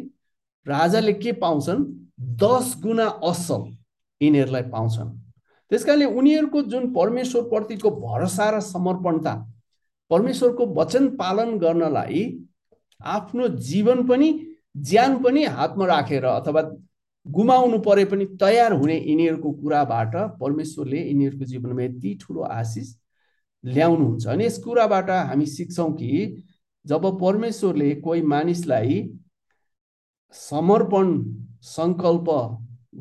राजाले 0.65 1.13
के 1.13 1.31
पाउँछन्? 1.33 1.83
दस 2.39 2.75
गुणा 2.83 3.07
असल 3.23 3.63
यिनीहरूलाई 4.21 4.63
पाउँछन्। 4.71 5.09
त्यस 5.71 5.85
कारणले 5.85 6.05
उनीहरूको 6.19 6.61
जुन 6.71 6.93
परमेश्वरप्रतिको 6.93 7.89
भरोसा 7.99 8.49
र 8.51 8.59
समर्पणता 8.61 9.33
परमेश्वरको 10.11 10.65
वचन 10.79 11.07
पालन 11.17 11.57
गर्नलाई 11.57 12.23
आफ्नो 12.99 13.47
जीवन 13.69 14.05
पनि 14.07 14.31
ज्यान 14.89 15.17
पनि 15.23 15.43
हातमा 15.57 15.85
राखेर 15.87 16.25
अथवा 16.25 16.61
गुमाउनु 17.25 17.77
परे 17.79 18.05
पनि 18.05 18.25
तयार 18.41 18.73
हुने 18.73 18.97
यिनीहरूको 18.97 19.51
कुराबाट 19.61 20.15
परमेश्वरले 20.39 20.99
यिनीहरूको 20.99 21.45
जीवनमा 21.45 21.83
यति 21.83 22.17
ठुलो 22.21 22.41
आशिष 22.41 22.93
ल्याउनुहुन्छ। 23.63 24.27
अनि 24.27 24.45
यस 24.45 24.57
कुराबाट 24.63 25.09
हामी 25.09 25.45
सिक्छौँ 25.45 25.91
कि 25.93 26.11
जब 26.85 27.05
परमेश्वरले 27.19 27.89
कोही 28.05 28.21
मानिसलाई 28.33 28.97
समर्पण 30.35 31.07
सङ्कल्प 31.67 32.29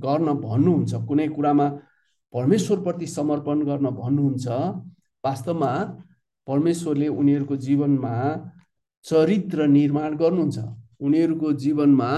गर्न 0.05 0.35
भन्नुहुन्छ 0.41 0.95
कुनै 1.09 1.29
कुरामा 1.29 1.67
परमेश्वरप्रति 2.35 3.07
समर्पण 3.07 3.63
गर्न 3.65 3.87
भन्नुहुन्छ 3.97 4.47
वास्तवमा 5.25 5.73
परमेश्वरले 6.49 7.09
उनीहरूको 7.09 7.57
जीवनमा 7.57 8.15
चरित्र 9.05 9.67
निर्माण 9.67 10.17
गर्नुहुन्छ। 10.17 10.59
उनीहरूको 11.01 11.53
जीवनमा 11.63 12.11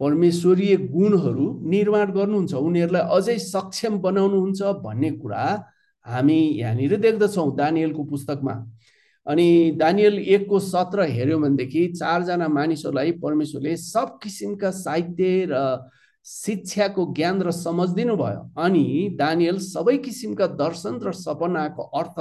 परमेश्वरीय 0.00 0.76
गुणहरू 0.94 1.46
निर्माण 1.70 2.12
गर्नुहुन्छ। 2.12 2.54
उनीहरूलाई 2.54 3.02
अझै 3.16 3.38
सक्षम 3.38 3.98
बनाउनुहुन्छ 3.98 4.62
भन्ने 4.84 5.10
कुरा 5.22 5.44
हामी 6.06 6.38
यहाँनिर 6.60 6.96
देख्दछौँ 7.00 7.54
दानियलको 7.56 8.04
पुस्तकमा। 8.04 8.54
अनि 9.26 9.48
दानियल 9.76 10.18
एकको 10.18 10.58
सत्र 10.60 11.02
हेऱ्यौँ 11.08 11.40
भनेदेखि 11.42 11.86
चारजना 11.98 12.48
मानिसहरूलाई 12.48 13.12
परमेश्वरले 13.22 13.76
सब 13.76 14.18
किसिमका 14.22 14.70
साहित्य 14.70 15.46
र 15.50 15.54
शिक्षाको 16.24 17.04
ज्ञान 17.14 17.42
र 17.42 17.50
समझ 17.52 17.88
दिनुभयो। 17.90 18.40
अनि 18.56 19.16
दानियल 19.18 19.58
सबै 19.60 19.96
किसिमका 19.98 20.46
दर्शन 20.56 20.98
र 21.02 21.12
सपनाको 21.14 21.82
अर्थ 22.00 22.18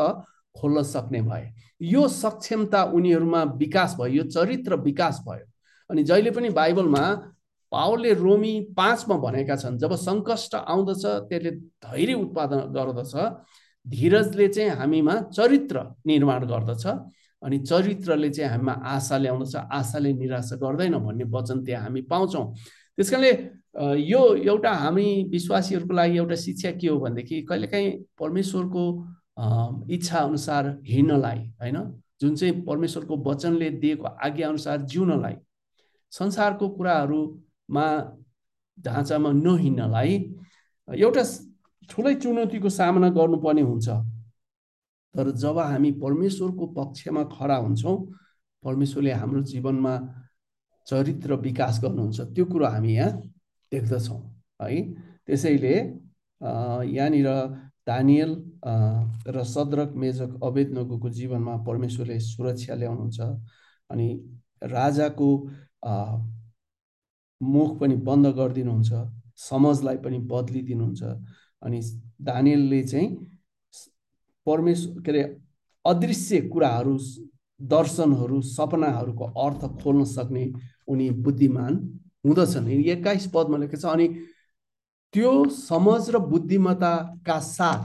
खोल्न 0.56 0.82
सक्ने 0.84 1.22
भए। 1.22 1.46
यो 1.82 2.08
सक्षमता 2.08 2.84
उनीहरूमा 2.94 3.44
विकास 3.58 3.96
भयो 4.00 4.14
यो 4.14 4.24
चरित्र 4.30 4.76
विकास 4.82 5.24
भयो। 5.28 5.46
अनि 5.90 6.04
जहिले 6.04 6.32
पनि 6.32 6.50
बाइबलमा 6.50 7.04
पावलले 7.72 8.14
रोमी 8.14 8.54
पाँचमा 8.78 9.16
भनेका 9.18 9.56
छन् 9.56 9.78
जब 9.80 9.96
सङ्कष्ट 9.98 10.56
आउँदछ 10.56 11.06
त्यसले 11.30 11.52
धैर्य 11.82 12.14
उत्पादन 12.14 12.60
गर्दछ 12.76 13.14
धीरजले 13.86 14.48
चाहिँ 14.48 14.70
हामीमा 14.78 15.16
चरित्र 15.34 15.82
निर्माण 16.06 16.46
गर्दछ 16.48 16.86
अनि 17.42 17.58
चरित्रले 17.60 18.30
चाहिँ 18.30 18.50
हामीमा 18.52 18.74
आशा 18.94 19.18
ल्याउँदछ 19.18 19.56
आशाले 19.56 20.14
निराशा 20.14 20.56
गर्दैन 20.56 20.98
भन्ने 21.00 21.26
वचन 21.34 21.64
त्यहाँ 21.66 21.84
हामी 21.84 22.02
पाउँछौँ। 22.12 22.46
त्यस 22.98 23.10
कारणले 23.10 23.32
यो 23.76 24.22
एउटा 24.36 24.72
हामी 24.72 25.24
विश्वासीहरूको 25.32 25.94
लागि 25.94 26.18
एउटा 26.18 26.36
शिक्षा 26.36 26.72
के 26.72 26.88
हो 26.88 27.00
भनेदेखि 27.00 27.42
कहिलेकाहीँ 27.50 27.92
परमेश्वरको 28.20 28.84
इच्छा 29.94 30.20
अनुसार 30.20 30.68
हिँड्नलाई 30.86 31.40
होइन? 31.62 31.78
जुन 32.22 32.36
चाहिँ 32.36 32.62
परमेश्वरको 32.66 33.18
वचनले 33.30 33.70
दिएको 33.82 34.08
आज्ञा 34.26 34.48
अनुसार 34.50 34.82
जिउनलाई 34.86 35.36
संसारको 36.12 36.70
कुराहरूमा 36.70 37.88
ढाँचामा 38.78 39.32
नहिँड्नलाई 39.32 40.14
एउटा 40.88 41.24
ठुलै 41.90 42.14
चुनौतीको 42.16 42.70
सामना 42.70 43.10
गर्नुपर्ने 43.10 43.62
हुन्छ। 43.62 43.90
तर 45.16 45.32
जब 45.32 45.58
हामी 45.60 45.92
परमेश्वरको 45.98 46.66
पक्षमा 46.78 47.24
खडा 47.34 47.56
हुन्छौँ 47.56 47.98
परमेश्वरले 48.64 49.12
हाम्रो 49.12 49.42
जीवनमा 49.44 49.94
चरित्र 50.88 51.36
विकास 51.42 51.80
गर्नुहुन्छ। 51.84 52.22
त्यो 52.36 52.46
कुरो 52.46 52.66
हामी 52.66 52.96
यहाँ 52.96 53.12
देख्दछौँ 53.74 54.22
है? 54.62 54.82
त्यसैले 55.28 55.76
यहाँनिर 56.42 57.28
दानियल 57.88 58.32
र 59.28 59.44
सद्रक 59.46 59.94
मेजक 59.96 60.40
अवैध 60.44 60.72
नगुको 60.78 61.10
जीवनमा 61.10 61.56
परमेश्वरले 61.68 62.20
सुरक्षा 62.22 62.76
ल्याउनुहुन्छ 62.76 63.20
अनि 63.90 64.08
राजाको 64.72 65.30
मुख 67.42 67.80
पनि 67.80 67.96
बन्द 68.08 68.28
गरिदिनुहुन्छ 68.38 68.92
समझलाई 69.42 69.98
पनि 70.06 70.20
बदलिदिनुहुन्छ 70.32 71.04
अनि 71.62 71.80
दानियलले 72.22 72.82
चाहिँ 72.84 73.10
परमेश्वर 74.48 75.02
के 75.04 75.12
अरे 75.12 75.24
अदृश्य 75.86 76.42
कुराहरू 76.48 76.98
दर्शनहरू 77.60 78.42
सपनाहरूको 78.48 79.26
अर्थ 79.46 79.62
खोल्न 79.82 80.04
सक्ने 80.08 80.46
उनी 80.88 81.10
बुद्धिमान 81.26 81.76
हुँदछन्। 82.24 82.68
एक्काइस 82.70 83.28
पदमा 83.34 83.58
लेखेको 83.58 83.82
छ। 83.82 83.86
अनि 83.86 84.08
त्यो 85.14 85.32
समझ 85.50 86.10
र 86.10 86.18
बुद्धिमत्ताका 86.32 87.40
साथ 87.40 87.82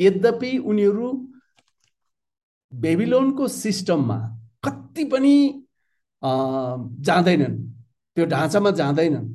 यद्यपि 0.00 0.56
उनीहरू 0.60 1.08
बेबिलोनको 2.72 3.48
सिस्टममा 3.48 4.18
कति 4.64 5.04
पनि 5.12 5.34
जाँदैनन् 7.06 7.56
त्यो 8.16 8.24
ढाँचामा 8.26 8.70
जाँदैनन् 8.70 9.28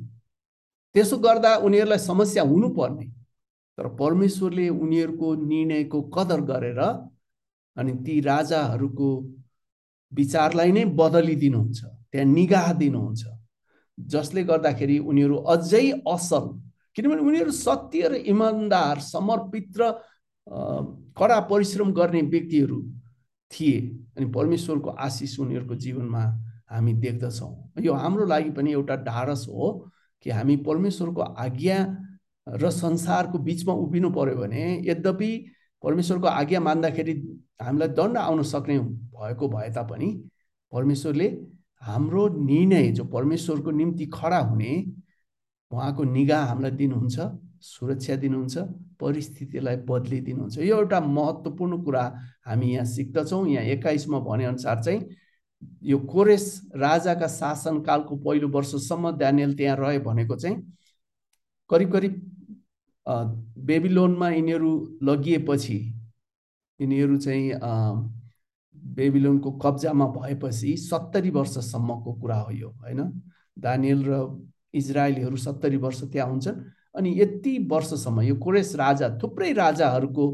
त्यसो 0.94 1.16
गर्दा 1.18 1.54
उनीहरूलाई 1.66 1.98
समस्या 1.98 2.42
हुनुपर्ने। 2.42 3.06
तर 3.78 3.86
परमेश्वरले 3.96 4.68
उनीहरूको 4.68 5.34
निर्णयको 5.34 5.98
कदर 6.14 6.40
गरेर 6.50 6.80
अनि 7.76 7.92
ती 8.04 8.20
राजाहरूको 8.20 9.08
विचारलाई 10.12 10.72
नै 10.72 10.84
बदलिदिनुहुन्छ 10.98 11.80
त्यहाँ 12.12 12.26
निगाह 12.28 12.72
दिनुहुन्छ। 12.72 13.22
जसले 13.98 14.42
गर्दाखेरि 14.44 14.98
उनीहरू 14.98 15.36
अझै 15.54 15.90
असल 16.12 16.48
किनभने 16.96 17.22
उनीहरू 17.22 17.50
सत्य 17.50 18.08
र 18.08 18.14
इमान्दार 18.32 18.98
समर्पित 19.00 19.78
र 19.80 19.92
कडा 21.18 21.40
परिश्रम 21.50 21.92
गर्ने 21.92 22.22
व्यक्तिहरू 22.32 22.82
थिए 23.50 23.78
अनि 24.16 24.26
परमेश्वरको 24.32 24.90
आशिष 25.06 25.38
उनीहरूको 25.40 25.74
जीवनमा 25.74 26.22
हामी 26.72 26.92
देख्दछौँ। 27.04 27.52
यो 27.84 27.92
हाम्रो 27.94 28.26
लागि 28.26 28.50
पनि 28.50 28.72
एउटा 28.72 28.96
ढाडस 29.04 29.46
हो 29.48 29.70
कि 30.24 30.30
हामी 30.30 30.56
परमेश्वरको 30.66 31.20
आज्ञा 31.20 31.78
र 32.46 32.70
संसारको 32.70 33.38
बिचमा 33.38 33.72
उभिनु 33.72 34.10
पर्यो 34.10 34.36
भने 34.36 34.64
यद्यपि 34.88 35.30
परमेश्वरको 35.82 36.26
आज्ञा 36.26 36.60
मान्दाखेरि 36.60 37.14
हामीलाई 37.62 37.88
दण्ड 37.88 38.16
आउन 38.18 38.42
सक्ने 38.42 38.78
भएको 38.78 39.48
भए 39.48 39.70
तापनि 39.74 40.08
परमेश्वरले 40.72 41.28
हाम्रो 41.82 42.28
निर्णय 42.44 42.90
जो 42.92 43.04
परमेश्वरको 43.04 43.70
निम्ति 43.70 44.06
खडा 44.14 44.38
हुने 44.38 44.72
उहाँको 45.70 46.04
निगाह 46.04 46.44
हामीलाई 46.46 46.70
दिनुहुन्छ 46.76 47.20
सुरक्षा 47.60 48.16
दिनुहुन्छ 48.16 48.58
परिस्थितिलाई 49.00 49.76
बदलिदिनुहुन्छ 49.88 50.58
यो 50.58 50.76
एउटा 50.78 51.00
महत्त्वपूर्ण 51.00 51.82
कुरा 51.84 52.02
हामी 52.46 52.72
यहाँ 52.72 52.84
सिक्दछौँ। 52.86 53.46
यहाँ 53.48 53.64
एक्काइसमा 53.74 54.18
भनेअनुसार 54.20 54.82
चाहिँ 54.82 55.00
यो 55.82 55.98
कोरेस 56.12 56.46
राजाका 56.76 57.26
शासनकालको 57.28 58.16
पहिलो 58.24 58.48
वर्षसम्म 58.48 59.10
ड्यानियल 59.18 59.56
त्यहाँ 59.56 59.76
रहे 59.76 59.98
भनेको 60.06 60.36
चाहिँ 60.36 60.56
करिब 61.70 61.92
करिब 61.92 62.14
बेबिलोनमा 63.66 64.28
यिनीहरू 64.30 64.72
लगिएपछि 65.02 65.78
यिनीहरू 66.80 67.16
चाहिँ 67.18 67.50
बेबिलोनको 68.94 69.50
कब्जामा 69.58 70.06
भएपछि 70.16 70.76
सत्तरी 70.76 71.30
वर्षसम्मको 71.30 72.12
कुरा 72.20 72.38
हो 72.40 72.50
यो 72.52 72.68
होइन? 72.68 73.00
दानियल 73.58 74.04
र 74.04 74.12
इजरायलीहरू 74.74 75.36
सत्तरी 75.36 75.76
वर्ष 75.76 76.02
त्यहाँ 76.12 76.28
हुन्छन्। 76.28 76.56
अनि 76.94 77.10
यति 77.20 77.58
वर्षसम्म 77.70 78.20
यो 78.22 78.34
कोरेस 78.36 78.74
राजा 78.76 79.08
थुप्रै 79.22 79.52
राजाहरूको 79.52 80.26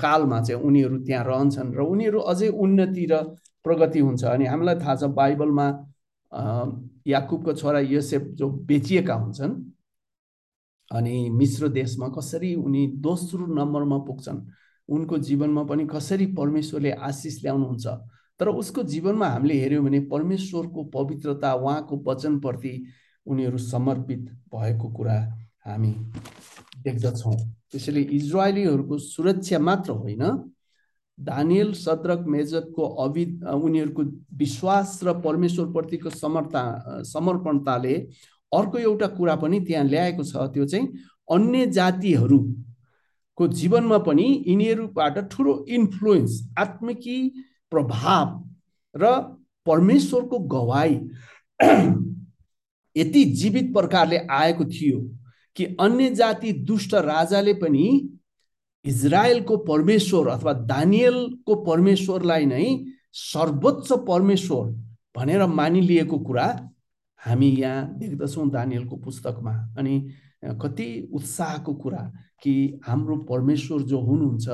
कालमा 0.00 0.40
चाहिँ 0.42 0.62
उनीहरू 0.62 0.98
त्यहाँ 1.04 1.24
रहन्छन् 1.24 1.74
र 1.76 1.80
उनीहरू 1.84 2.18
अझै 2.32 2.48
उन्नति 2.48 3.06
र 3.10 3.22
प्रगति 3.64 4.00
हुन्छ। 4.00 4.24
अनि 4.24 4.44
हामीलाई 4.46 4.74
थाहा 4.80 4.94
छ 4.96 5.04
बाइबलमा 5.12 5.66
याकुबको 7.06 7.52
छोरा 7.52 7.80
योसेफ 7.80 8.22
जो 8.36 8.48
बेचिएका 8.68 9.14
हुन्छन् 9.14 9.54
अनि 10.90 11.14
मिश्र 11.30 11.68
देशमा 11.68 12.08
कसरी 12.08 12.54
उनी 12.54 12.86
दोस्रो 13.00 13.46
नम्बरमा 13.46 13.98
पुग्छन्। 14.08 14.38
उनको 14.88 15.18
जीवनमा 15.18 15.62
पनि 15.64 15.86
कसरी 15.86 16.26
परमेश्वरले 16.32 16.90
आशिष 16.90 17.42
ल्याउनुहुन्छ? 17.42 17.86
तर 18.40 18.48
उसको 18.48 18.82
जीवनमा 18.82 19.26
हामीले 19.26 19.54
हेऱ्यौँ 19.54 19.84
भने 19.84 20.00
परमेश्वरको 20.12 20.84
पवित्रता 20.94 21.52
उहाँको 21.54 21.96
वचनप्रति 22.06 22.74
उनीहरू 23.26 23.58
समर्पित 23.58 24.24
भएको 24.54 24.88
कुरा 24.88 25.18
हामी 25.66 25.92
देख्दछौँ। 26.84 27.34
त्यसैले 27.72 28.00
इजरायलीहरूको 28.00 28.98
सुरक्षा 28.98 29.58
मात्र 29.58 29.92
होइन 29.92 30.22
दानियल 31.18 31.72
सद्रक 31.74 32.24
मेजकको 32.26 32.82
अवि 33.04 33.24
उनीहरूको 33.42 34.02
विश्वास 34.38 35.00
र 35.04 35.12
परमेश्वरप्रतिको 35.20 36.10
समर्ता 36.10 36.62
समर्पणताले 37.04 37.94
अर्को 38.52 38.78
एउटा 38.78 39.06
कुरा 39.18 39.34
पनि 39.36 39.60
त्यहाँ 39.60 39.84
ल्याएको 39.84 40.24
छ 40.24 40.48
त्यो 40.54 40.66
चाहिँ 40.66 40.86
अन्य 41.28 41.66
जातिहरूको 43.38 43.48
जीवनमा 43.48 43.98
पनि 43.98 44.44
यिनीहरूबाट 44.46 45.18
ठुलो 45.30 45.64
इन्फ्लुएन्स 45.68 46.54
आत्मिकी 46.58 47.44
प्रभाव 47.70 48.44
र 48.94 49.36
परमेश्वरको 49.66 50.38
गवाई 50.38 50.94
यति 52.96 53.24
जीवित 53.24 53.72
प्रकारले 53.72 54.18
आएको 54.30 54.64
थियो 54.64 54.98
कि 55.56 55.64
अन्य 55.80 56.10
जाति 56.10 56.52
दुष्ट 56.52 56.94
राजाले 56.94 57.54
पनि 57.54 58.18
इजरायलको 58.84 59.56
परमेश्वर 59.56 60.28
अथवा 60.28 60.52
दानियलको 60.52 61.54
परमेश्वरलाई 61.54 62.46
नै 62.46 62.84
सर्वोच्च 63.12 63.92
परमेश्वर 63.92 64.70
भनेर 65.16 65.46
मानिलिएको 65.46 66.18
कुरा 66.18 66.70
हामी 67.26 67.46
यहाँ 67.46 67.98
देख्दछौँ 67.98 68.50
दानियलको 68.50 68.96
पुस्तकमा। 68.96 69.74
अनि 69.78 70.14
कति 70.62 71.10
उत्साहको 71.12 71.74
कुरा। 71.74 72.27
कि 72.42 72.80
हाम्रो 72.86 73.16
परमेश्वर 73.30 73.82
जो 73.82 74.00
हुनुहुन्छ 74.00 74.48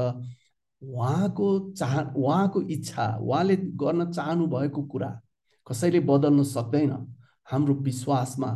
उहाँको 0.83 1.49
चाह 1.73 2.01
उहाँको 2.01 2.63
इच्छा 2.63 3.07
उहाँले 3.23 3.57
गर्न 3.83 4.11
चाहनु 4.13 4.47
भएको 4.47 4.83
कुरा 4.83 5.11
कसैले 5.67 6.01
बदल्न 6.01 6.43
सक्दैन। 6.45 6.93
हाम्रो 7.49 7.75
विश्वासमा 7.75 8.51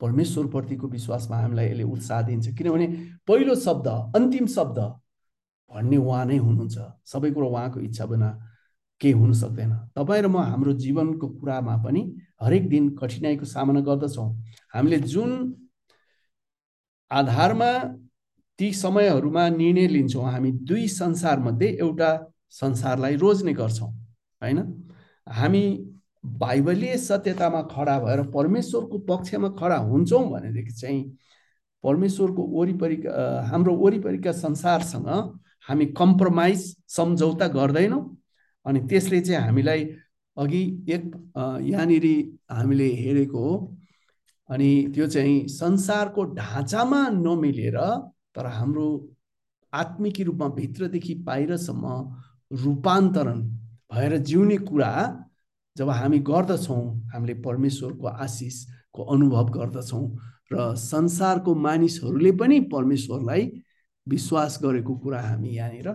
परमेश्वरप्रतिको 0.00 0.88
विश्वासमा 0.88 1.36
हामीलाई 1.36 1.66
यसले 1.66 1.82
उत्साह 1.84 2.22
दिन्छ। 2.22 2.48
किनभने 2.54 2.86
पहिलो 3.28 3.54
शब्द 3.56 3.86
अन्तिम 4.16 4.46
शब्द 4.46 4.78
भन्ने 5.70 5.96
उहाँ 5.96 6.24
नै 6.26 6.36
हुनुहुन्छ। 6.36 6.76
सबै 7.06 7.30
कुरो 7.30 7.48
उहाँको 7.48 7.80
इच्छा 7.80 8.06
बिना 8.06 8.28
केही 9.00 9.12
हुन 9.12 9.32
सक्दैन। 9.32 9.72
तपाईँ 9.96 10.22
र 10.22 10.28
म 10.28 10.36
हाम्रो 10.38 10.72
जीवनको 10.72 11.28
कुरामा 11.40 11.76
पनि 11.84 12.02
हरेक 12.42 12.68
दिन 12.68 12.88
कठिनाइको 12.96 13.44
सामना 13.44 13.80
गर्दछौँ। 13.80 14.28
हामीले 14.74 14.98
जुन 15.04 15.30
आधारमा 17.10 17.70
ती 18.58 18.72
समयहरूमा 18.72 19.48
निर्णय 19.48 19.86
लिन्छौँ। 19.88 20.24
हामी 20.30 20.50
दुई 20.68 20.86
संसारमध्ये 20.88 21.68
एउटा 21.80 22.10
संसारलाई 22.50 23.16
रोज्ने 23.16 23.52
गर्छौँ 23.52 23.90
होइन? 24.42 24.58
हामी 25.26 25.64
बाइबलीय 26.24 26.96
सत्यतामा 26.98 27.62
खडा 27.70 27.98
भएर 28.00 28.22
परमेश्वरको 28.30 28.98
पक्षमा 29.08 29.48
खडा 29.58 29.76
हुन्छौँ 29.76 30.24
भनेदेखि 30.30 30.72
चाहिँ 30.72 31.02
परमेश्वरको 31.84 32.42
वरिपरिका 32.58 33.10
हाम्रो 33.50 33.74
वरिपरिका 33.76 34.32
संसारसँग 34.32 35.08
हामी 35.68 35.86
कम्प्रोमाइज 35.98 36.62
सम्झौता 36.88 37.46
गर्दैनौँ 37.48 38.02
अनि 38.66 38.80
त्यसले 38.88 39.20
चाहिँ 39.20 39.42
हामीलाई 39.44 39.84
अघि 40.36 40.62
एक 40.94 41.04
यहाँनिर 41.62 42.06
हामीले 42.50 42.88
हेरेको 42.94 43.38
हो 43.38 43.54
अनि 44.48 44.70
त्यो 44.94 45.06
चाहिँ 45.06 45.46
संसारको 45.48 46.24
ढाँचामा 46.34 47.06
नमिलेर 47.12 47.78
तर 48.36 48.46
हाम्रो 48.48 48.86
आत्मिकी 49.72 50.22
रूपमा 50.22 50.48
भित्रदेखि 50.54 51.14
बाहिरसम्म 51.24 51.94
रूपान्तरण 52.54 53.40
भएर 53.92 54.16
जिउने 54.22 54.56
कुरा 54.68 54.92
जब 55.76 55.90
हामी 55.90 56.18
गर्दछौँ 56.28 56.82
हामीले 57.12 57.34
परमेश्वरको 57.42 58.06
आशिषको 58.06 59.04
अनुभव 59.14 59.50
गर्दछौँ 59.50 60.06
र 60.52 60.74
संसारको 60.78 61.54
मानिसहरूले 61.60 62.32
पनि 62.32 62.60
परमेश्वरलाई 62.72 63.50
विश्वास 64.06 64.58
गरेको 64.62 64.96
कुरा 64.96 65.20
हामी 65.20 65.56
यहाँनिर 65.56 65.88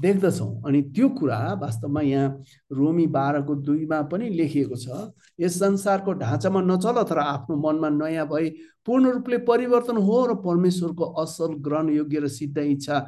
देख्दछौँ। 0.00 0.62
अनि 0.66 0.80
त्यो 0.96 1.08
कुरा 1.18 1.38
वास्तवमा 1.60 2.00
यहाँ 2.00 2.28
रोमी 2.72 3.06
बाह्रको 3.16 3.54
दुईमा 3.66 4.00
पनि 4.10 4.28
लेखिएको 4.30 4.76
छ 4.76 5.12
यस 5.40 5.58
संसारको 5.58 6.12
ढाँचामा 6.20 6.60
नचल 6.62 7.02
तर 7.04 7.18
आफ्नो 7.18 7.56
मनमा 7.56 7.88
नयाँ 7.96 8.26
भए 8.28 8.48
पूर्ण 8.86 9.10
रूपले 9.12 9.38
परिवर्तन 9.48 9.96
हो 10.02 10.26
र 10.26 10.34
परमेश्वरको 10.44 11.04
असल 11.22 11.54
ग्रहण 11.64 11.88
योग्य 11.92 12.20
र 12.20 12.28
सिद्ध 12.28 12.58
इच्छा 12.58 12.98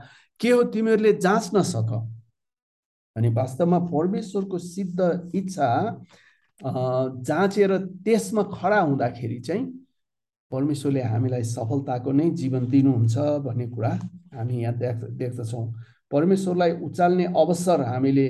के 0.41 0.51
हो 0.51 0.63
तिमीहरूले 0.73 1.13
जाँच्न 1.13 1.63
सक। 1.63 1.91
अनि 3.17 3.29
वास्तवमा 3.35 3.79
परमेश्वरको 3.93 4.59
सिद्ध 4.59 5.31
इच्छा 5.35 5.69
जाँचेर 6.61 7.77
त्यसमा 8.05 8.43
खडा 8.53 8.81
हुँदाखेरि 8.81 9.39
चाहिँ 9.41 9.65
परमेश्वरले 10.51 11.03
हामीलाई 11.03 11.45
सफलताको 11.49 12.13
नै 12.13 12.29
जीवन 12.37 12.67
दिनुहुन्छ 12.71 13.19
भन्ने 13.45 13.67
कुरा 13.69 13.91
हामी 14.35 14.63
यहाँ 14.63 14.75
देख् 14.79 15.05
देख्दछौँ। 15.19 15.65
परमेश्वरलाई 16.13 16.73
उचाल्ने 16.87 17.25
अवसर 17.37 17.81
हामीले 17.83 18.27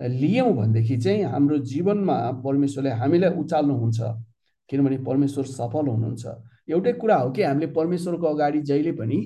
लियौँ 0.00 0.52
भनेदेखि 0.56 0.96
चाहिँ 0.96 1.22
हाम्रो 1.24 1.58
जीवनमा 1.70 2.16
परमेश्वरले 2.44 2.90
हामीलाई 3.00 3.30
उचाल्नुहुन्छ 3.40 4.00
किनभने 4.70 4.98
परमेश्वर 5.04 5.44
सफल 5.44 5.86
हुनुहुन्छ। 5.88 6.26
एउटै 6.68 6.92
कुरा 7.00 7.16
हो 7.16 7.30
कि 7.30 7.42
हामीले 7.42 7.66
परमेश्वरको 7.72 8.26
अगाडि 8.26 8.60
जहिले 8.62 8.92
पनि 8.92 9.18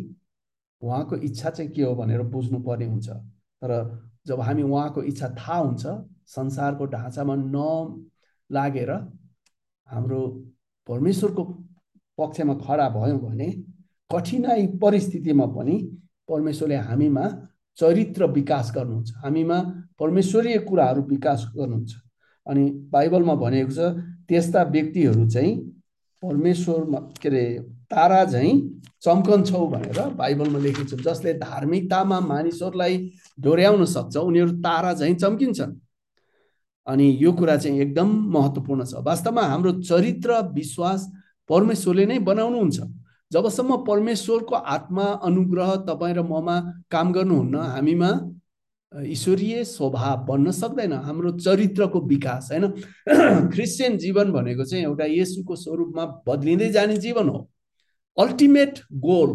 उहाँको 0.82 1.16
इच्छा 1.16 1.50
चाहिँ 1.50 1.70
के 1.72 1.82
हो 1.82 1.94
भनेर 1.94 2.22
बुझ्नु 2.32 2.58
पर्ने 2.60 2.86
हुन्छ। 2.86 3.08
तर 3.08 3.70
जब 4.26 4.40
हामी 4.40 4.62
उहाँको 4.62 5.02
इच्छा 5.02 5.28
थाहा 5.38 5.58
हुन्छ 5.58 5.86
संसारको 6.26 6.86
ढाँचामा 6.86 7.34
नलागेर 7.36 8.90
हाम्रो 9.88 10.20
परमेश्वरको 10.88 11.44
पक्षमा 12.18 12.54
खडा 12.66 12.88
भयौँ 12.90 13.18
भने 13.20 13.48
कठिनाइ 14.10 14.66
परिस्थितिमा 14.82 15.46
पनि 15.56 15.76
परमेश्वरले 16.28 16.76
हामीमा 16.88 17.24
चरित्र 17.78 18.26
विकास 18.26 18.72
गर्नुहुन्छ। 18.74 19.12
हामीमा 19.24 19.58
परमेश्वरीय 19.98 20.58
कुराहरू 20.58 21.02
विकास 21.02 21.46
गर्नुहुन्छ। 21.56 21.92
अनि 22.46 22.64
बाइबलमा 22.92 23.34
भनेको 23.34 23.72
छ 23.72 23.80
त्यस्ता 24.28 24.62
व्यक्तिहरू 24.62 25.28
चाहिँ 25.30 25.52
परमेश्वरमा 26.22 26.98
के 27.22 27.28
अरे 27.28 27.44
तारा 27.90 28.24
चाहिँ 28.24 28.54
चम्कन्छौ 29.02 29.66
भनेर 29.68 29.98
बाइबलमा 30.16 30.58
लेखिन्छ। 30.58 30.94
जसले 30.94 31.34
धार्मिकतामा 31.34 32.18
मानिसहरूलाई 32.20 32.94
डोर्याउन 33.40 33.84
सक्छ 33.84 34.16
उनीहरू 34.16 34.50
तारा 34.60 34.92
चाहिँ 34.94 35.14
चम्किन्छन्। 35.14 35.72
अनि 36.86 37.06
यो 37.20 37.32
कुरा 37.32 37.56
चाहिँ 37.56 37.80
एकदम 37.80 38.08
महत्त्वपूर्ण 38.34 38.84
छ। 38.84 38.94
वास्तवमा 39.04 39.42
हाम्रो 39.42 39.72
चरित्र 39.80 40.40
विश्वास 40.52 41.00
परमेश्वरले 41.48 42.06
नै 42.06 42.18
बनाउनुहुन्छ। 42.18 42.78
जबसम्म 43.32 43.76
परमेश्वरको 43.84 44.54
आत्मा 44.54 45.04
अनुग्रह 45.24 45.74
तपाईँ 45.88 46.14
र 46.14 46.22
ममा 46.24 46.56
काम 46.90 47.12
गर्नुहुन्न 47.12 47.56
हामीमा 47.76 48.10
ईश्वरीय 48.92 49.64
स्वभाव 49.64 50.24
बन्न 50.26 50.50
सक्दैन। 50.50 50.92
हाम्रो 51.04 51.30
चरित्रको 51.38 52.00
विकास 52.08 52.48
होइन 52.52 52.66
क्रिस्चियन 53.52 53.96
जीवन 53.98 54.32
भनेको 54.32 54.64
चाहिँ 54.64 54.84
एउटा 54.84 55.04
येसुको 55.04 55.56
स्वरूपमा 55.56 56.04
बदलिँदै 56.28 56.68
जाने 56.72 56.96
जीवन 56.96 57.28
हो। 57.28 57.48
Ultimate 58.16 58.80
goal 58.96 59.30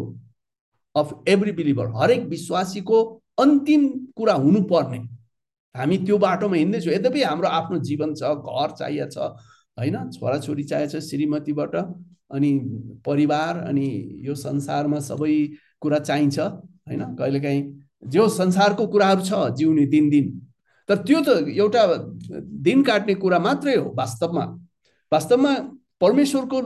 of 0.94 1.14
every 1.28 1.52
believer 1.52 1.86
हरेक 1.94 2.26
विश्वासीको 2.28 3.02
अन्तिम 3.38 3.88
कुरा 4.16 4.34
हुनुपर्ने। 4.34 4.98
हामी 5.74 5.98
त्यो 5.98 6.18
बाटोमा 6.18 6.56
हिँड्दैछौँ। 6.56 6.94
यद्यपि 6.94 7.22
हाम्रो 7.22 7.48
आफ्नो 7.48 7.78
जीवन 7.78 8.14
छ 8.14 8.34
घर 8.34 8.74
चाहिएको 8.78 9.10
छ 9.10 9.18
होइन 9.78 10.10
छोराछोरी 10.10 10.64
चाहिएको 10.64 10.98
छ 10.98 11.02
श्रीमतीबाट। 11.04 11.74
अनि 12.34 12.50
परिवार 13.06 13.58
अनि 13.68 13.86
यो 14.26 14.34
संसारमा 14.34 15.00
सबै 15.00 15.34
कुरा 15.80 15.98
चाहिन्छ 15.98 16.38
होइन? 16.38 17.02
कहिलेकाहीँ 17.16 17.62
जो 18.12 18.28
संसारको 18.28 18.86
कुराहरू 18.86 19.22
छ 19.22 19.56
जिउने 19.56 19.86
दिन 19.86 20.10
दिन 20.10 20.26
तर 20.88 20.96
त्यो 21.06 21.20
त 21.22 21.28
एउटा 21.48 21.82
दिन 22.66 22.82
काट्ने 22.82 23.14
कुरा 23.14 23.38
मात्रै 23.38 23.74
हो 23.76 23.94
वास्तवमा। 23.96 24.44
वास्तवमा 25.12 25.52
परमेश्वरको 26.00 26.58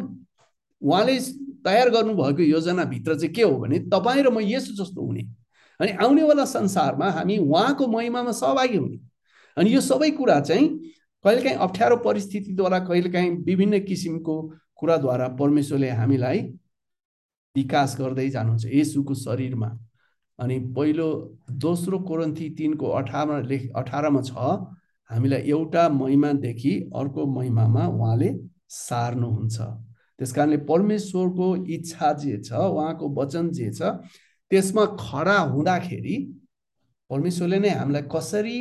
उहाँले 0.83 1.19
तयार 1.65 1.91
गर्नुभएको 1.91 2.43
योजनाभित्र 2.43 3.15
चाहिँ 3.15 3.35
के 3.35 3.43
हो 3.43 3.57
भने 3.59 3.79
तपाईँ 3.93 4.23
र 4.23 4.31
म 4.31 4.41
यसो 4.41 4.73
जस्तो 4.75 5.01
हुने। 5.03 5.23
अनि 5.81 5.91
आउनेवाला 6.03 6.45
संसारमा 6.45 7.11
हामी 7.11 7.39
उहाँको 7.39 7.87
महिमामा 7.87 8.33
सहभागी 8.33 8.77
हुने। 8.77 8.99
अनि 9.57 9.75
यो 9.75 9.81
सबै 9.81 10.11
कुरा 10.11 10.41
चाहिँ 10.41 10.69
कहिलेकाहीँ 11.25 11.59
अप्ठ्यारो 11.59 11.97
परिस्थितिद्वारा 12.03 12.79
कहिलेकाहीँ 12.89 13.31
विभिन्न 13.47 13.81
किसिमको 13.85 14.35
कुराद्वारा 14.79 15.29
परमेश्वरले 15.41 15.91
हामीलाई 16.01 16.41
विकास 17.57 17.97
गर्दै 18.01 18.29
जानुहुन्छ 18.31 18.65
यसुको 18.73 19.15
शरीरमा। 19.17 19.71
अनि 20.39 20.59
पहिलो 20.77 21.09
दोस्रो 21.65 21.99
कोरन्थी 22.09 22.49
तिनको 22.59 22.87
अठारमा 23.01 23.39
लेख 23.51 23.63
अठारमा 23.77 24.21
छ 24.23 24.31
हामीलाई 25.11 25.43
एउटा 25.51 25.89
महिमादेखि 25.91 26.73
अर्को 26.97 27.27
महिमामा 27.27 27.87
उहाँले 27.89 28.31
सार्नुहुन्छ। 28.71 29.57
त्यस 30.19 30.33
कारणले 30.33 30.57
परमेश्वरको 30.69 31.47
इच्छा 31.75 32.13
जे 32.23 32.37
छ 32.45 32.53
उहाँको 32.53 33.09
वचन 33.19 33.51
जे 33.59 33.71
छ 33.73 33.81
त्यसमा 34.51 34.85
खडा 35.01 35.39
हुँदाखेरि 35.55 36.17
परमेश्वरले 37.11 37.59
नै 37.59 37.71
हामीलाई 37.71 38.03
कसरी 38.15 38.59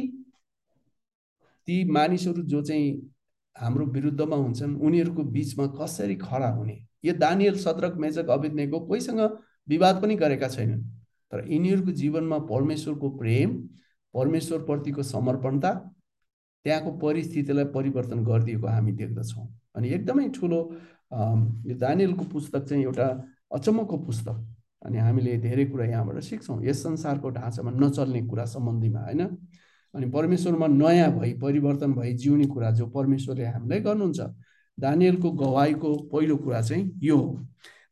ती 1.67 1.75
मानिसहरू 1.91 2.41
जो 2.51 2.61
चाहिँ 2.61 2.89
हाम्रो 3.59 3.85
विरुद्धमा 3.85 4.35
हुन्छन्। 4.35 4.75
उनीहरूको 4.77 5.23
बिचमा 5.23 5.65
कसरी 5.79 6.15
खडा 6.17 6.49
हुने? 6.49 6.75
यो 7.05 7.13
दानियल 7.13 7.57
सदरक 7.57 7.95
मेजक 7.97 8.29
अभिज्ञको 8.29 8.79
कोहीसँग 8.87 9.21
विवाद 9.67 10.01
पनि 10.01 10.15
गरेका 10.15 10.47
छैनन्। 10.47 10.81
तर 11.31 11.47
यिनीहरूको 11.51 11.91
जीवनमा 11.91 12.37
परमेश्वरको 12.49 13.09
प्रेम 13.17 13.49
परमेश्वरप्रतिको 14.13 15.03
समर्पणता 15.03 15.71
त्यहाँको 16.65 16.91
परिस्थितिलाई 16.97 17.65
परिवर्तन 17.73 18.23
गरिदिएको 18.23 18.67
हामी 18.67 18.91
देख्दछौँ। 18.91 19.47
अनि 19.75 19.89
एकदमै 19.89 20.29
ठुलो 20.35 20.59
यो 21.67 21.75
दानियलको 21.77 22.23
पुस्तक 22.25 22.63
चाहिँ 22.63 22.83
एउटा 22.83 23.07
अचम्मको 23.51 23.97
पुस्तक। 23.97 24.37
अनि 24.85 24.97
हामीले 24.97 25.37
धेरै 25.37 25.65
कुरा 25.65 25.85
यहाँबाट 25.85 26.19
सिक्छौँ। 26.23 26.63
यस 26.63 26.83
संसारको 26.83 27.29
ढाँचामा 27.29 27.71
नचल्ने 27.71 28.21
कुरा 28.27 28.45
सम्बन्धीमा 28.45 28.99
होइन? 28.99 29.21
अनि 29.93 30.09
परमेश्वरमा 30.09 30.67
नयाँ 30.67 31.11
भई 31.11 31.33
परिवर्तन 31.41 31.93
भई 31.93 32.13
जिउने 32.13 32.45
कुरा 32.45 32.71
जो 32.71 32.87
परमेश्वरले 32.87 33.45
हामीलाई 33.45 33.79
गर्नुहुन्छ। 33.79 34.19
दानियलको 34.77 35.31
गवाईको 35.31 35.95
पहिलो 36.13 36.37
कुरा 36.37 36.61
चाहिँ 36.61 36.99
यो 37.03 37.17
हो। 37.17 37.39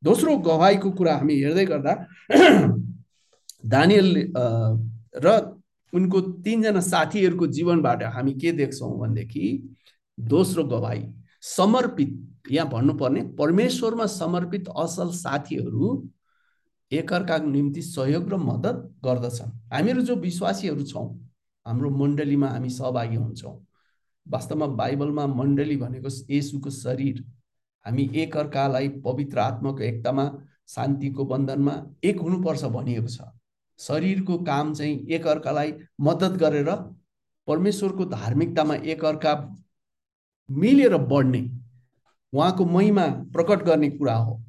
दोस्रो 0.03 0.37
गवाईको 0.37 0.91
कुरा 0.91 1.15
हामी 1.17 1.35
हेर्दै 1.35 1.65
गर्दा 1.65 1.93
दानियल 3.65 4.09
र 5.15 5.27
उनको 5.93 6.21
तिनजना 6.45 6.79
साथीहरूको 6.81 7.47
जीवनबाट 7.47 8.03
हामी 8.03 8.33
के 8.33 8.51
देख्छौँ 8.51 8.97
भनेदेखि 8.99 9.45
दोस्रो 10.19 10.63
गवाई 10.63 11.03
समर्पित। 11.41 12.11
यहाँ 12.51 12.69
भन्नुपर्ने 12.69 13.21
परमेश्वरमा 13.39 14.05
समर्पित 14.05 14.67
असल 14.77 15.09
साथीहरू 15.09 15.87
एकअर्काको 16.91 17.47
निम्ति 17.49 17.81
सहयोग 17.81 18.29
र 18.33 18.35
मद्दत 18.37 18.75
गर्दछन्। 19.05 19.51
हामीहरू 19.73 20.01
जो 20.01 20.15
विश्वासीहरू 20.15 20.83
छौँ 20.83 21.07
हाम्रो 21.65 21.89
मण्डलीमा 21.91 22.47
हामी 22.47 22.69
सहभागी 22.69 23.15
हुन्छौँ। 23.15 23.55
वास्तवमा 24.25 24.67
बाइबलमा 24.75 25.25
मण्डली 25.27 25.75
भनेको 25.77 26.09
यसुको 26.29 26.69
शरीर 26.71 27.23
हामी 27.85 28.09
एकअर्कालाई 28.15 28.89
पवित्र 29.05 29.39
आत्माको 29.39 29.83
एकतामा 29.83 30.25
शान्तिको 30.69 31.25
बन्धनमा 31.25 31.73
एक 32.03 32.19
हुनुपर्छ 32.19 32.63
भनिएको 32.75 33.07
छ। 33.07 33.21
शरीरको 33.79 34.37
काम 34.43 34.73
चाहिँ 34.73 35.07
एकअर्कालाई 35.07 35.73
मद्दत 36.01 36.37
गरेर 36.39 36.69
परमेश्वरको 37.47 38.05
धार्मिकतामा 38.07 38.75
एकअर्का 38.85 39.33
मिलेर 40.49 40.97
बढ्ने 41.09 41.41
उहाँको 42.33 42.65
महिमा 42.67 43.07
प्रकट 43.33 43.63
गर्ने 43.65 43.89
कुरा 43.89 44.15
हो। 44.15 44.41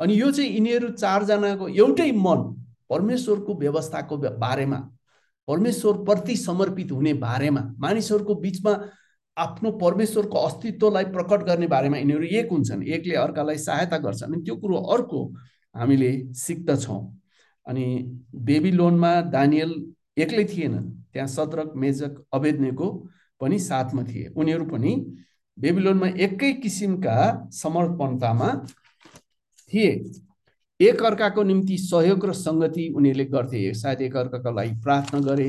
अनि 0.00 0.20
यो 0.20 0.30
चाहिँ 0.32 0.50
यिनीहरू 0.50 0.88
चारजनाको 0.94 1.68
एउटै 1.68 2.10
मन 2.12 2.42
परमेश्वरको 2.90 3.54
व्यवस्थाको 3.54 4.16
बारेमा 4.16 4.78
परमेश्वरप्रति 5.48 6.36
समर्पित 6.36 6.92
हुने 6.92 7.12
बारेमा 7.14 7.60
मानिसहरूको 7.78 8.34
बिचमा 8.34 8.72
आफ्नो 9.36 9.70
परमेश्वरको 9.78 10.38
अस्तित्वलाई 10.38 11.04
प्रकट 11.14 11.42
गर्ने 11.46 11.66
बारेमा 11.66 11.96
यिनीहरू 11.98 12.24
एक 12.40 12.50
हुन्छन् 12.52 12.82
एकले 12.88 13.14
अर्कालाई 13.16 13.58
सहायता 13.58 13.98
गर्छन् 13.98 14.32
अनि 14.32 14.42
त्यो 14.44 14.56
कुरो 14.56 14.76
अर्को 14.94 15.20
हामीले 15.74 16.10
सिक्दछौँ। 16.36 17.00
अनि 17.66 17.86
बेबी 18.46 18.70
लोनमा 18.70 19.10
दानियल 19.34 19.70
एक्लै 20.18 20.44
थिएनन् 20.44 20.90
त्यहाँ 21.12 21.28
सत्रक 21.28 21.72
मेजक 21.76 22.24
अवेद्नेको 22.32 22.88
पनि 23.40 23.58
साथमा 23.58 24.02
थिए। 24.02 24.26
उनीहरू 24.36 24.64
पनि 24.64 24.92
बेबिलोनमा 25.58 26.06
एकै 26.24 26.52
किसिमका 26.62 27.16
समर्पणतामा 27.52 28.48
थिए। 29.72 29.90
एकअर्काको 30.80 31.42
निम्ति 31.42 31.76
सहयोग 31.78 32.26
र 32.26 32.32
सङ्गति 32.34 32.88
उनीहरूले 32.96 33.24
गर्थे। 33.24 33.72
सायद 33.74 34.00
एकअर्काको 34.02 34.50
लागि 34.54 34.74
प्रार्थना 34.82 35.20
गरे। 35.20 35.48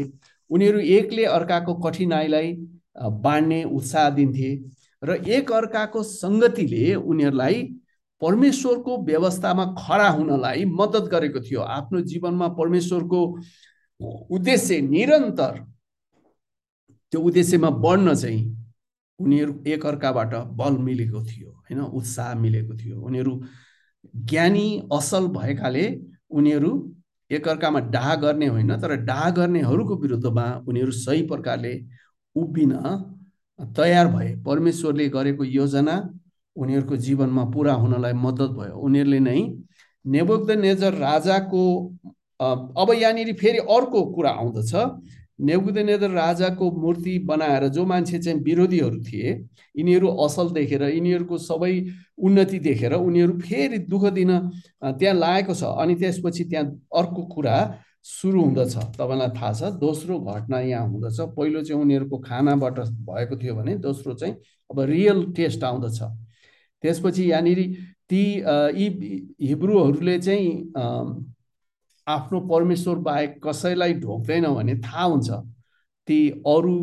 उनीहरू 0.52 0.80
एकले 0.80 1.26
अर्काको 1.26 1.74
कठिनाइलाई 1.82 2.54
बाँड्ने 2.96 3.64
उत्साह 3.66 4.10
दिन्थे 4.10 4.50
र 5.04 5.16
एकअर्काको 5.28 6.04
सङ्गतिले 6.04 6.94
उनीहरूलाई 6.96 7.64
परमेश्वरको 8.22 8.98
व्यवस्थामा 9.06 9.66
खडा 9.80 10.08
हुनलाई 10.10 10.66
मद्दत 10.66 11.10
गरेको 11.12 11.40
थियो। 11.42 11.62
आफ्नो 11.62 12.02
जीवनमा 12.02 12.48
परमेश्वरको 12.60 13.20
उद्देश्य 14.32 14.80
निरन्तर 14.82 15.60
त्यो 17.12 17.22
उद्देश्यमा 17.22 17.70
बढ्न 17.70 18.16
चाहिँ 18.16 18.42
उनीहरू 19.20 19.54
एकअर्काबाट 19.68 20.34
बल 20.56 20.78
मिलेको 20.78 21.24
थियो 21.26 21.50
होइन? 21.50 21.80
उत्साह 21.82 22.34
मिलेको 22.36 22.74
थियो। 22.78 23.02
उनीहरू 23.02 23.34
ज्ञानी 24.30 24.68
असल 24.94 25.28
भएकाले 25.30 25.86
उनीहरू 26.32 26.72
एकअर्कामा 27.32 27.80
डाह 27.90 28.16
गर्ने 28.16 28.48
होइन 28.48 28.76
तर 28.82 28.96
डाह 29.04 29.30
गर्नेहरूको 29.32 29.96
विरुद्धमा 29.98 30.46
उनीहरू 30.68 30.92
सही 30.94 31.22
प्रकारले 31.28 31.74
उभिन 32.36 32.72
तयार 33.60 34.08
भए। 34.08 34.30
परमेश्वरले 34.46 35.08
गरेको 35.10 35.44
योजना 35.44 35.96
उनीहरूको 36.56 36.96
जीवनमा 36.98 37.44
पुरा 37.52 37.74
हुनलाई 37.76 38.14
मद्दत 38.16 38.52
भयो। 38.58 38.76
उनीहरूले 38.80 39.20
नै 39.20 39.40
नेबुक्त 40.06 40.52
नेजर 40.58 40.94
राजाको 40.96 41.64
अब 42.40 42.92
यहाँनिर 42.94 43.34
फेरि 43.34 43.58
अर्को 43.58 44.06
कुरा 44.16 44.32
आउँदछ। 44.32 44.74
नेबुकदेनेजर 45.40 46.10
राजाको 46.12 46.72
मूर्ति 46.72 47.18
बनाएर 47.28 47.68
जो 47.68 47.86
मान्छे 47.86 48.20
चाहिँ 48.20 48.40
विरोधीहरू 48.44 49.00
थिए 49.04 49.32
यिनीहरू 49.76 50.08
असल 50.26 50.50
देखेर 50.54 50.84
यिनीहरूको 50.84 51.38
सबै 51.38 51.74
उन्नति 52.18 52.60
देखेर 52.60 52.94
उनीहरू 52.94 53.34
फेरि 53.40 53.78
दुःख 53.92 54.06
दिन 54.14 54.32
त्यहाँ 54.82 55.16
लागेको 55.16 55.54
छ 55.54 55.64
अनि 55.64 55.96
त्यसपछि 55.96 56.44
त्यहाँ 56.44 56.66
अर्को 56.96 57.26
कुरा 57.36 57.58
सुरु 58.06 58.42
हुँदछ। 58.42 58.76
तपाईँलाई 58.96 59.30
थाहा 59.36 59.52
छ 59.54 59.74
दोस्रो 59.82 60.20
घटना 60.20 60.60
यहाँ 60.62 60.88
हुँदछ। 60.90 61.20
पहिलो 61.38 61.62
चाहिँ 61.64 61.82
उनीहरूको 61.82 62.18
खानाबाट 62.22 62.80
भएको 63.10 63.38
थियो 63.38 63.56
भने 63.56 63.76
दोस्रो 63.82 64.14
चाहिँ 64.14 64.36
अब 64.72 64.80
रियल 64.80 65.24
टेस्ट 65.36 65.64
आउँदछ। 65.64 66.00
त्यसपछि 66.84 67.24
यहाँनिर 67.32 67.60
ती 68.10 68.24
यी 68.80 68.88
हिब्रूहरूले 69.42 70.18
चाहिँ 70.20 70.50
आफ्नो 72.08 72.40
परमेश्वर 72.50 72.96
बाहेक 73.06 73.40
कसैलाई 73.46 73.94
ढोक्दैन 74.00 74.46
भने 74.54 74.76
थाहा 74.80 75.04
हुन्छ 75.04 75.30
ती 76.08 76.18
अरू 76.48 76.78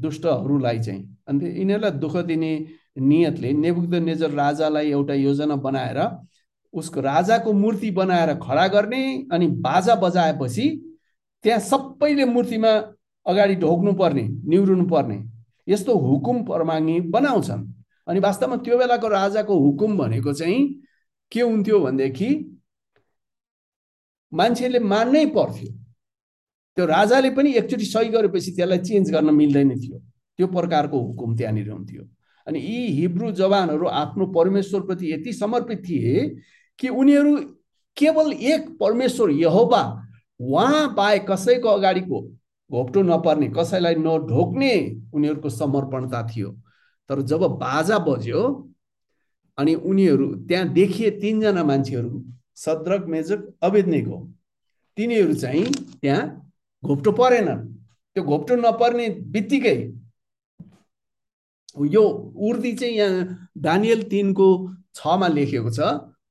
दुष्टहरूलाई 0.00 0.78
चाहिँ। 0.78 1.02
अन्त 1.28 1.42
यिनीहरूलाई 1.42 1.90
दुःख 1.98 2.16
दिने 2.26 2.52
नियतले 2.98 3.52
नेबुक्द 3.52 3.94
नेजर 3.94 4.30
राजालाई 4.30 4.90
एउटा 4.90 5.14
योजना 5.14 5.56
बनाएर 5.56 6.00
उसको 6.74 7.00
राजाको 7.00 7.52
मूर्ति 7.52 7.90
बनाएर 7.90 8.34
खडा 8.42 8.66
गर्ने 8.68 9.02
अनि 9.32 9.46
बाजा 9.66 9.94
बजाएपछि 9.94 10.66
त्यहाँ 11.44 11.60
सबैले 11.60 12.24
मूर्तिमा 12.24 12.72
अगाडि 13.26 13.54
ढोक्नु 13.56 13.92
पर्ने 13.94 14.22
निहुरुनु 14.22 14.84
पर्ने 14.88 15.18
यस्तो 15.68 15.94
हुकुम 15.98 16.42
परमाङ्गी 16.44 17.00
बनाउँछन्। 17.10 17.66
अनि 18.06 18.20
वास्तवमा 18.20 18.56
त्यो 18.56 18.78
बेलाको 18.78 19.08
राजाको 19.08 19.58
हुकुम 19.58 19.96
भनेको 19.98 20.32
चाहिँ 20.32 20.62
के 21.32 21.40
हुन्थ्यो 21.40 21.80
भनेदेखि 21.80 22.30
मान्छेले 24.32 24.78
मान्नै 24.78 25.24
पर्थ्यो। 25.36 25.70
त्यो 26.76 26.86
राजाले 26.86 27.30
पनि 27.30 27.52
एकचोटि 27.52 27.84
सही 27.84 28.08
गरेपछि 28.08 28.50
त्यसलाई 28.52 28.78
चेन्ज 28.78 29.10
गर्न 29.12 29.34
मिल्दैन 29.34 29.70
थियो। 29.80 29.98
त्यो 30.38 30.46
प्रकारको 30.46 31.00
हुकुम 31.00 31.36
त्यहाँनिर 31.36 31.70
हुन्थ्यो। 31.70 32.02
अनि 32.46 32.58
यी 32.58 32.86
हिब्रू 32.92 33.30
जवानहरू 33.32 33.86
आफ्नो 33.86 34.26
परमेश्वरप्रति 34.32 35.12
यति 35.12 35.32
समर्पित 35.32 35.82
थिए 35.88 36.28
कि 36.78 36.88
उनीहरू 36.88 37.36
केवल 37.96 38.32
एक 38.32 38.68
परमेश्वर 38.80 39.30
यहोबा 39.30 39.82
उहाँ 40.40 40.94
बाहेक 40.94 41.30
कसैको 41.30 41.68
अगाडिको 41.68 42.20
घोप्टो 42.70 43.02
नपर्ने 43.02 43.48
कसैलाई 43.48 43.94
नढोक्ने 43.94 44.74
उनीहरूको 45.14 45.48
समर्पणता 45.50 46.26
थियो। 46.26 46.50
तर 47.10 47.22
जब 47.22 47.42
बाजा 47.60 47.98
बज्यो 47.98 48.42
अनि 49.58 49.74
उनीहरू 49.74 50.26
त्यहाँ 50.48 50.68
देखिए 50.72 51.10
तिनजना 51.20 51.64
मान्छेहरू 51.64 52.24
सद्रक 52.64 53.06
मेजक 53.08 53.40
अवेदनेको 53.62 54.18
तिनीहरू 54.96 55.34
चाहिँ 55.34 55.64
त्यहाँ 56.02 56.24
घोप्टो 56.82 57.12
परेनन्। 57.12 57.60
त्यो 58.16 58.22
घोप्टो 58.24 58.54
नपर्ने 58.56 59.08
बित्तिकै 59.34 59.76
यो 61.92 62.02
उर्दी 62.46 62.72
चाहिँ 62.76 62.94
यहाँ 62.94 63.50
दानियल 63.58 64.02
तिनको 64.10 64.48
छमा 64.94 65.28
लेखेको 65.28 65.70
छ 65.70 65.80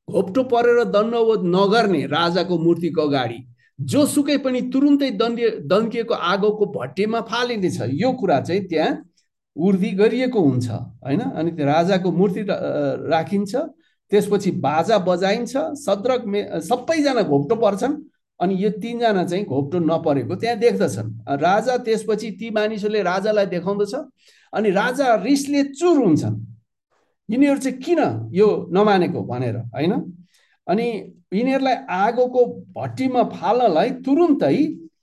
घोप्टो 0.07 0.43
परेर 0.51 0.83
दण्डवोध 0.93 1.43
नगर्ने 1.55 2.05
राजाको 2.07 2.57
मूर्तिको 2.59 3.01
अगाडि 3.01 3.39
जोसुकै 3.79 4.37
पनि 4.45 4.61
तुरुन्तै 4.73 5.09
दण्डिय 5.17 5.49
दन्किएको 5.65 6.13
आगोको 6.31 6.65
भट्टीमा 6.77 7.21
फालिनेछ 7.29 7.77
यो 8.01 8.11
कुरा 8.21 8.39
चाहिँ 8.41 8.67
त्यहाँ 8.69 8.91
उर्दी 9.55 9.91
गरिएको 9.97 10.39
हुन्छ 10.41 10.67
होइन? 10.69 11.21
अनि 11.21 11.51
त्यो 11.51 11.65
राजाको 11.65 12.11
मूर्ति 12.11 12.41
राखिन्छ। 13.13 13.53
त्यसपछि 14.11 14.51
बाजा 14.59 14.97
बजाइन्छ 15.07 15.57
सद्रक 15.79 16.25
मे 16.25 16.41
सबैजना 16.61 17.21
घोप्टो 17.23 17.55
पर्छन् 17.55 17.95
अनि 18.39 18.55
यो 18.63 18.69
तिनजना 18.81 19.23
चाहिँ 19.23 19.45
घोप्टो 19.45 19.79
नपरेको 19.79 20.35
त्यहाँ 20.35 20.57
देख्दछन्। 20.59 21.09
राजा 21.39 21.77
त्यसपछि 21.77 22.31
ती 22.39 22.49
मानिसहरूले 22.49 23.01
राजालाई 23.03 23.45
देखाउँदछ 23.45 23.93
अनि 24.53 24.69
राजा 24.71 25.15
रिसले 25.23 25.63
चुर 25.71 25.97
हुन्छन्। 25.97 26.35
यिनीहरू 27.29 27.59
चाहिँ 27.59 27.77
किन 27.79 27.99
यो 28.33 28.47
नमानेको 28.73 29.21
भनेर 29.23 29.55
होइन? 29.75 29.93
अनि 30.67 30.85
यिनीहरूलाई 31.33 31.75
आगोको 31.89 32.45
भट्टीमा 32.77 33.23
फाल्नलाई 33.31 33.89
तुरुन्तै 34.05 34.57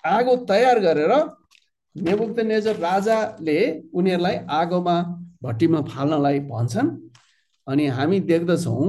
आगो 0.06 0.36
तयार 0.44 0.78
गरेर 0.80 1.12
नेबुक्त 1.96 2.38
नेजर 2.40 2.76
राजाले 2.78 3.58
उनीहरूलाई 3.94 4.36
आगोमा 4.50 4.96
भट्टीमा 5.42 5.80
फाल्नलाई 5.88 6.38
भन्छन्। 6.50 6.88
अनि 7.68 7.86
हामी 7.86 8.20
देख्दछौँ 8.20 8.86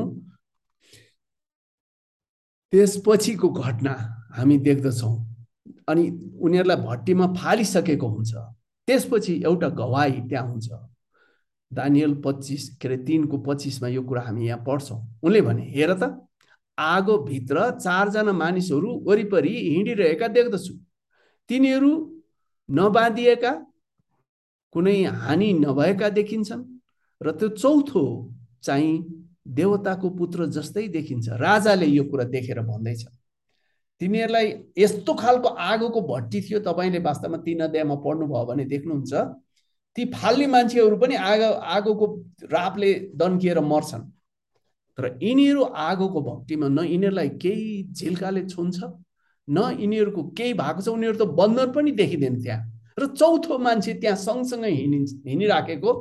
त्यसपछिको 2.74 3.50
घटना 3.50 3.94
हामी 4.36 4.58
देख्दछौँ। 4.58 5.16
अनि 5.90 6.04
उनीहरूलाई 6.42 6.78
भट्टीमा 6.78 7.28
फालिसकेको 7.34 8.08
हुन्छ। 8.08 8.34
त्यसपछि 8.88 9.34
एउटा 9.46 9.70
गवाई 9.80 10.12
त्यहाँ 10.30 10.48
हुन्छ। 10.48 10.70
दानियल 11.72 12.14
पच्चिस 12.26 12.70
के 12.78 12.88
अरे 12.88 12.98
तिनको 13.06 13.38
पच्चिसमा 13.38 13.88
यो 13.88 14.02
कुरा 14.04 14.22
हामी 14.22 14.48
यहाँ 14.48 14.64
पढ्छौँ। 14.68 15.00
उनले 15.24 15.42
भने 15.42 15.64
हेर 15.76 15.94
त 15.94 16.04
आगोभित्र 16.78 17.70
चारजना 17.80 18.32
मानिसहरू 18.34 18.90
वरिपरि 19.06 19.54
हिँडिरहेका 19.70 20.28
देख्दछु। 20.28 20.74
तिनीहरू 21.50 21.92
नबाँधिएका 22.70 23.52
कुनै 24.74 25.04
हानि 25.04 25.54
नभएका 25.54 26.10
देखिन्छन् 26.10 26.64
र 27.22 27.32
त्यो 27.32 27.50
चौथो 27.50 28.04
चाहिँ 28.64 29.26
देवताको 29.48 30.10
पुत्र 30.10 30.46
जस्तै 30.48 30.88
देखिन्छ। 30.88 31.30
राजाले 31.42 31.86
यो 31.88 32.04
कुरा 32.04 32.24
देखेर 32.30 32.60
भन्दैछ। 32.62 33.06
तिनीहरूलाई 34.02 34.48
यस्तो 34.78 35.14
खालको 35.14 35.48
आगोको 35.48 36.02
भट्टी 36.08 36.42
थियो 36.42 36.60
तपाईँले 36.60 37.00
वास्तवमा 37.00 37.38
तिन 37.44 37.60
अध्यायमा 37.62 37.96
पढ्नुभयो 38.06 38.46
भने 38.46 38.66
देख्नुहुन्छ। 38.66 39.14
ती 39.96 40.06
फाल्ने 40.14 40.48
मान्छेहरू 40.48 40.98
पनि 40.98 41.16
आगो 41.16 41.50
आगोको 41.76 42.06
रापले 42.52 42.94
दन्किएर 43.16 43.60
मर्छन्। 43.60 44.04
तर 44.98 45.06
यिनीहरू 45.24 45.64
आगोको 45.64 46.22
भट्टीमा 46.22 46.68
न 46.68 46.80
यिनीहरूलाई 46.86 47.30
केही 47.42 47.72
झिल्काले 47.92 48.44
छुन्छ 48.46 48.78
न 49.48 49.58
यिनीहरूको 49.80 50.24
केही 50.38 50.54
भएको 50.54 50.82
छ 50.82 50.88
उनीहरू 50.90 51.18
त 51.18 51.28
बन्दर 51.34 51.72
पनि 51.72 51.92
देखिँदैन 51.92 52.36
त्यहाँ। 52.44 52.62
र 53.00 53.06
चौथो 53.16 53.58
मान्छे 53.58 53.94
त्यहाँ 54.00 54.18
सँगसँगै 54.18 54.72
हिँडि 54.72 54.98
हिँडिराखेको 55.28 55.92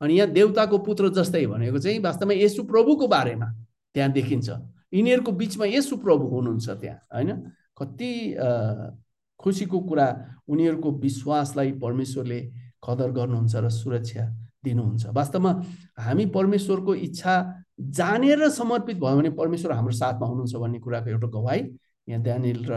अनि 0.00 0.14
यहाँ 0.14 0.30
देवताको 0.30 0.78
पुत्र 0.78 1.08
जस्तै 1.14 1.46
भनेको 1.46 1.78
चाहिँ 1.78 1.98
वास्तवमा 2.00 2.34
यसु 2.34 2.62
प्रभुको 2.64 3.06
बारेमा 3.08 3.48
त्यहाँ 3.94 4.10
देखिन्छ। 4.12 4.48
यिनीहरूको 4.94 5.32
बिचमा 5.32 5.66
यसु 5.66 5.96
प्रभु 5.96 6.24
हुनुहुन्छ 6.26 6.68
त्यहाँ 6.70 6.98
होइन? 7.14 7.30
कति 7.78 8.10
खुसीको 9.40 9.78
कुरा 9.80 10.06
उनीहरूको 10.48 10.90
विश्वासलाई 11.00 11.72
परमेश्वरले 11.80 12.40
कदर 12.84 13.10
गर्नुहुन्छ 13.10 13.54
र 13.56 13.68
सुरक्षा 13.70 14.24
दिनुहुन्छ। 14.64 15.06
वास्तवमा 15.16 15.52
हामी 15.98 16.26
परमेश्वरको 16.36 16.94
इच्छा 16.94 17.34
जानेर 17.80 18.48
समर्पित 18.48 18.96
भयो 19.00 19.16
भने 19.16 19.30
परमेश्वर 19.32 19.72
हाम्रो 19.72 19.92
साथमा 19.96 20.26
हुनुहुन्छ 20.26 20.54
भन्ने 20.56 20.78
कुराको 20.80 21.10
एउटा 21.10 21.28
गवाई 21.28 21.60
यहाँ 22.08 22.22
ड्यानिल 22.22 22.64
र 22.68 22.74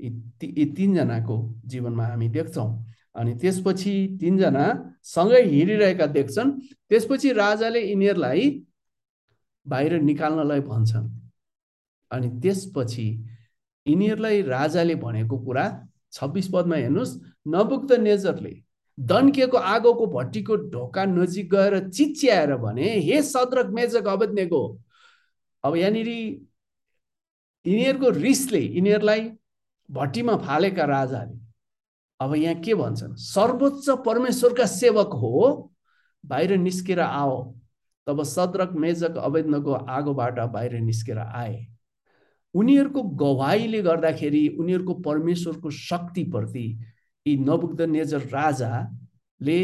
यी 0.00 0.64
तिनजनाको 0.76 1.36
जीवनमा 1.66 2.04
हामी 2.06 2.28
देख्छौँ। 2.28 2.68
अनि 3.16 3.34
त्यसपछि 3.40 4.18
तिनजना 4.20 4.66
सँगै 5.04 5.42
हिँडिरहेका 5.42 6.06
देख्छन्। 6.16 6.50
त्यसपछि 6.88 7.32
राजाले 7.32 7.80
यिनीहरूलाई 7.80 8.50
बाहिर 9.66 10.00
निकाल्नलाई 10.00 10.60
भन्छन्। 10.60 11.08
अनि 12.10 12.28
त्यसपछि 12.42 13.06
यिनीहरूलाई 13.86 14.42
राजाले 14.42 14.94
भनेको 14.94 15.38
कुरा 15.44 15.64
छब्बिस 16.12 16.48
पदमा 16.54 16.76
हेर्नुहोस् 16.76 17.18
नबुक्त 17.54 17.92
नेजरले 18.00 18.54
दन्किएको 18.98 19.56
आगोको 19.56 20.06
भट्टीको 20.06 20.56
ढोका 20.72 21.04
नजिक 21.04 21.50
गएर 21.50 21.88
चिच्याएर 21.88 22.56
भने 22.56 22.88
हे 23.06 23.22
सद्रक 23.22 23.66
मेजक 23.78 24.06
अवज्ञको 24.08 24.60
अब 25.64 25.76
यहाँनिर 25.76 26.08
यिनीहरूको 26.08 28.10
रिसले 28.10 28.60
यिनीहरूलाई 28.60 29.30
भट्टीमा 29.88 30.36
फालेका 30.46 30.84
राजाले 30.84 31.45
अब 32.20 32.34
यहाँ 32.34 32.54
के 32.60 32.74
भन्छन्? 32.74 33.14
सर्वोच्च 33.14 33.88
परमेश्वरका 34.06 34.66
सेवक 34.66 35.12
हो 35.14 35.70
बाहिर 36.24 36.56
निस्केर 36.56 37.00
आओ 37.00 37.54
तब 38.06 38.22
सद्रक 38.22 38.72
मेजक 38.72 39.16
अवैधनको 39.18 39.72
आगोबाट 39.72 40.38
बाहिर 40.52 40.78
निस्केर 40.80 41.18
आए। 41.18 41.66
उनीहरूको 42.54 43.02
गवाईले 43.02 43.82
गर्दाखेरि 43.82 44.46
उनीहरूको 44.60 44.94
परमेश्वरको 44.94 45.70
शक्तिप्रति 45.70 46.66
यी 47.26 47.36
नबुग्ध 47.36 47.80
नेजर 47.82 48.20
राजाले 48.32 49.58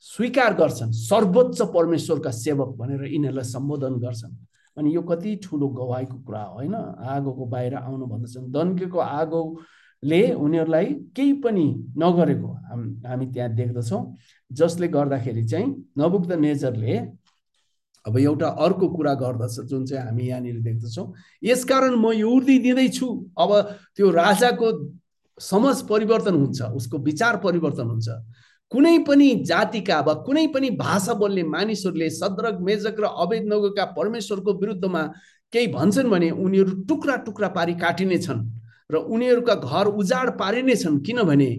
स्वीकार 0.00 0.54
गर्छन्। 0.54 0.92
सर्वोच्च 0.92 1.62
परमेश्वरका 1.74 2.30
सेवक 2.30 2.68
भनेर 2.78 3.04
यिनीहरूलाई 3.04 3.44
सम्बोधन 3.44 3.98
गर्छन्। 4.00 4.36
अनि 4.76 4.94
यो 4.94 5.02
कति 5.02 5.36
ठुलो 5.44 5.68
गवाईको 5.68 6.18
कुरा 6.24 6.42
हो 6.42 6.54
होइन? 6.54 6.74
आगोको 6.74 7.46
बाहिर 7.46 7.74
आउनु 7.74 8.06
भन्दछन्। 8.06 8.50
दन्केको 8.52 8.98
आगोले 10.02 10.32
उनीहरूलाई 10.32 10.86
केही 11.16 11.32
पनि 11.44 11.64
नगरेको 11.98 12.48
हाम 12.68 12.80
हामी 13.06 13.26
त्यहाँ 13.32 13.54
देख्दछौँ। 13.54 14.16
जसले 14.50 14.88
गर्दाखेरि 14.88 15.44
चाहिँ 15.44 15.66
नबुक्द 15.98 16.32
नेजरले 16.40 16.96
अब 18.06 18.16
एउटा 18.18 18.48
अर्को 18.48 18.88
कुरा 18.96 19.14
गर्दछ 19.14 19.60
जुन 19.68 19.84
चाहिँ 19.86 20.04
हामी 20.04 20.24
यहाँनिर 20.28 20.60
देख्दछौँ। 20.60 21.12
यसकारण 21.44 21.94
म 21.96 22.12
यो 22.12 22.30
उर्दी 22.30 22.58
दिँदैछु 22.58 23.06
अब 23.38 23.50
त्यो 23.96 24.10
राजाको 24.10 24.68
समाज 25.38 25.82
परिवर्तन 25.88 26.34
हुन्छ 26.34 26.62
उसको 26.62 26.98
विचार 26.98 27.36
परिवर्तन 27.44 27.86
हुन्छ। 27.92 28.08
कुनै 28.72 28.98
पनि 29.04 29.28
जातिका 29.44 30.00
वा 30.00 30.14
कुनै 30.24 30.46
पनि 30.54 30.70
भाषा 30.80 31.14
बोल्ने 31.14 31.42
मानिसहरूले 31.44 32.08
सद्रक 32.10 32.58
मेजक 32.62 32.96
र 33.00 33.04
अवैध 33.04 33.44
नगरका 33.52 33.84
परमेश्वरको 33.92 34.52
विरुद्धमा 34.60 35.02
केही 35.52 35.66
भन्छन् 35.68 36.10
भने 36.10 36.30
उनीहरू 36.30 36.82
टुक्रा 36.88 37.16
टुक्रा 37.26 37.48
पारी 37.50 37.74
काटिने 37.74 38.18
छन् 38.18 38.40
र 38.90 38.96
उनीहरूका 38.96 39.54
घर 39.54 39.86
उजाड 39.86 40.38
पारिने 40.38 40.76
छन् 40.76 41.00
किनभने 41.00 41.50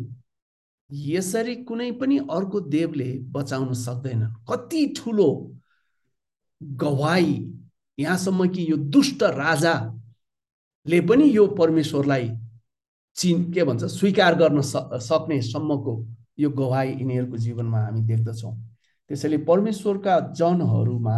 यसरी 0.90 1.56
कुनै 1.64 1.92
पनि 1.92 2.18
अर्को 2.32 2.60
देवले 2.62 3.12
बचाउन 3.32 3.74
सक्दैन। 3.74 4.26
कति 4.50 4.86
ठुलो 4.98 5.30
गवाई 6.62 7.34
यहाँसम्म 7.98 8.48
कि 8.50 8.66
यो 8.72 8.78
दुष्ट 8.78 9.24
राजाले 9.24 11.02
पनि 11.02 11.30
यो 11.36 11.48
परमेश्वरलाई 11.58 12.30
चिन 13.18 13.52
के 13.54 13.64
भन्छ 13.64 13.84
स्वीकार 13.84 14.36
गर्न 14.36 14.62
सक्ने 14.62 15.42
सम्मको 15.42 15.94
यो 16.40 16.50
गवाई 16.50 16.90
यिनीहरूको 16.90 17.38
जीवनमा 17.38 17.80
हामी 17.80 18.02
देख्दछौँ। 18.08 18.54
त्यसैले 19.10 19.38
परमेश्वरका 19.48 20.20
जनहरूमा 20.36 21.18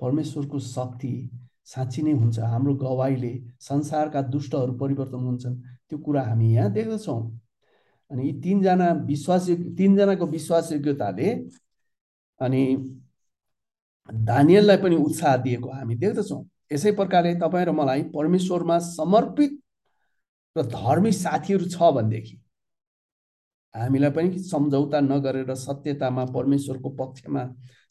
परमेश्वरको 0.00 0.58
शक्ति 0.58 1.14
साँच्ची 1.66 2.02
नै 2.02 2.12
हुन्छ। 2.12 2.38
हाम्रो 2.38 2.74
गवाईले 2.74 3.32
संसारका 3.60 4.20
दुष्टहरू 4.34 4.72
परिवर्तन 4.78 5.22
हुन्छन्। 5.26 5.56
त्यो 5.88 5.98
कुरा 5.98 6.22
हामी 6.22 6.52
यहाँ 6.54 6.72
देख्दछौँ। 6.72 7.20
अनि 8.10 8.26
यी 8.26 8.32
तिनजना 8.40 8.92
विश्वास 9.06 9.48
तिनजनाको 9.78 10.26
विश्वासयोग्यताले 10.26 11.28
अनि 12.40 12.62
धानियललाई 14.08 14.76
पनि 14.82 14.96
उत्साह 14.96 15.36
दिएको 15.42 15.68
हामी 15.70 15.94
देख्दछौँ। 15.96 16.42
यसै 16.72 16.92
प्रकारले 16.92 17.34
तपाईँ 17.42 17.66
र 17.66 17.70
मलाई 17.72 18.02
परमेश्वरमा 18.14 18.78
समर्पित 18.78 19.60
र 20.56 20.62
धर्मी 20.62 21.12
साथीहरू 21.12 21.66
छ 21.66 21.90
भनेदेखि 21.94 22.36
हामीलाई 23.74 24.10
पनि 24.10 24.38
सम्झौता 24.42 25.00
नगरेर 25.00 25.54
सत्यतामा 25.54 26.24
परमेश्वरको 26.34 26.90
पक्षमा 26.96 27.42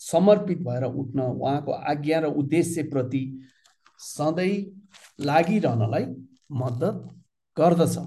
समर्पित 0.01 0.59
भएर 0.67 0.83
उठ्न 0.83 1.19
उहाँको 1.21 1.71
आज्ञा 1.71 2.19
र 2.19 2.25
उद्देश्यप्रति 2.41 3.21
सधैँ 3.99 4.55
लागिरहनलाई 5.25 6.05
मद्दत 6.51 6.95
गर्दछ। 7.57 7.97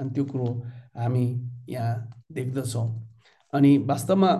अनि 0.00 0.10
त्यो 0.10 0.24
कुरो 0.24 0.46
हामी 0.96 1.24
यहाँ 1.68 2.10
देख्दछौँ। 2.32 2.86
अनि 3.52 3.76
वास्तवमा 3.88 4.30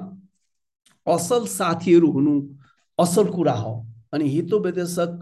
असल 1.07 1.47
साथीहरू 1.47 2.11
हुनु 2.11 2.35
असल 2.99 3.31
कुरा 3.31 3.53
हो। 3.53 3.75
अनि 4.13 4.29
हितोपदेशक 4.29 5.21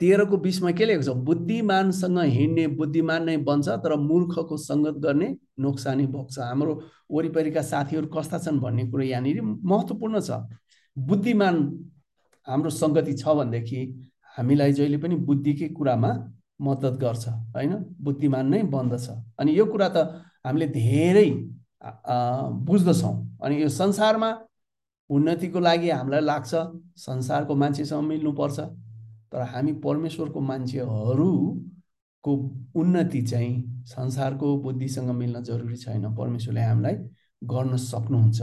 तेह्रको 0.00 0.36
बिचमा 0.36 0.70
के 0.72 0.84
लेखेको 0.84 1.02
छ? 1.02 1.16
बुद्धिमानसँग 1.26 2.18
हिँड्ने 2.18 2.66
बुद्धिमान 2.78 3.24
नै 3.24 3.36
बन्छ 3.42 3.68
तर 3.84 3.96
मूर्खको 3.98 4.56
सङ्गत 4.56 4.96
गर्ने 5.04 5.28
नोक्सानी 5.58 6.06
भोग्छ। 6.06 6.38
हाम्रो 6.38 6.72
वरिपरिका 7.10 7.62
साथीहरू 7.62 8.06
कस्ता 8.06 8.38
छन् 8.38 8.60
भन्ने 8.60 8.84
कुरो 8.90 9.02
यहाँनिर 9.02 9.40
महत्त्वपूर्ण 9.42 10.20
छ। 10.20 10.30
बुद्धिमान 10.96 11.56
हाम्रो 12.46 12.70
सङ्गति 12.70 13.12
छ 13.14 13.34
भनेदेखि 13.38 13.80
हामीलाई 14.38 14.72
जहिले 14.72 14.98
पनि 15.02 15.14
बुद्धिकै 15.28 15.68
कुरामा 15.76 16.10
मद्दत 16.60 16.94
गर्छ 17.02 17.24
होइन? 17.54 17.72
बुद्धिमान 18.00 18.46
नै 18.48 18.62
बन्दछ। 18.74 19.06
अनि 19.38 19.50
यो 19.58 19.64
कुरा 19.66 19.88
त 19.94 19.96
हामीले 20.46 20.66
धेरै 20.74 21.28
बुझ्दछौँ। 22.68 23.14
अनि 23.42 23.54
यो 23.62 23.68
संसारमा 23.68 24.30
उन्नतिको 25.10 25.58
लागि 25.60 25.88
हामीलाई 25.90 26.20
लाग्छ 26.20 26.52
संसारको 26.96 27.54
मान्छेसँग 27.54 28.02
मिल्नुपर्छ। 28.04 28.58
तर 29.32 29.40
हामी 29.52 29.72
परमेश्वरको 29.84 30.40
मान्छेहरूको 30.40 32.32
उन्नति 32.80 33.20
चाहिँ 33.22 33.52
संसारको 33.86 34.46
बुद्धिसँग 34.62 35.10
मिल्न 35.10 35.42
जरुरी 35.42 35.76
छैन। 35.76 36.14
परमेश्वरले 36.14 36.60
हामीलाई 36.60 36.96
गर्न 37.44 37.76
सक्नुहुन्छ। 37.76 38.40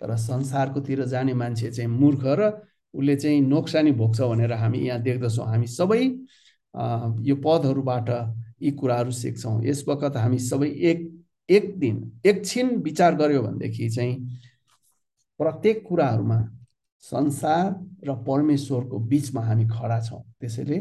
तर 0.00 0.16
संसारकोतिर 0.16 1.04
जाने 1.06 1.34
मान्छे 1.34 1.70
चाहिँ 1.70 1.90
मूर्ख 1.90 2.24
र 2.38 2.50
उसले 2.94 3.16
चाहिँ 3.16 3.40
नोक्सानी 3.40 3.92
भोग्छ 3.92 4.20
भनेर 4.20 4.52
हामी 4.52 4.78
यहाँ 4.78 5.00
देख्दछौँ। 5.02 5.46
हामी 5.46 5.66
सबै 5.66 6.02
यो 7.28 7.36
पदहरूबाट 7.44 8.08
यी 8.62 8.70
कुराहरू 8.80 9.10
सिक्छौँ। 9.10 9.62
यस 9.64 9.84
वखत 9.88 10.16
हामी 10.16 10.38
सबै 10.38 10.68
एक 10.90 11.08
एक 11.48 11.78
दिन 11.78 11.96
एकछिन 12.26 12.76
विचार 12.82 13.14
गऱ्यो 13.16 13.42
भनेदेखि 13.42 13.88
चाहिँ 13.90 14.14
प्रत्येक 15.40 15.82
कुराहरूमा 15.88 16.38
संसार 17.04 17.66
र 18.06 18.14
परमेश्वरको 18.26 18.98
बिचमा 19.10 19.42
हामी 19.42 19.64
खडा 19.68 20.00
छौँ। 20.00 20.22
त्यसैले 20.40 20.78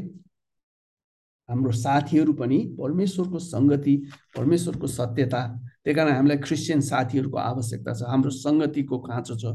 हाम्रो 1.49 1.71
साथीहरू 1.71 2.33
पनि 2.33 2.57
परमेश्वरको 2.79 3.39
सङ्गति 3.39 3.95
परमेश्वरको 4.37 4.87
सत्यता 4.87 5.41
त्यही 5.83 5.95
कारण 5.95 6.13
हामीलाई 6.13 6.37
क्रिस्चियन 6.37 6.81
साथीहरूको 6.81 7.37
आवश्यकता 7.37 7.93
छ। 7.93 8.01
हाम्रो 8.05 8.29
सङ्गतिको 8.29 8.99
खाँचो 8.99 9.35
छ। 9.41 9.45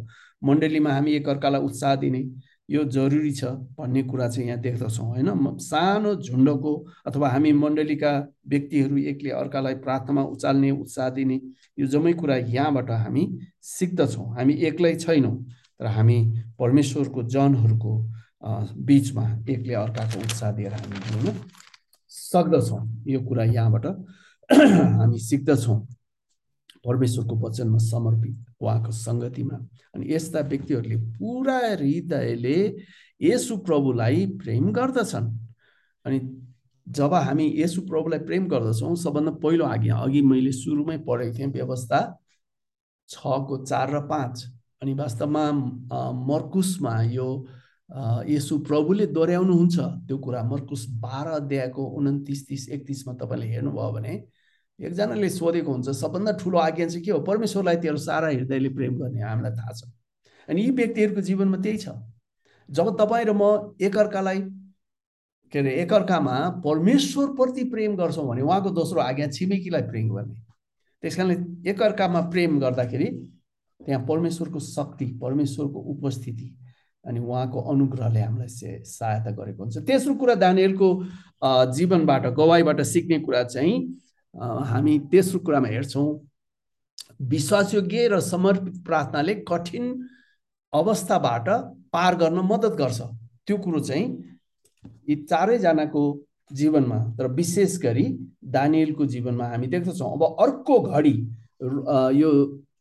मण्डलीमा 0.44 0.90
हामी 0.92 1.12
एकअर्कालाई 1.14 1.60
उत्साह 1.62 1.94
दिने 1.96 2.22
यो 2.70 2.84
जरुरी 2.96 3.32
छ 3.32 3.44
भन्ने 3.78 4.02
कुरा 4.10 4.28
चाहिँ 4.28 4.48
यहाँ 4.48 4.60
देख्दछौँ 4.60 5.06
होइन? 5.06 5.56
सानो 5.60 6.14
झुन्डको 6.16 6.72
अथवा 7.06 7.28
हामी 7.28 7.52
मण्डलीका 7.52 8.12
व्यक्तिहरू 8.48 8.96
एकले 9.12 9.30
अर्कालाई 9.40 9.74
प्रार्थनामा 9.84 10.22
उचाल्ने 10.34 10.70
उत्साह 10.70 11.08
दिने 11.16 11.40
यो 11.78 11.86
जम्मै 11.86 12.12
कुरा 12.20 12.36
यहाँबाट 12.36 12.90
हामी 12.90 13.24
सिक्दछौँ। 13.62 14.26
हामी 14.36 14.54
एक्लै 14.68 14.94
छैनौँ 15.04 15.36
तर 15.78 15.86
हामी 15.96 16.18
परमेश्वरको 16.58 17.22
जनहरूको 17.34 17.92
बिचमा 18.88 19.24
एकले 19.48 19.74
अर्काको 19.74 20.20
उत्साह 20.20 20.52
दिएर 20.52 20.72
हामी 20.72 21.32
सक्दछौँ। 22.12 22.80
यो 23.06 23.20
कुरा 23.28 23.44
यहाँबाट 23.44 23.86
हामी 25.00 25.18
सिक्दछौँ। 25.18 25.78
परमेश्वरको 26.84 27.34
वचनमा 27.36 27.78
समर्पित 27.78 28.36
उहाँको 28.60 28.90
सङ्गतिमा। 28.92 29.56
अनि 29.94 30.14
यस्ता 30.14 30.40
व्यक्तिहरूले 30.50 30.96
पुरा 31.18 31.58
हृदयले 31.58 32.58
यसु 33.22 33.56
प्रभुलाई 33.66 34.26
प्रेम 34.42 34.72
गर्दछन्। 34.72 35.28
अनि 36.04 36.18
जब 36.86 37.14
हामी 37.14 37.46
यसु 37.56 37.80
प्रभुलाई 37.88 38.18
प्रेम 38.28 38.48
गर्दछौँ 38.48 38.94
सबभन्दा 38.96 39.32
पहिलो 39.42 39.64
आज्ञा 39.64 39.96
अघि 39.96 40.22
मैले 40.22 40.52
सुरुमै 40.52 40.98
पढेको 41.08 41.38
थिएँ 41.38 41.48
व्यवस्था 41.52 42.00
छको 43.08 43.56
चार 43.64 43.90
र 43.94 44.00
पाँच। 44.08 44.44
अनि 44.82 44.92
वास्तवमा 44.94 45.44
मर्कुसमा 46.28 46.94
यो 47.12 47.28
यसु 48.28 48.58
प्रभुले 48.68 49.06
दोहोऱ्याउनुहुन्छ। 49.06 49.76
त्यो 50.08 50.16
कुरा 50.18 50.42
मर्कुस 50.44 50.86
बाह्र 51.00 51.28
अध्यायको 51.40 51.82
उन्तिस 51.96 52.46
तिस 52.48 52.68
एकतिसमा 52.68 53.12
तपाईँले 53.20 53.46
हेर्नुभयो 53.46 53.90
भने 53.92 54.14
एकजनाले 54.80 55.28
सोधेको 55.30 55.72
हुन्छ 55.72 55.88
सबभन्दा 55.94 56.32
ठुलो 56.42 56.58
आज्ञा 56.58 56.86
चाहिँ 56.88 57.04
के 57.04 57.10
हो? 57.10 57.18
परमेश्वरलाई 57.20 57.76
तेरो 57.76 57.96
सारा 57.96 58.28
हृदयले 58.28 58.68
प्रेम 58.74 58.98
गर्ने 58.98 59.20
हामीलाई 59.22 59.52
थाहा 59.56 59.72
छ। 59.72 59.84
अनि 60.48 60.62
यी 60.62 60.70
व्यक्तिहरूको 60.70 61.20
जीवनमा 61.20 61.58
त्यही 61.62 61.78
छ। 61.78 61.88
जब 62.68 62.96
तपाईँ 62.98 63.24
र 63.24 63.32
म 63.32 63.74
एकअर्कालाई 63.80 64.40
के 65.52 65.58
अरे 65.58 65.72
एकअर्कामा 65.82 66.36
परमेश्वरप्रति 66.64 67.64
प्रेम 67.70 67.96
गर्छौँ 67.96 68.26
भने 68.28 68.42
उहाँको 68.42 68.70
दोस्रो 68.74 69.00
आज्ञा 69.00 69.26
छिमेकीलाई 69.30 69.82
प्रेम 69.92 70.08
गर्ने। 70.14 70.34
त्यस 71.02 71.16
कारणले 71.16 71.70
एकअर्कामा 71.70 72.20
प्रेम 72.32 72.58
गर्दाखेरि 72.60 73.08
त्यहाँ 73.80 74.04
परमेश्वरको 74.08 74.58
शक्ति 74.58 75.06
परमेश्वरको 75.22 75.78
उपस्थिति 75.94 76.48
अनि 77.04 77.20
उहाँको 77.20 77.60
अनुग्रहले 77.72 78.20
हामीलाई 78.20 78.48
सहायता 78.82 79.30
गरेको 79.30 79.62
हुन्छ। 79.62 79.78
तेस्रो 79.86 80.14
कुरा 80.14 80.34
दानियलको 80.34 80.88
जीवनबाट 81.76 82.26
गवाईबाट 82.34 82.80
सिक्ने 82.82 83.18
कुरा 83.20 83.42
चाहिँ 83.44 83.74
हामी 84.34 84.98
तेस्रो 85.12 85.38
कुरामा 85.40 85.68
हेर्छौँ 85.68 86.08
विश्वासयोग्य 87.22 88.08
र 88.08 88.20
समर्पित 88.20 88.84
प्रार्थनाले 88.84 89.34
कठिन 89.48 89.84
अवस्थाबाट 90.72 91.48
पार 91.92 92.14
गर्न 92.16 92.38
मद्दत 92.42 92.74
गर्छ। 92.78 93.00
त्यो 93.46 93.56
कुरो 93.58 93.80
चाहिँ 93.80 94.06
यी 95.08 95.14
चारैजनाको 95.30 96.02
जीवनमा 96.50 96.98
तर 97.18 97.26
विशेष 97.32 97.76
गरी 97.82 98.06
दानियलको 98.50 99.06
जीवनमा 99.06 99.46
हामी 99.48 99.66
देख्दछौँ। 99.66 100.12
अब 100.12 100.22
अर्को 100.40 100.78
घडी 100.80 101.16
यो 102.20 102.30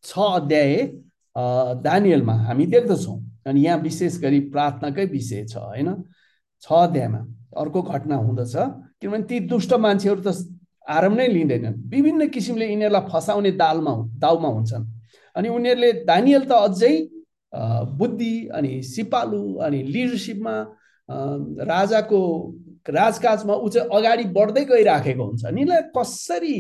छ 0.04 0.20
अध्याय 0.20 0.76
दानियलमा 1.86 2.34
हामी 2.46 2.66
देख्दछौँ। 2.66 3.18
अनि 3.46 3.62
यहाँ 3.66 3.78
विशेष 3.80 4.18
गरी 4.22 4.40
प्रार्थनाकै 4.50 5.06
विषय 5.06 5.46
छ 5.46 5.58
होइन? 5.58 5.94
छ 6.64 6.72
अध्यायमा 6.72 7.20
अर्को 7.62 7.82
घटना 7.82 8.16
हुँदछ 8.16 8.56
किनभने 9.02 9.24
ती 9.30 9.40
दुष्ट 9.48 9.74
मान्छेहरू 9.86 10.22
त 10.22 10.36
आराम 10.88 11.14
नै 11.16 11.28
लिँदैनन् 11.28 11.76
विभिन्न 11.90 12.28
किसिमले 12.30 12.66
यिनीहरूलाई 12.70 13.10
फसाउने 13.12 13.52
दालमा 13.62 13.94
दाउमा 14.20 14.50
हुन्छन्। 14.56 14.86
अनि 15.36 15.48
उनीहरूले 15.50 15.92
दानियल 16.10 16.44
त 16.46 16.52
अझै 16.68 16.94
बुद्धि 18.00 18.34
अनि 18.58 18.72
सिपालु 18.84 19.42
अनि 19.66 19.80
लिडरसिपमा 19.94 20.56
राजाको 21.72 22.20
राजकाजमा 22.90 23.54
ऊ 23.54 23.70
चाहिँ 23.70 23.90
अगाडि 23.98 24.24
बढ्दै 24.38 24.64
गइराखेको 24.66 25.24
हुन्छ। 25.24 25.44
यिनीहरूलाई 25.46 25.82
कसरी 25.98 26.58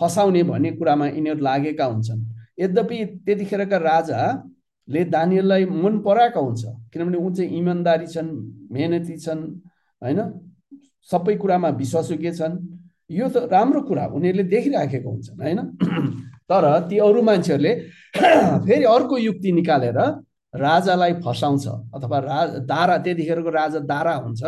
फसाउने 0.00 0.42
भन्ने 0.50 0.70
कुरामा 0.78 1.06
यिनीहरू 1.06 1.40
लागेका 1.40 1.84
हुन्छन्। 1.84 2.20
यद्यपि 2.60 2.98
त्यतिखेरका 3.26 3.76
राजाले 3.76 5.02
दानियललाई 5.14 5.64
मन 5.64 5.94
पराएका 6.06 6.40
हुन्छ 6.40 6.62
किनभने 6.92 7.18
ऊ 7.18 7.30
चाहिँ 7.36 7.50
इमान्दारी 7.58 8.06
छन् 8.06 8.30
मेहनती 8.72 9.16
छन् 9.16 9.42
होइन? 10.02 10.20
सबै 11.10 11.34
कुरामा 11.36 11.68
विश्वासयोग्य 11.80 12.32
छन्। 12.32 12.54
यो 13.10 13.28
त 13.28 13.48
राम्रो 13.52 13.80
कुरा 13.82 14.04
उनीहरूले 14.16 14.44
देखिराखेको 14.54 15.10
हुन्छन् 15.10 15.40
होइन? 15.42 15.58
तर 16.50 16.64
ती 16.88 16.98
अरू 16.98 17.22
मान्छेहरूले 17.22 17.72
फेरि 18.66 18.84
अर्को 18.84 19.18
युक्ति 19.18 19.52
निकालेर 19.52 19.98
राजालाई 20.54 21.12
फसाउँछ 21.24 21.66
अथवा 21.94 22.18
रा 22.18 22.38
दारा 22.70 22.96
त्यतिखेरको 23.04 23.50
राजा 23.50 23.78
दारा 23.92 24.14
हुन्छ 24.14 24.42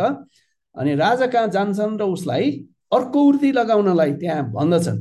अनि 0.75 0.95
राजा 0.95 1.27
कहाँ 1.27 1.47
जान्छन् 1.47 1.97
र 1.99 2.03
उसलाई 2.15 2.51
अर्को 2.91 3.19
उर्दी 3.23 3.51
लगाउनलाई 3.51 4.13
त्यहाँ 4.13 4.43
भन्दछन्। 4.51 4.99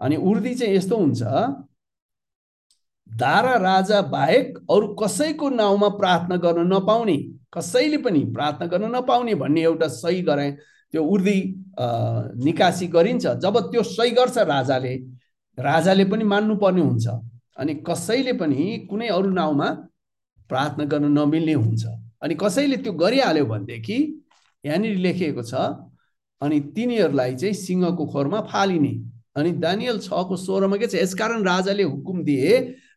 अनि 0.00 0.16
उर्दी 0.16 0.54
चाहिँ 0.54 0.74
यस्तो 0.76 0.96
हुन्छ 0.96 1.22
दारा 3.10 3.54
राजा 3.62 4.00
बाहेक 4.14 4.58
अरू 4.70 4.86
कसैको 4.94 5.48
नाउँमा 5.48 5.88
प्रार्थना 5.98 6.36
गर्न 6.36 6.72
नपाउने 6.72 7.16
कसैले 7.54 7.98
पनि 7.98 8.24
प्रार्थना 8.34 8.66
गर्न 8.66 8.94
नपाउने 8.96 9.34
भन्ने 9.34 9.62
एउटा 9.62 9.88
सही 9.88 10.22
गराए 10.22 10.56
त्यो 10.94 11.02
उर्दी 11.02 11.38
निकासी 12.46 12.86
गरिन्छ। 12.86 13.26
जब 13.42 13.54
त्यो 13.70 13.82
सही 13.82 14.10
गर्छ 14.14 14.36
राजाले 14.46 14.94
राजाले 15.58 16.04
पनि 16.06 16.24
मान्नुपर्ने 16.24 16.80
हुन्छ। 16.80 17.06
अनि 17.58 17.74
कसैले 17.82 18.32
पनि 18.38 18.86
कुनै 18.90 19.08
अरू 19.10 19.30
नाउँमा 19.30 19.68
प्रार्थना 20.50 20.84
गर्न 20.86 21.10
नमिल्ने 21.18 21.54
हुन्छ। 21.54 21.82
अनि 22.22 22.34
कसैले 22.34 22.76
त्यो 22.78 22.92
गरिहाल्यो 22.94 23.44
भनेदेखि 23.46 23.98
यहाँनिर 24.64 24.96
लेखिएको 25.06 25.42
छ 25.42 25.54
अनि 26.42 26.60
तिनीहरूलाई 26.76 27.34
चाहिँ 27.42 27.54
सिंहको 27.54 28.04
खोरमा 28.06 28.40
फालिने। 28.46 28.94
अनि 29.34 29.50
दानियल 29.58 29.98
छको 29.98 30.36
सोह्रमा 30.36 30.76
के 30.78 30.86
छ? 30.86 30.94
यसकारण 30.94 31.42
राजाले 31.42 31.82
हुकुम 31.82 32.22
दिए 32.22 32.52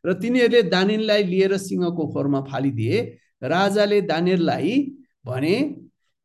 र 0.06 0.14
तिनीहरूले 0.22 0.62
दानियललाई 0.70 1.24
लिएर 1.34 1.58
सिंहको 1.58 2.04
खोरमा 2.14 2.42
फालिदिए। 2.46 2.98
राजाले 3.44 4.02
दानियललाई 4.06 4.74
भने 5.26 5.56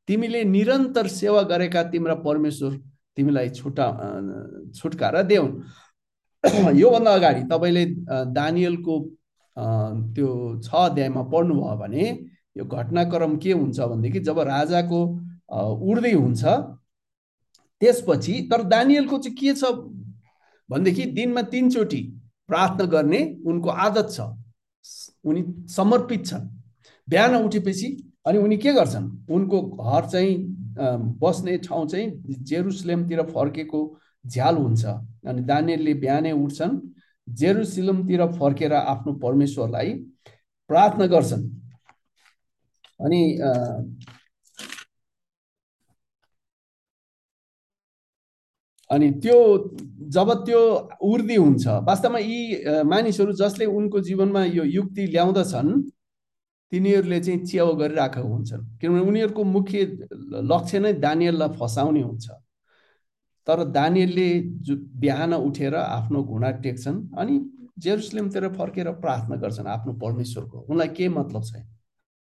तिमीले 0.08 0.42
निरन्तर 0.44 1.06
सेवा 1.06 1.42
गरेका 1.52 1.82
तिम्रा 1.92 2.14
परमेश्वर 2.26 2.76
तिमीलाई 3.16 3.48
छुटा 3.50 3.86
छुटकारा 4.76 5.22
देऊन्। 5.22 5.52
योभन्दा 6.82 7.10
अगाडि 7.14 7.42
तपाईँले 7.50 7.84
दानियलको 8.34 8.94
त्यो 10.14 10.28
छ 10.64 10.68
अध्यायमा 10.74 11.22
पढ्नुभयो 11.32 11.76
भने 11.78 12.04
यो 12.58 12.64
घटनाक्रम 12.64 13.36
के 13.38 13.52
हुन्छ 13.52 13.80
भनेदेखि 13.80 14.20
जब 14.20 14.38
राजाको 14.48 15.00
उड्दै 15.90 16.12
हुन्छ 16.12 16.42
त्यसपछि 17.80 18.34
तर 18.50 18.62
दानियलको 18.74 19.18
चाहिँ 19.18 19.36
के 19.36 19.54
छ 19.54 19.70
भनेदेखि 20.70 21.04
दिनमा 21.18 21.42
तिनचोटि 21.52 22.02
प्रार्थना 22.48 22.84
गर्ने 22.94 23.20
उनको 23.46 23.68
आदत 23.86 24.08
छ। 24.10 24.20
उनी 25.24 25.42
समर्पित 25.70 26.26
छन्। 26.26 26.48
बिहान 27.08 27.34
उठेपछि 27.36 27.88
अनि 28.26 28.38
उनी 28.38 28.56
के 28.56 28.72
गर्छन्? 28.72 29.06
उनको 29.30 29.60
घर 29.62 30.06
चाहिँ 30.08 30.36
बस्ने 31.22 31.56
ठाउँ 31.66 31.86
चाहिँ 31.88 32.06
जेरुसलेमतिर 32.48 33.22
फर्केको 33.30 33.80
झ्याल 34.26 34.56
हुन्छ। 34.56 34.84
अनि 35.28 35.42
दानियलले 35.42 35.94
बिहानै 35.94 36.32
उठ्छन् 36.32 36.78
जेरुसलेमतिर 37.28 38.26
फर्केर 38.38 38.72
आफ्नो 38.72 39.12
परमेश्वरलाई 39.24 39.92
प्रार्थना 40.70 41.06
गर्छन्। 41.06 41.44
अनि 43.00 43.22
अनि 48.90 49.10
त्यो 49.22 49.36
जब 50.14 50.30
त्यो 50.46 50.60
उर्दी 51.10 51.36
हुन्छ 51.36 51.66
वास्तवमा 51.88 52.18
यी 52.18 52.40
मानिसहरू 52.84 53.32
जसले 53.32 53.64
उनको 53.66 54.00
जीवनमा 54.00 54.44
यो 54.44 54.64
युक्ति 54.64 55.06
ल्याउँदछन् 55.06 55.70
तिनीहरूले 56.72 57.20
चाहिँ 57.20 57.44
च्याउ 57.46 57.74
गरिरहेको 57.76 58.22
हुन्छन्। 58.22 58.62
किनभने 58.80 59.00
उनीहरूको 59.08 59.44
मुख्य 59.44 59.84
लक्ष्य 60.52 60.78
नै 60.78 60.92
दानियललाई 60.92 61.48
फसाउने 61.60 62.02
हुन्छ। 62.02 62.28
तर 63.46 63.64
दानियलले 63.70 64.28
बिहान 65.00 65.34
उठेर 65.34 65.74
आफ्नो 65.74 66.22
घुँडा 66.22 66.50
टेक्छन् 66.64 66.98
अनि 67.18 67.34
जेरुसलेमतिर 67.78 68.48
फर्केर 68.48 68.90
प्रार्थना 69.02 69.36
गर्छन् 69.36 69.66
आफ्नो 69.66 69.92
परमेश्वरको। 69.94 70.58
उनलाई 70.70 70.88
के 70.88 71.08
मतलब 71.08 71.44
छैन 71.44 71.66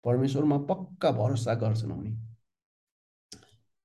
परमेश्वरमा 0.05 0.57
पक्का 0.69 1.11
भरोसा 1.11 1.53
गर्छन् 1.53 1.91
उनी। 1.91 2.11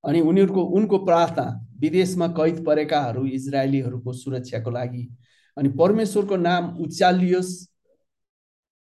अनि 0.05 0.21
उनीहरूको 0.21 0.63
उनको 0.63 0.99
प्रार्थना 1.05 1.45
विदेशमा 1.81 2.27
कैद 2.29 2.65
परेकाहरू 2.65 3.25
इजरायलीहरूको 3.27 4.13
सुरक्षाको 4.13 4.71
लागि। 4.71 5.09
अनि 5.57 5.69
परमेश्वरको 5.69 6.37
नाम 6.37 6.65
उचालियोस् 6.81 7.53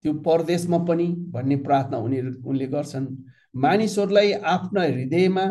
त्यो 0.03 0.12
परदेशमा 0.26 0.78
पनि 0.88 1.07
भन्ने 1.34 1.57
प्रार्थना 1.66 1.99
उनीहरू 1.99 2.30
उनले 2.49 2.66
गर्छन्। 2.66 3.07
मानिसहरूलाई 3.57 4.32
आफ्ना 4.55 4.82
हृदयमा 4.82 5.47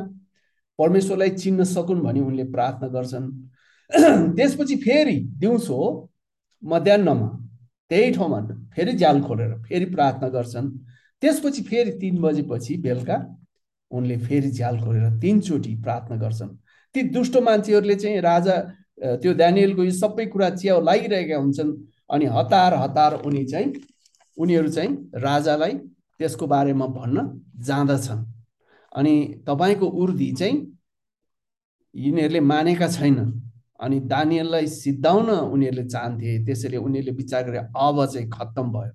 परमेश्वरलाई 0.79 1.29
चिन्न 1.29 1.63
सकुन् 1.63 2.01
भनी 2.01 2.19
उनले 2.19 2.43
प्रार्थना 2.55 2.87
गर्छन्। 2.95 3.25
त्यसपछि 4.37 4.75
फेरि 4.75 5.17
दिउँसो 5.41 5.77
मध्याहमा 6.63 7.27
त्यही 7.89 8.11
ठाउँमा 8.11 8.39
फेरि 8.75 8.93
जाल 8.93 9.21
खोलेर 9.21 9.51
फेरि 9.67 9.85
प्रार्थना 9.85 10.29
गर्छन्। 10.29 10.69
त्यसपछि 11.21 11.61
फेरि 11.63 11.91
तिन 12.01 12.21
बजेपछि 12.21 12.77
बेलुका 12.77 13.17
उनले 13.91 14.17
फेरि 14.17 14.49
झ्याल 14.51 14.79
खोलेर 14.79 15.19
तिनचोटि 15.21 15.75
प्रार्थना 15.83 16.15
गर्छन्। 16.17 16.49
ती 16.95 17.01
दुष्ट 17.15 17.37
मान्छेहरूले 17.37 17.95
चाहिँ 17.95 18.19
राजा 18.21 18.55
त्यो 19.21 19.33
दानियलको 19.33 19.83
यो 19.83 19.91
सबै 19.91 20.25
कुरा 20.25 20.49
च्याउ 20.49 20.81
लागिरहेका 20.81 21.37
हुन्छन् 21.37 21.71
अनि 22.13 22.25
हतार 22.25 22.73
हतार 22.73 23.13
उनी 23.25 23.45
चाहिँ 23.45 23.73
उनीहरू 24.37 24.69
चाहिँ 24.69 25.11
राजालाई 25.15 25.73
त्यसको 26.19 26.47
बारेमा 26.47 26.85
भन्न 26.87 27.41
जाँदछन्। 27.59 28.25
अनि 28.95 29.43
तपाईँको 29.47 29.85
उर्दी 29.85 30.31
चाहिँ 30.31 30.77
यिनीहरूले 31.95 32.39
मानेका 32.39 32.87
छैनन्। 32.87 33.31
अनि 33.79 33.99
दानियललाई 33.99 34.67
सिद्धाउन 34.67 35.29
उनीहरूले 35.29 35.85
चाहन्थे 35.85 36.45
त्यसैले 36.45 36.77
उनीहरूले 36.77 37.11
विचार 37.11 37.43
गरे 37.43 37.57
अब 37.57 38.05
चाहिँ 38.05 38.29
खत्तम 38.29 38.71
भयो। 38.71 38.91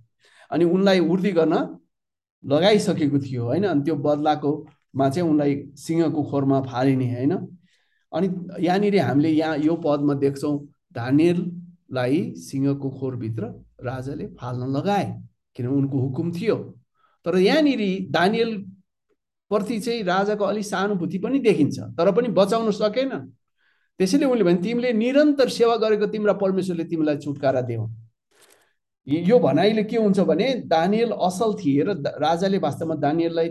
अनि 0.50 0.64
उनलाई 0.64 1.00
उर्दी 1.00 1.32
गर्न 1.32 1.54
लगाइसकेको 2.44 3.18
थियो 3.18 3.44
होइन? 3.44 3.64
अनि 3.64 3.82
त्यो 3.82 3.94
बदलाको 3.96 4.66
मा 4.96 5.08
चाहिँ 5.10 5.30
उनलाई 5.30 5.54
सिंहको 5.76 6.22
खोरमा 6.22 6.60
फालिने 6.60 7.14
होइन? 7.14 7.32
अनि 8.12 8.28
यहाँनिर 8.64 8.98
हामीले 8.98 9.28
यहाँ 9.28 9.58
यो 9.58 9.76
पदमा 9.76 10.14
देख्छौँ 10.14 10.58
धानियललाई 10.92 12.32
सिंहको 12.36 12.90
खोरभित्र 12.90 13.44
राजाले 13.84 14.26
फाल्न 14.40 14.76
लगाए। 14.76 15.29
किनभने 15.56 15.76
उनको 15.76 15.98
हुकुम 15.98 16.32
थियो। 16.32 16.56
तर 17.26 17.36
यहाँनिर 17.38 17.80
दानियल 18.10 18.56
प्रति 19.50 19.78
चाहिँ 19.80 20.02
राजाको 20.02 20.44
अलिक 20.44 20.64
सहानुभूति 20.64 21.18
पनि 21.18 21.38
देखिन्छ 21.38 21.78
तर 21.98 22.10
पनि 22.12 22.28
बचाउन 22.28 22.70
सकेन। 22.72 23.10
त्यसैले 24.00 24.26
उनले 24.26 24.44
भने 24.44 24.62
तिमीले 24.62 24.92
निरन्तर 24.92 25.48
सेवा 25.48 25.76
गरेको 25.76 26.06
तिम्रा 26.06 26.32
परमेश्वरले 26.32 26.84
तिमीलाई 26.84 27.16
छुटकारा 27.16 27.60
देऊ। 27.60 27.88
यो 29.06 29.38
भनाइले 29.38 29.82
के 29.84 29.96
हुन्छ 29.96 30.20
भने 30.20 30.54
दानियल 30.70 31.10
असल 31.18 31.54
थिए 31.54 31.82
र 31.84 31.98
राजाले 32.22 32.58
वास्तवमा 32.58 32.94
दानियललाई 32.94 33.48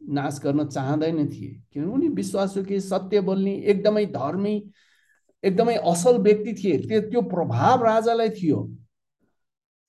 नाश 0.00 0.40
गर्न 0.44 0.66
चाहँदैन 0.68 1.28
थिए। 1.28 1.50
किनभने 1.72 1.92
उनी 1.92 2.08
विश्वासयोग्य 2.14 2.80
सत्य 2.80 3.20
बोल्ने 3.20 3.54
एकदमै 3.72 4.04
धर्मी 4.06 4.54
एकदमै 5.44 5.74
असल 5.92 6.18
व्यक्ति 6.18 6.52
थिए। 6.54 6.78
त्यो 6.78 7.00
त्यो 7.10 7.20
प्रभाव 7.28 7.84
राजालाई 7.84 8.30
थियो। 8.30 8.58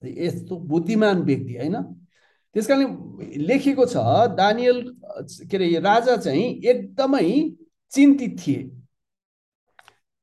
यस्तो 0.08 0.56
बुद्धिमान 0.70 1.22
व्यक्ति 1.24 1.54
होइन? 1.58 1.76
त्यस 2.56 2.68
कारण 2.68 2.88
लेखेको 3.48 3.86
छ 3.86 3.98
दानियल 4.38 4.82
के 5.50 5.58
अरे 5.58 5.80
राजा 5.80 6.16
चाहिँ 6.18 6.46
एकदमै 6.64 7.28
चिन्तित 7.92 8.38
थिए। 8.40 8.62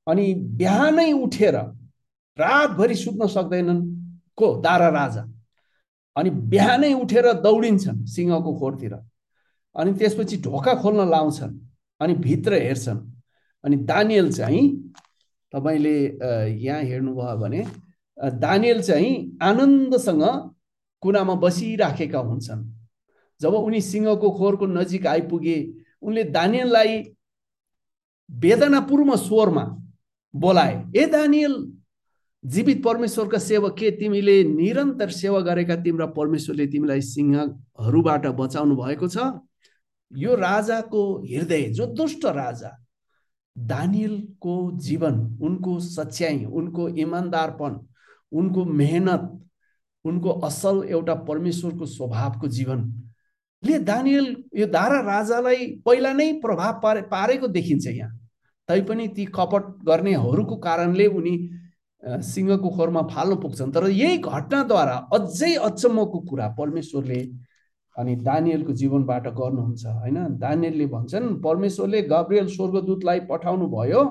अनि 0.06 0.34
बिहानै 0.58 1.12
उठेर 1.12 1.56
रातभरि 2.38 2.94
सुत्न 2.94 3.26
सक्दैनन् 3.26 3.82
को? 4.36 4.46
दारा 4.60 4.88
राजा। 4.88 5.22
अनि 6.16 6.30
बिहानै 6.30 6.92
उठेर 6.94 7.32
दौडिन्छन् 7.42 8.04
सिंहको 8.06 8.52
खोरतिर। 8.58 8.94
अनि 9.76 9.92
त्यसपछि 9.98 10.36
ढोका 10.42 10.74
खोल्न 10.82 11.08
लाउँछन् 11.10 11.58
अनि 12.00 12.14
भित्र 12.14 12.62
हेर्छन्। 12.62 13.00
अनि 13.64 13.76
दानियल 13.88 14.32
चाहिँ 14.32 14.64
तपाईँले 15.52 15.96
यहाँ 16.58 16.82
हेर्नुभयो 16.82 17.36
भने 17.38 17.64
दानियल 18.18 18.82
चाहिँ 18.82 19.38
आनन्दसँग 19.42 20.22
कुनामा 21.02 21.34
बसिराखेका 21.34 22.18
हुन्छन्। 22.18 22.64
जब 23.40 23.54
उनी 23.54 23.80
सिंहको 23.80 24.30
खोरको 24.30 24.66
नजिक 24.66 25.06
आइपुगे 25.06 25.56
उनले 26.02 26.24
दानियललाई 26.24 26.98
वेदनापूर्ण 28.30 29.16
स्वरमा 29.16 29.64
बोलाए 30.34 30.74
ए 30.96 31.06
दानियल 31.06 31.54
जीवित 32.44 32.82
परमेश्वरका 32.84 33.38
सेवक 33.38 33.76
के? 33.78 33.90
तिमीले 33.90 34.42
निरन्तर 34.44 35.10
सेवा 35.10 35.40
गरेका 35.40 35.76
तिम्रा 35.76 36.06
परमेश्वरले 36.06 36.66
तिमीलाई 36.66 37.00
सिंहहरूबाट 37.00 38.26
बचाउनु 38.26 38.76
भएको 38.76 39.08
छ। 39.08 39.16
यो 40.12 40.34
राजाको 40.34 41.02
हृदय 41.22 41.62
जो 41.72 41.86
दुष्ट 41.86 42.24
राजा 42.26 42.70
दानियलको 43.56 44.54
जीवन 44.78 45.14
उनको 45.42 45.78
सच्याइ 45.80 46.44
उनको 46.44 46.88
इमान्दारपन 46.88 47.78
उनको 48.32 48.64
मेहनत 48.80 49.30
उनको 50.04 50.30
असल 50.46 50.82
एउटा 50.88 51.14
परमेश्वरको 51.28 51.86
स्वभावको 51.88 52.48
जीवनले 52.48 53.78
दानियल 53.80 54.26
यो 54.54 54.66
दारा 54.68 55.00
राजालाई 55.00 55.66
पहिला 55.86 56.12
नै 56.12 56.32
प्रभाव 56.42 56.80
पारे 56.82 57.02
पारेको 57.10 57.48
देखिन्छ 57.48 57.86
यहाँ। 57.86 58.10
तैपनि 58.68 59.06
ती 59.08 59.24
कपट 59.34 59.64
गर्नेहरूको 59.86 60.56
कारणले 60.56 61.06
उनी 61.08 61.34
सिंहको 62.02 62.70
खोरमा 62.76 63.02
फाल्नु 63.10 63.36
पुग्छन्। 63.36 63.72
तर 63.72 63.88
यही 63.90 64.18
घटनाद्वारा 64.18 64.96
अझै 65.12 65.54
अचम्मको 65.68 66.18
कुरा 66.28 66.48
परमेश्वरले 66.58 67.20
अनि 67.96 68.14
दानियलको 68.26 68.72
जीवनबाट 68.72 69.28
गर्नुहुन्छ 69.38 69.86
होइन? 69.86 70.16
दानियलले 70.38 70.86
भन्छन् 70.86 71.26
परमेश्वरले 71.42 72.02
गब्रियल 72.10 72.46
स्वर्गदूतलाई 72.48 73.20
पठाउनु 73.30 73.66
भयो 73.68 74.02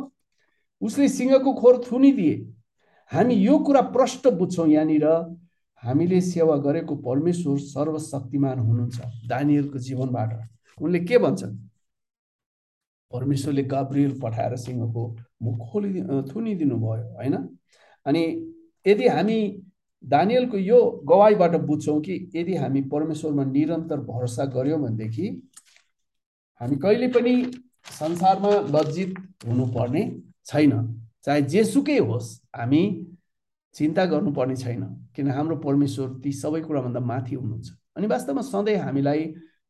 उसले 0.81 1.07
सिंहको 1.09 1.53
खोर 1.53 1.83
थुनिदिए। 1.91 2.35
हामी 3.11 3.35
यो 3.35 3.57
कुरा 3.59 3.81
प्रष्ट 3.91 4.27
बुझ्छौँ 4.27 4.67
यहाँनिर। 4.67 5.05
हामीले 5.83 6.19
सेवा 6.21 6.55
गरेको 6.57 6.95
परमेश्वर 6.95 7.57
सर्वशक्तिमान 7.59 8.59
हुनुहुन्छ 8.59 9.01
दानियलको 9.27 9.79
जीवनबाट। 9.79 10.31
उनले 10.77 10.99
के 10.99 11.17
भन्छन्? 11.17 11.55
परमेश्वरले 13.11 13.63
गब्रियल 13.63 14.19
पठाएर 14.19 14.55
सिंहको 14.55 15.03
मुख 15.43 15.57
खोलि 15.71 16.01
थुनिदिनु 16.29 16.75
भयो 16.77 17.03
होइन? 17.15 17.35
अनि 18.05 18.23
यदि 18.85 19.07
हामी 19.07 19.39
दानियलको 20.03 20.57
यो 20.57 20.79
गवाईबाट 21.05 21.55
बुझ्छौँ 21.65 21.99
कि 22.01 22.31
यदि 22.35 22.55
हामी 22.55 22.81
परमेश्वरमा 22.93 23.43
निरन्तर 23.43 23.99
भरोसा 24.01 24.45
गऱ्यौँ 24.45 24.79
भनेदेखि 24.81 25.27
हामी 26.61 26.75
कहिले 26.75 27.07
पनि 27.07 27.35
संसारमा 27.91 28.51
लज्जित 28.71 29.15
हुनुपर्ने 29.47 30.03
छैन। 30.45 31.00
चाहे 31.25 31.41
जेसुकै 31.41 31.97
होस् 31.99 32.29
हामी 32.55 32.83
चिन्ता 33.75 34.05
गर्नुपर्ने 34.05 34.55
छैन। 34.55 34.83
किन 35.15 35.27
हाम्रो 35.31 35.55
परमेश्वर 35.57 36.07
ती 36.23 36.31
सबै 36.31 36.61
कुराभन्दा 36.61 36.99
माथि 36.99 37.35
हुनुहुन्छ। 37.35 37.67
अनि 37.97 38.07
वास्तवमा 38.07 38.41
सधैँ 38.41 38.77
हामीलाई 38.77 39.21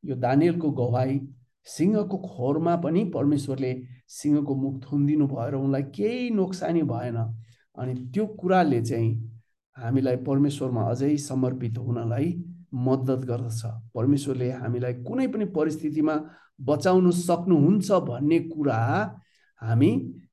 यो 0.04 0.16
दानियलको 0.16 0.72
गवाई 0.72 1.20
सिंहको 1.68 2.18
खोरमा 2.18 2.76
पनि 2.84 3.04
परमेश्वरले 3.14 3.72
सिंहको 4.10 4.56
मुख 4.56 4.76
थुनिदिनु 4.84 5.28
भएर 5.28 5.54
उनलाई 5.56 5.84
केही 5.96 6.30
नोक्सानी 6.30 6.82
भएन। 6.84 7.18
अनि 7.78 7.94
त्यो 8.14 8.26
कुराले 8.40 8.82
चाहिँ 8.82 9.12
हामीलाई 9.78 10.16
परमेश्वरमा 10.28 10.82
अझै 10.90 11.16
समर्पित 11.18 11.78
हुनलाई 11.78 12.28
मद्दत 12.74 13.22
गर्दछ। 13.30 13.62
परमेश्वरले 13.96 14.50
हामीलाई 14.52 14.94
कुनै 15.04 15.28
पनि 15.28 15.46
परिस्थितिमा 15.58 16.16
बचाउनु 16.62 17.12
सक्नुहुन्छ 17.12 17.92
भन्ने 18.10 18.40
कुरा 18.50 18.80
हामी 19.62 19.92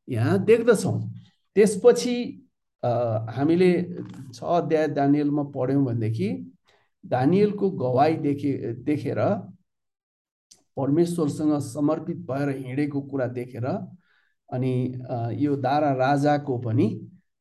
यहाँ 0.09 0.39
देख्दछौँ। 0.45 0.99
त्यसपछि 1.57 2.17
हामीले 2.83 3.71
छ 4.35 4.43
अध्याय 4.43 4.87
दानियलमा 4.95 5.43
पढ्यौँ 5.55 5.85
भनेदेखि 5.85 6.29
दानियलको 7.05 7.71
गवाई 7.83 8.15
देखे 8.17 8.53
देखेर 8.85 9.21
परमेश्वरसँग 10.77 11.59
समर्पित 11.63 12.19
भएर 12.31 12.49
हिँडेको 12.57 13.01
कुरा 13.11 13.27
देखेर 13.35 13.67
अनि 14.49 14.73
यो 15.43 15.57
दारा 15.57 15.93
राजाको 15.95 16.59
पनि 16.59 16.89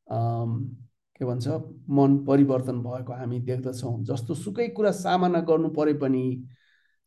के 0.08 1.24
भन्छ 1.24 1.48
मन 1.90 2.16
परिवर्तन 2.26 2.78
भएको 2.82 3.12
हामी 3.12 3.38
देख्दछौँ। 3.40 4.02
जस्तो 4.04 4.34
सुकै 4.34 4.68
कुरा 4.68 4.90
सामना 4.92 5.40
गर्नु 5.40 5.68
परे 5.70 5.94
पनि 6.02 6.24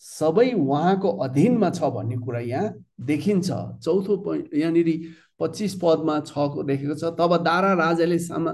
सबै 0.04 0.52
उहाँको 0.54 1.10
अधीनमा 1.24 1.70
छ 1.70 1.92
भन्ने 1.96 2.18
कुरा 2.18 2.40
यहाँ 2.40 2.74
देखिन्छ। 3.02 3.50
चौथो 3.84 4.18
पोइन्ट 4.24 4.54
यहाँनिर 4.54 4.90
पच्चिस 5.42 5.74
पदमा 5.82 6.20
छको 6.22 6.62
लेखेको 6.68 6.96
छ। 6.96 7.18
तब 7.18 7.38
दारा 7.44 7.74
राजाले 7.76 8.20
सामा 8.22 8.54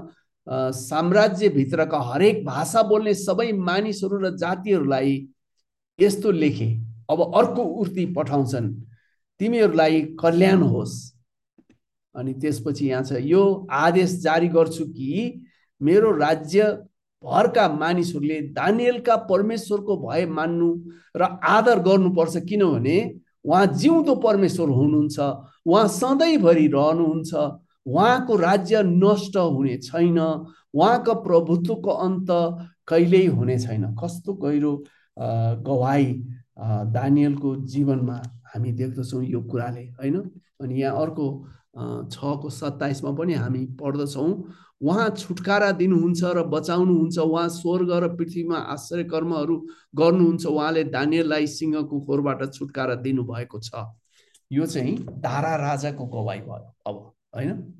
साम्राज्यभित्रका 0.72 1.98
हरेक 2.02 2.44
भाषा 2.44 2.82
बोल्ने 2.82 3.14
सबै 3.16 3.50
मानिसहरू 3.52 4.18
र 4.18 4.36
जातिहरूलाई 4.36 5.12
यस्तो 5.98 6.30
लेखे 6.32 6.68
अब 7.10 7.20
अर्को 7.34 7.62
उर्ती 7.80 8.04
पठाउँछन्। 8.16 8.72
तिमीहरूलाई 9.40 10.00
कल्याण 10.20 10.62
होस्। 10.64 10.96
अनि 12.14 12.32
त्यसपछि 12.34 12.88
यहाँ 12.88 13.02
छ 13.04 13.20
यो 13.22 13.42
आदेश 13.70 14.10
जारी 14.20 14.48
गर्छु 14.48 14.84
कि 14.88 15.44
मेरो 15.80 16.10
राज्य 16.16 16.64
भरका 17.24 17.68
मानिसहरूले 17.74 18.40
दानियलका 18.56 19.16
परमेश्वरको 19.28 19.96
भय 19.98 20.26
मान्नु 20.26 20.68
र 21.16 21.22
आदर 21.44 21.78
गर्नुपर्छ 21.82 22.36
किनभने 22.48 22.98
उहाँ 23.44 23.66
जिउँदो 23.74 24.14
परमेश्वर 24.24 24.68
हुनुहुन्छ। 24.68 25.18
उहाँ 25.68 25.86
सधैँभरि 25.92 26.66
रहनुहुन्छ। 26.72 27.34
उहाँको 27.86 28.36
राज्य 28.36 28.82
नष्ट 28.84 29.36
हुने 29.36 29.76
छैन। 29.84 30.18
उहाँको 30.18 31.14
प्रभुत्वको 31.22 31.90
अन्त 31.90 32.30
कहिल्यै 32.88 33.26
हुने 33.36 33.58
छैन। 33.58 33.84
कस्तो 34.00 34.32
गहिरो 34.44 34.72
गवाई 35.68 36.06
दानियलको 36.88 37.54
जीवनमा 37.68 38.16
हामी 38.54 38.72
देख्दछौँ 38.72 39.22
यो 39.24 39.40
कुराले 39.44 39.84
होइन? 40.00 40.16
अनि 40.60 40.80
यहाँ 40.80 41.00
अर्को 41.00 41.26
छको 42.12 42.48
सत्ताइसमा 42.50 43.10
पनि 43.12 43.34
हामी 43.34 43.64
पढ्दछौँ। 43.80 44.32
उहाँ 44.80 45.08
छुटकारा 45.10 45.70
दिनुहुन्छ 45.74 46.24
र 46.24 46.42
बचाउनुहुन्छ। 46.48 47.18
उहाँ 47.18 47.48
स्वर्ग 47.50 47.90
र 47.92 48.08
पृथ्वीमा 48.16 48.58
आश्चर्य 48.74 49.04
कर्महरू 49.04 49.56
गर्नुहुन्छ। 49.96 50.46
उहाँले 50.46 50.84
दानियललाई 50.96 51.46
सिंहको 51.46 52.00
खोरबाट 52.06 52.52
छुटकारा 52.54 52.94
दिनुभएको 53.04 53.58
छ। 53.60 53.70
यो 54.50 54.66
चाहिँ 54.66 54.96
दारा 55.20 55.54
राजाको 55.56 56.06
गवाई 56.06 56.40
भयो। 56.40 56.74
अब 56.86 56.96
होइन? 57.36 57.74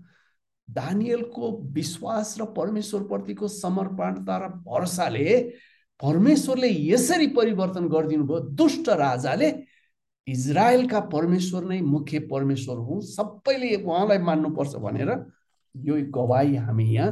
दानियलको 0.68 1.50
विश्वास 1.72 2.36
र 2.40 2.44
परमेश्वरप्रतिको 2.56 3.48
समर्पणता 3.48 4.36
र 4.38 4.48
भरोसाले 4.66 5.38
परमेश्वरले 6.00 6.68
यसरी 6.68 7.26
परिवर्तन 7.32 7.88
गरिदिनु 7.88 8.24
भयो 8.24 8.40
दुष्ट 8.54 8.88
राजाले 8.88 9.48
इजरायलका 10.26 11.00
परमेश्वर 11.08 11.64
नै 11.64 11.80
मुख्य 11.80 12.18
परमेश्वर 12.28 12.76
हुँ 12.78 13.00
सबैले 13.02 13.74
उहाँलाई 13.82 14.18
मान्नुपर्छ 14.18 14.76
भनेर 14.76 15.10
यो 15.74 15.96
गवाई 16.12 16.54
हामी 16.56 16.84
यहाँ 16.84 17.10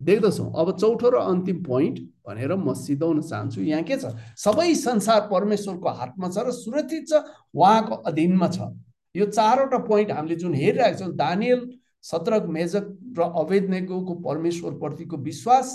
देख्दछौँ। 0.00 0.52
अब 0.54 0.76
चौथो 0.78 1.10
र 1.10 1.16
अन्तिम 1.18 1.62
पोइन्ट 1.64 1.98
भनेर 2.26 2.54
म 2.54 2.74
सिधाउन 2.74 3.20
चाहन्छु 3.22 3.60
यहाँ 3.60 3.82
के 3.82 3.96
छ? 3.96 4.14
सबै 4.38 4.74
संसार 4.74 5.20
परमेश्वरको 5.30 5.88
हातमा 5.88 6.28
छ 6.30 6.46
र 6.46 6.52
सुरक्षित 6.52 7.08
छ 7.10 7.22
उहाँको 7.54 7.94
अधीनमा 8.06 8.48
छ। 8.48 8.70
यो 9.14 9.26
चारवटा 9.26 9.78
पोइन्ट 9.88 10.10
हामीले 10.12 10.36
जुन 10.36 10.54
हेरिरहेको 10.54 10.98
छौँ 10.98 11.14
दानियल 11.16 11.60
सत्रक 12.02 12.46
मेजक 12.56 12.84
र 13.18 13.30
अवेदनेको 13.42 14.14
परमेश्वरप्रतिको 14.28 15.16
विश्वास 15.28 15.68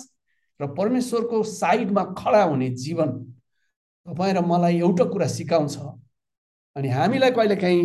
र 0.59 0.67
परमेश्वरको 0.77 1.43
साइडमा 1.43 2.03
खडा 2.17 2.43
हुने 2.43 2.69
जीवन 2.83 3.09
तपाईँ 4.07 4.33
र 4.33 4.45
मलाई 4.45 4.79
एउटा 4.79 5.05
कुरा 5.13 5.27
सिकाउँछ 5.37 5.77
अनि 6.75 6.89
हामीलाई 6.89 7.31
कहिलेकाहीँ 7.31 7.83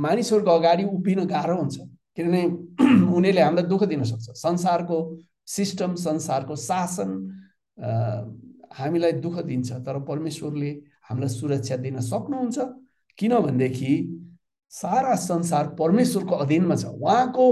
मानिसहरूको 0.00 0.50
अगाडि 0.50 0.84
उभिन 0.96 1.24
गाह्रो 1.26 1.56
हुन्छ 1.56 1.76
किनभने 2.16 2.42
उनीहरूले 3.16 3.42
हामीलाई 3.42 3.66
दुःख 3.68 3.82
दिन 3.84 4.02
सक्छ। 4.04 4.30
संसारको 4.40 4.98
सिस्टम 5.46 5.94
संसारको 5.94 6.56
शासन 6.56 7.10
हामीलाई 8.78 9.12
दुःख 9.24 9.38
दिन्छ 9.44 9.72
तर 9.86 10.00
परमेश्वरले 10.08 10.70
हामीलाई 11.08 11.28
सुरक्षा 11.28 11.76
दिन 11.84 12.00
सक्नुहुन्छ। 12.00 12.58
किनभनेदेखि 13.18 13.92
सारा 14.70 15.14
संसार 15.14 15.66
परमेश्वरको 15.78 16.34
अधीनमा 16.34 16.76
छ। 16.76 16.84
उहाँको 16.86 17.46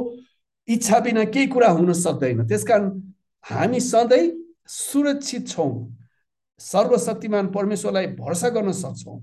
इच्छा 0.69 0.99
बिना 1.01 1.25
केही 1.25 1.47
कुरा 1.47 1.69
हुन 1.69 1.93
सक्दैन। 1.93 2.47
त्यस 2.49 2.65
कारण 2.65 2.91
हामी 3.45 3.81
सधैँ 3.81 4.31
सुरक्षित 4.69 5.49
छौँ। 5.49 5.97
सर्वशक्तिमान 6.61 7.47
परमेश्वरलाई 7.53 8.07
भरोसा 8.07 8.49
गर्न 8.49 8.73
सक्छौँ। 8.73 9.21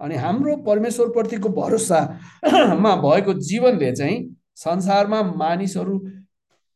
अनि 0.00 0.14
हाम्रो 0.16 0.56
परमेश्वरप्रतिको 0.62 1.48
भरोसामा 1.48 2.94
भएको 2.96 3.32
जीवनले 3.34 3.92
चाहिँ 3.92 4.36
संसारमा 4.56 5.22
मानिसहरू 5.22 5.98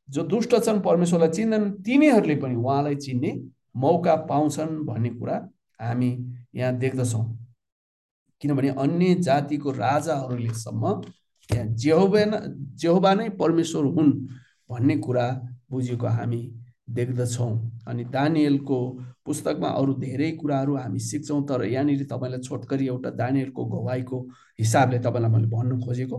जो 0.09 0.23
दुष्ट 0.23 0.55
छन् 0.65 0.81
परमेश्वरलाई 0.81 1.29
चिन्दैन 1.29 1.71
तिनीहरूले 1.85 2.37
पनि 2.37 2.55
उहाँलाई 2.55 2.97
चिन्ने 2.97 3.33
मौका 3.77 4.15
पाउँछन् 4.27 4.79
भन्ने 4.87 5.11
कुरा 5.11 5.37
हामी 5.81 6.11
यहाँ 6.55 6.77
देख्दछौँ। 6.79 7.25
किनभने 8.41 8.69
अन्य 8.79 9.15
जातिको 9.27 9.71
राजाहरूलेसम्म 9.71 10.93
त्यहाँ 11.49 11.67
जेहोबा 11.77 12.25
जेहोबा 12.81 13.15
नै 13.15 13.29
परमेश्वर 13.41 13.85
हुन् 13.97 14.13
भन्ने 14.71 14.97
कुरा 14.97 15.27
बुझेको 15.71 16.07
हामी 16.07 16.41
देख्दछौँ। 16.91 17.53
अनि 17.89 18.05
दानियलको 18.05 18.79
पुस्तकमा 19.27 19.69
अरू 19.79 19.93
धेरै 19.95 20.31
कुराहरू 20.41 20.77
हामी 20.77 20.99
सिक्छौँ 21.01 21.43
तर 21.49 21.65
यहाँनिर 21.65 22.03
तपाईँलाई 22.11 22.41
छोटकरी 22.41 22.87
एउटा 22.87 23.11
दानियलको 23.15 23.65
गवाईको 23.65 24.19
हिसाबले 24.59 24.99
तपाईँलाई 24.99 25.31
मैले 25.31 25.47
भन्नु 25.47 25.79
खोजेको। 25.85 26.19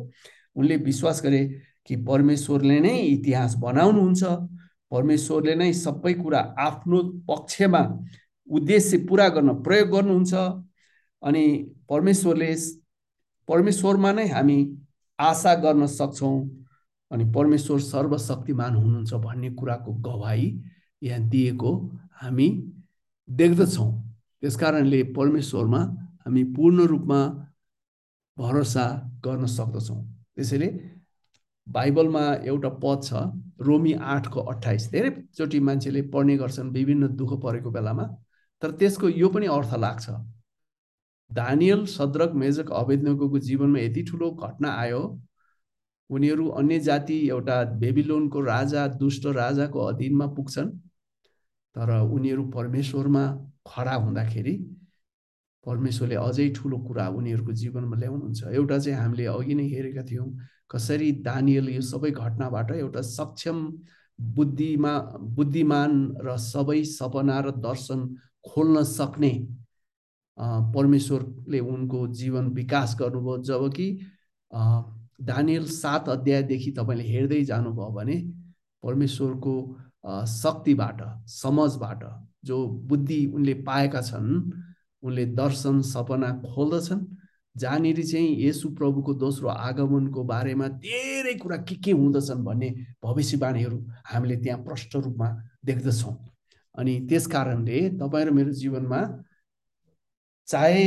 उनले 0.56 0.76
विश्वास 0.78 1.22
गरे 1.24 1.42
कि 1.88 1.96
परमेश्वरले 2.08 2.80
नै 2.80 2.96
इतिहास 3.00 3.56
बनाउनुहुन्छ 3.60 4.24
परमेश्वरले 4.92 5.56
नै 5.56 5.72
सबै 5.74 6.14
कुरा 6.14 6.40
आफ्नो 6.60 6.98
पक्षमा 7.28 7.82
उद्देश्य 8.48 8.98
पुरा 9.08 9.28
गर्न 9.36 9.50
प्रयोग 9.64 9.90
गर्नुहुन्छ। 9.90 10.34
अनि 11.24 11.44
परमेश्वरले 11.92 12.54
परमेश्वरमा 13.48 14.12
नै 14.12 14.28
हामी 14.28 14.58
आशा 15.20 15.54
गर्न 15.64 15.86
सक्छौँ 15.92 16.36
अनि 17.12 17.26
परमेश्वर 17.36 17.80
सर्वशक्तिमान 17.84 18.76
हुनुहुन्छ 18.76 19.14
भन्ने 19.26 19.50
कुराको 19.60 19.94
गवाई 20.08 20.46
यहाँ 21.02 21.22
दिएको 21.30 21.72
हामी 22.22 22.48
देख्दछौँ। 23.30 23.92
त्यस 24.42 24.56
कारणले 24.58 25.02
परमेश्वरमा 25.18 25.82
हामी 26.26 26.44
पूर्ण 26.56 26.86
रूपमा 26.88 27.20
भरोसा 28.38 28.86
गर्न 29.26 29.46
सक्दछौँ। 29.58 30.02
त्यसैले 30.36 30.70
बाइबलमा 31.68 32.24
एउटा 32.48 32.70
पद 32.84 33.04
छ 33.04 33.10
रोमी 33.68 33.94
आठको 33.94 34.40
अठाइस 34.52 34.90
धेरैचोटि 34.92 35.60
मान्छेले 35.60 36.02
पढ्ने 36.14 36.38
गर्छन् 36.38 36.72
विभिन्न 36.72 37.08
दुःख 37.16 37.34
परेको 37.44 37.72
बेलामा। 37.72 38.06
तर 38.62 38.72
त्यसको 38.80 39.10
यो 39.10 39.30
पनि 39.30 39.46
अर्थ 39.48 39.74
लाग्छ। 39.78 40.06
दानियल 41.34 41.86
सद्रक 41.86 42.32
मेजक 42.36 42.72
अवेदनको 42.74 43.40
जीवनमा 43.40 43.80
यति 43.80 44.04
ठुलो 44.04 44.32
घटना 44.32 44.72
आयो। 44.82 45.02
उनीहरू 46.10 46.48
अन्य 46.60 46.80
जाति 46.80 47.18
एउटा 47.30 47.64
बेबिलोनको 47.80 48.42
राजा 48.42 48.88
दुष्ट 49.00 49.26
राजाको 49.36 49.80
अधीनमा 49.80 50.28
पुग्छन्। 50.36 50.70
तर 51.76 51.90
उनीहरू 52.02 52.44
परमेश्वरमा 52.52 53.24
खडा 53.68 53.94
हुँदाखेरि 53.96 54.56
परमेश्वरले 55.66 56.16
अझै 56.16 56.50
ठुलो 56.56 56.78
कुरा 56.88 57.08
उनीहरूको 57.10 57.52
जीवनमा 57.54 57.98
ल्याउनुहुन्छ। 57.98 58.44
एउटा 58.44 58.78
चाहिँ 58.80 58.98
हामीले 58.98 59.26
अघि 59.26 59.56
नै 59.56 59.68
हेरेका 59.70 60.04
थियौँ 60.04 60.28
कसरी 60.72 61.12
दानियल 61.22 61.70
यो 61.70 61.82
सबै 61.82 62.12
घटनाबाट 62.12 62.72
एउटा 62.72 63.02
सक्षम 63.02 63.58
बुद्धिमा 64.20 64.94
बुद्धिमान 65.38 65.94
र 66.26 66.36
सबै 66.38 66.84
सपना 66.84 67.40
र 67.40 67.52
दर्शन 67.62 68.00
खोल्न 68.50 68.84
सक्ने 68.84 69.34
परमेश्वरले 70.38 71.60
उनको 71.60 72.08
जीवन 72.20 72.48
विकास 72.54 72.96
गर्नुभयो। 73.00 73.38
जबकि 73.44 73.88
दानियल 75.22 75.66
सात 75.68 76.10
अध्यायदेखि 76.10 76.72
तपाईँले 76.72 77.04
हेर्दै 77.04 77.44
जानुभयो 77.46 77.90
भने 77.94 78.18
परमेश्वरको 78.84 79.56
शक्तिबाट 80.28 81.02
समझबाट 81.30 82.04
जो 82.46 82.58
बुद्धि 82.90 83.26
उनले 83.36 83.54
पाएका 83.64 84.02
छन् 84.02 84.30
उनले 85.04 85.26
दर्शन 85.38 85.82
सपना 85.82 86.32
खोल्दछन्। 86.46 87.06
जहाँनिर 87.56 88.02
चाहिँ 88.06 88.36
यसु 88.42 88.70
प्रभुको 88.76 89.14
दोस्रो 89.14 89.48
आगमनको 89.50 90.24
बारेमा 90.24 90.68
धेरै 90.82 91.34
कुरा 91.38 91.58
के 91.68 91.76
के 91.76 91.92
हुँदछन् 91.92 92.44
भन्ने 92.46 92.70
भविष्यवाणीहरू 93.04 93.78
हामीले 94.06 94.36
त्यहाँ 94.44 94.60
प्रष्ट 94.64 94.96
रूपमा 94.96 95.30
देख्दछौँ। 95.66 96.16
अनि 96.76 96.94
त्यस 97.10 97.28
कारणले 97.28 97.90
तपाईँ 98.00 98.26
र 98.26 98.32
मेरो 98.32 98.52
जीवनमा 98.56 99.02
चाहे 100.48 100.84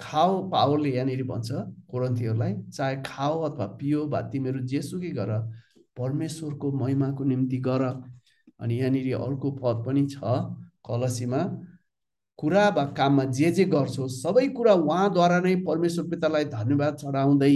खाओ 0.00 0.34
पावरले 0.50 0.90
यहाँनिर 0.90 1.22
भन्छ 1.26 1.48
कोरन्थीहरूलाई 1.90 2.54
चाहे 2.70 2.96
खाओ 3.06 3.40
अथवा 3.48 3.66
पियो 3.78 4.06
वा 4.08 4.20
तिमीहरू 4.32 4.60
जेसुकै 4.72 5.10
गर 5.12 5.32
परमेश्वरको 5.98 6.70
महिमाको 6.72 7.24
निम्ति 7.24 7.58
गर। 7.58 7.82
अनि 8.60 8.78
यहाँनिर 8.78 9.14
अर्को 9.16 9.50
पद 9.58 9.82
पनि 9.86 10.06
छ 10.06 10.18
कलसीमा 10.86 11.42
कुरा 12.38 12.68
वा 12.68 12.84
काममा 12.98 13.24
जे 13.34 13.50
जे 13.50 13.64
गर्छौ 13.64 14.06
सबै 14.08 14.46
कुरा 14.54 14.72
उहाँद्वारा 14.74 15.38
नै 15.40 15.54
परमेश्वर 15.66 16.04
पितालाई 16.08 16.44
धन्यवाद 16.54 16.94
चढाउँदै 16.96 17.54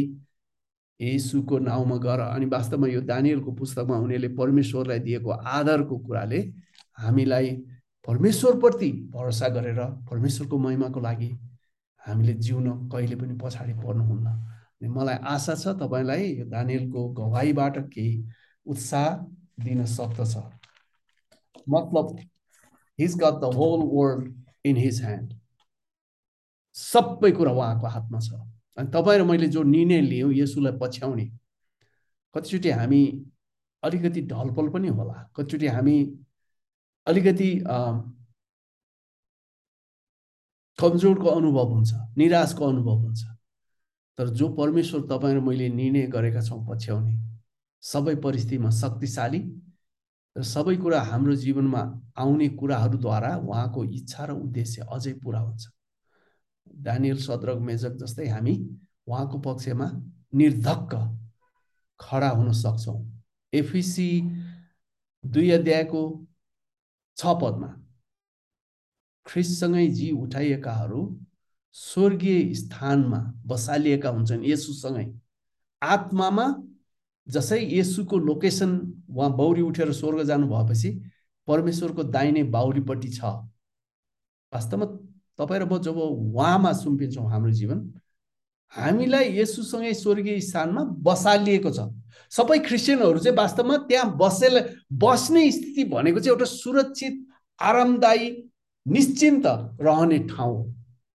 यसुको 1.00 1.58
नाउँमा 1.58 1.96
गर। 1.96 2.20
अनि 2.20 2.46
वास्तवमा 2.46 2.86
यो 2.88 3.00
दानियलको 3.06 3.52
पुस्तकमा 3.54 3.96
उनीहरूले 3.98 4.28
परमेश्वरलाई 4.34 4.98
दिएको 5.06 5.30
आदरको 5.30 5.98
कुराले 5.98 6.40
हामीलाई 6.98 7.48
परमेश्वरप्रति 8.06 8.90
भरोसा 9.10 9.48
गरेर 9.48 9.80
परमेश्वरको 10.10 10.58
महिमाको 10.58 11.00
लागि 11.00 11.30
हामीले 12.00 12.34
जिउन 12.34 12.88
कहिले 12.88 13.16
पनि 13.16 13.34
पछाडि 13.42 13.72
पर्नुहुन्न। 13.74 14.26
अनि 14.26 14.88
मलाई 14.88 15.16
आशा 15.32 15.54
छ 15.54 15.74
तपाईँलाई 15.80 16.32
यो 16.32 16.44
दानियलको 16.50 17.08
गवाईबाट 17.14 17.78
केही 17.92 18.24
उत्साह 18.66 19.08
दिन 19.64 19.84
सक्दछ। 19.86 20.34
मतलब 21.68 22.18
he's 22.98 23.14
got 23.16 23.40
the 23.40 23.54
whole 23.54 23.80
world 23.92 24.32
in 24.64 24.76
his 24.76 25.00
hand 25.02 25.32
सबै 26.76 27.30
कुरा 27.32 27.52
उहाँको 27.52 27.86
हातमा 27.86 28.20
छ। 28.20 28.32
अनि 28.76 28.88
तपाईँ 28.90 29.18
र 29.18 29.24
मैले 29.24 29.48
जो 29.48 29.62
निर्णय 29.62 30.00
लियौँ 30.00 30.32
यसुलाई 30.34 30.78
पछ्याउने 30.80 31.30
कतिचोटि 32.34 32.70
हामी 32.70 33.02
अलिकति 33.82 34.20
ढलपल 34.26 34.68
पनि 34.68 34.88
होला। 34.88 35.16
कतिचोटि 35.36 35.66
हामी 35.66 35.96
अलिकति 37.06 37.50
कमजोरको 40.78 41.28
अनुभव 41.28 41.72
हुन्छ 41.72 41.92
निराशको 42.18 42.64
अनुभव 42.64 42.96
हुन्छ। 42.98 43.22
तर 44.18 44.28
जो 44.28 44.48
परमेश्वर 44.54 45.00
तपाईँ 45.10 45.34
र 45.34 45.40
मैले 45.40 45.68
निर्णय 45.70 46.06
गरेका 46.06 46.40
छौँ 46.42 46.60
पछ्याउने 46.68 47.14
सबै 47.82 48.14
परिस्थितिमा 48.24 48.70
शक्तिशाली 48.70 49.40
र 50.36 50.42
सबै 50.44 50.76
कुरा 50.76 51.00
हाम्रो 51.02 51.34
जीवनमा 51.36 51.82
आउने 52.16 52.48
कुराहरूद्वारा 52.60 53.36
उहाँको 53.38 53.84
इच्छा 53.84 54.24
र 54.24 54.30
उद्देश्य 54.32 54.86
अझै 54.92 55.12
पुरा 55.22 55.40
हुन्छ। 55.40 55.64
दानियल 56.66 57.18
सद्रक 57.18 57.58
मेजक 57.60 57.96
जस्तै 58.00 58.28
हामी 58.28 58.54
उहाँको 59.08 59.38
पक्षमा 59.40 59.88
निर्धक्क 60.34 60.92
खडा 62.00 62.28
हुन 62.30 62.52
सक्छौँ। 62.52 63.00
एफिसी 63.52 64.10
दुई 65.24 65.50
अध्यायको 65.50 66.02
छ 67.16 67.34
पदमा। 67.42 67.68
ख्रिससँगै 69.26 69.86
जी 69.88 70.10
उठाइएकाहरू 70.12 71.00
स्वर्गीय 71.72 72.54
स्थानमा 72.54 73.20
बसालिएका 73.46 74.08
हुन्छन् 74.08 74.44
यसुसँगै। 74.44 75.06
आत्मामा 75.82 76.46
जसै 77.28 77.58
यसुको 77.72 78.18
लोकेसन 78.18 78.70
उहाँ 79.08 79.30
बौरी 79.36 79.62
उठेर 79.62 79.92
स्वर्ग 79.92 80.22
जानु 80.22 80.46
भएपछि 80.48 80.90
परमेश्वरको 81.48 82.02
दाहिने 82.04 82.42
बाहुलीपट्टि 82.54 83.08
छ। 83.08 83.20
वास्तवमा 84.52 84.86
तपाईँ 85.38 85.60
र 85.60 85.64
म 85.64 85.78
जब 85.78 85.96
उहाँमा 85.96 86.72
सुम्पिन्छौँ 86.72 87.30
हाम्रो 87.30 87.50
जीवन 87.50 87.78
हामीलाई 88.72 89.36
यसुसँगै 89.38 89.92
स्वर्गीय 89.94 90.40
स्थानमा 90.40 90.82
बसालिएको 91.04 91.70
छ। 91.70 91.88
सबै 92.32 92.58
क्रिस्चियनहरू 92.58 93.18
चाहिँ 93.18 93.36
वास्तवमा 93.36 93.76
त्यहाँ 93.88 94.16
बसेर 94.16 94.54
बस्ने 94.92 95.50
स्थिति 95.52 95.84
भनेको 95.84 96.20
चाहिँ 96.20 96.32
एउटा 96.32 96.44
सुरक्षित 96.44 97.14
आरामदायी 97.60 98.28
निश्चिन्त 98.86 99.46
रहने 99.80 100.18
ठाउँ 100.28 100.56
हो। 100.56 100.62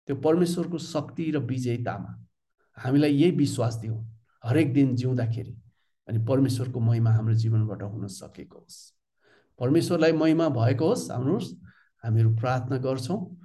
त्यो 0.08 0.16
परमेश्वरको 0.16 0.78
शक्ति 0.78 1.32
र 1.32 1.38
विजयतामा 1.44 2.12
हामीलाई 2.78 3.12
यही 3.12 3.32
विश्वास 3.32 3.76
दिउँ 3.76 3.98
हरेक 4.44 4.74
दिन 4.74 4.96
जिउँदाखेरि 4.96 5.56
अनि 6.08 6.20
परमेश्वरको 6.26 6.80
महिमा 6.80 7.12
हाम्रो 7.12 7.34
जीवनबाट 7.34 7.82
हुन 7.84 8.08
सकेको 8.08 8.58
होस्। 8.58 8.78
परमेश्वरलाई 9.60 10.12
महिमा 10.14 10.50
भएको 10.50 10.88
होस्। 10.88 11.12
हाम्रो 11.12 11.40
हामीहरू 12.04 12.36
प्रार्थना 12.36 12.78
गर्छौँ। 12.78 13.38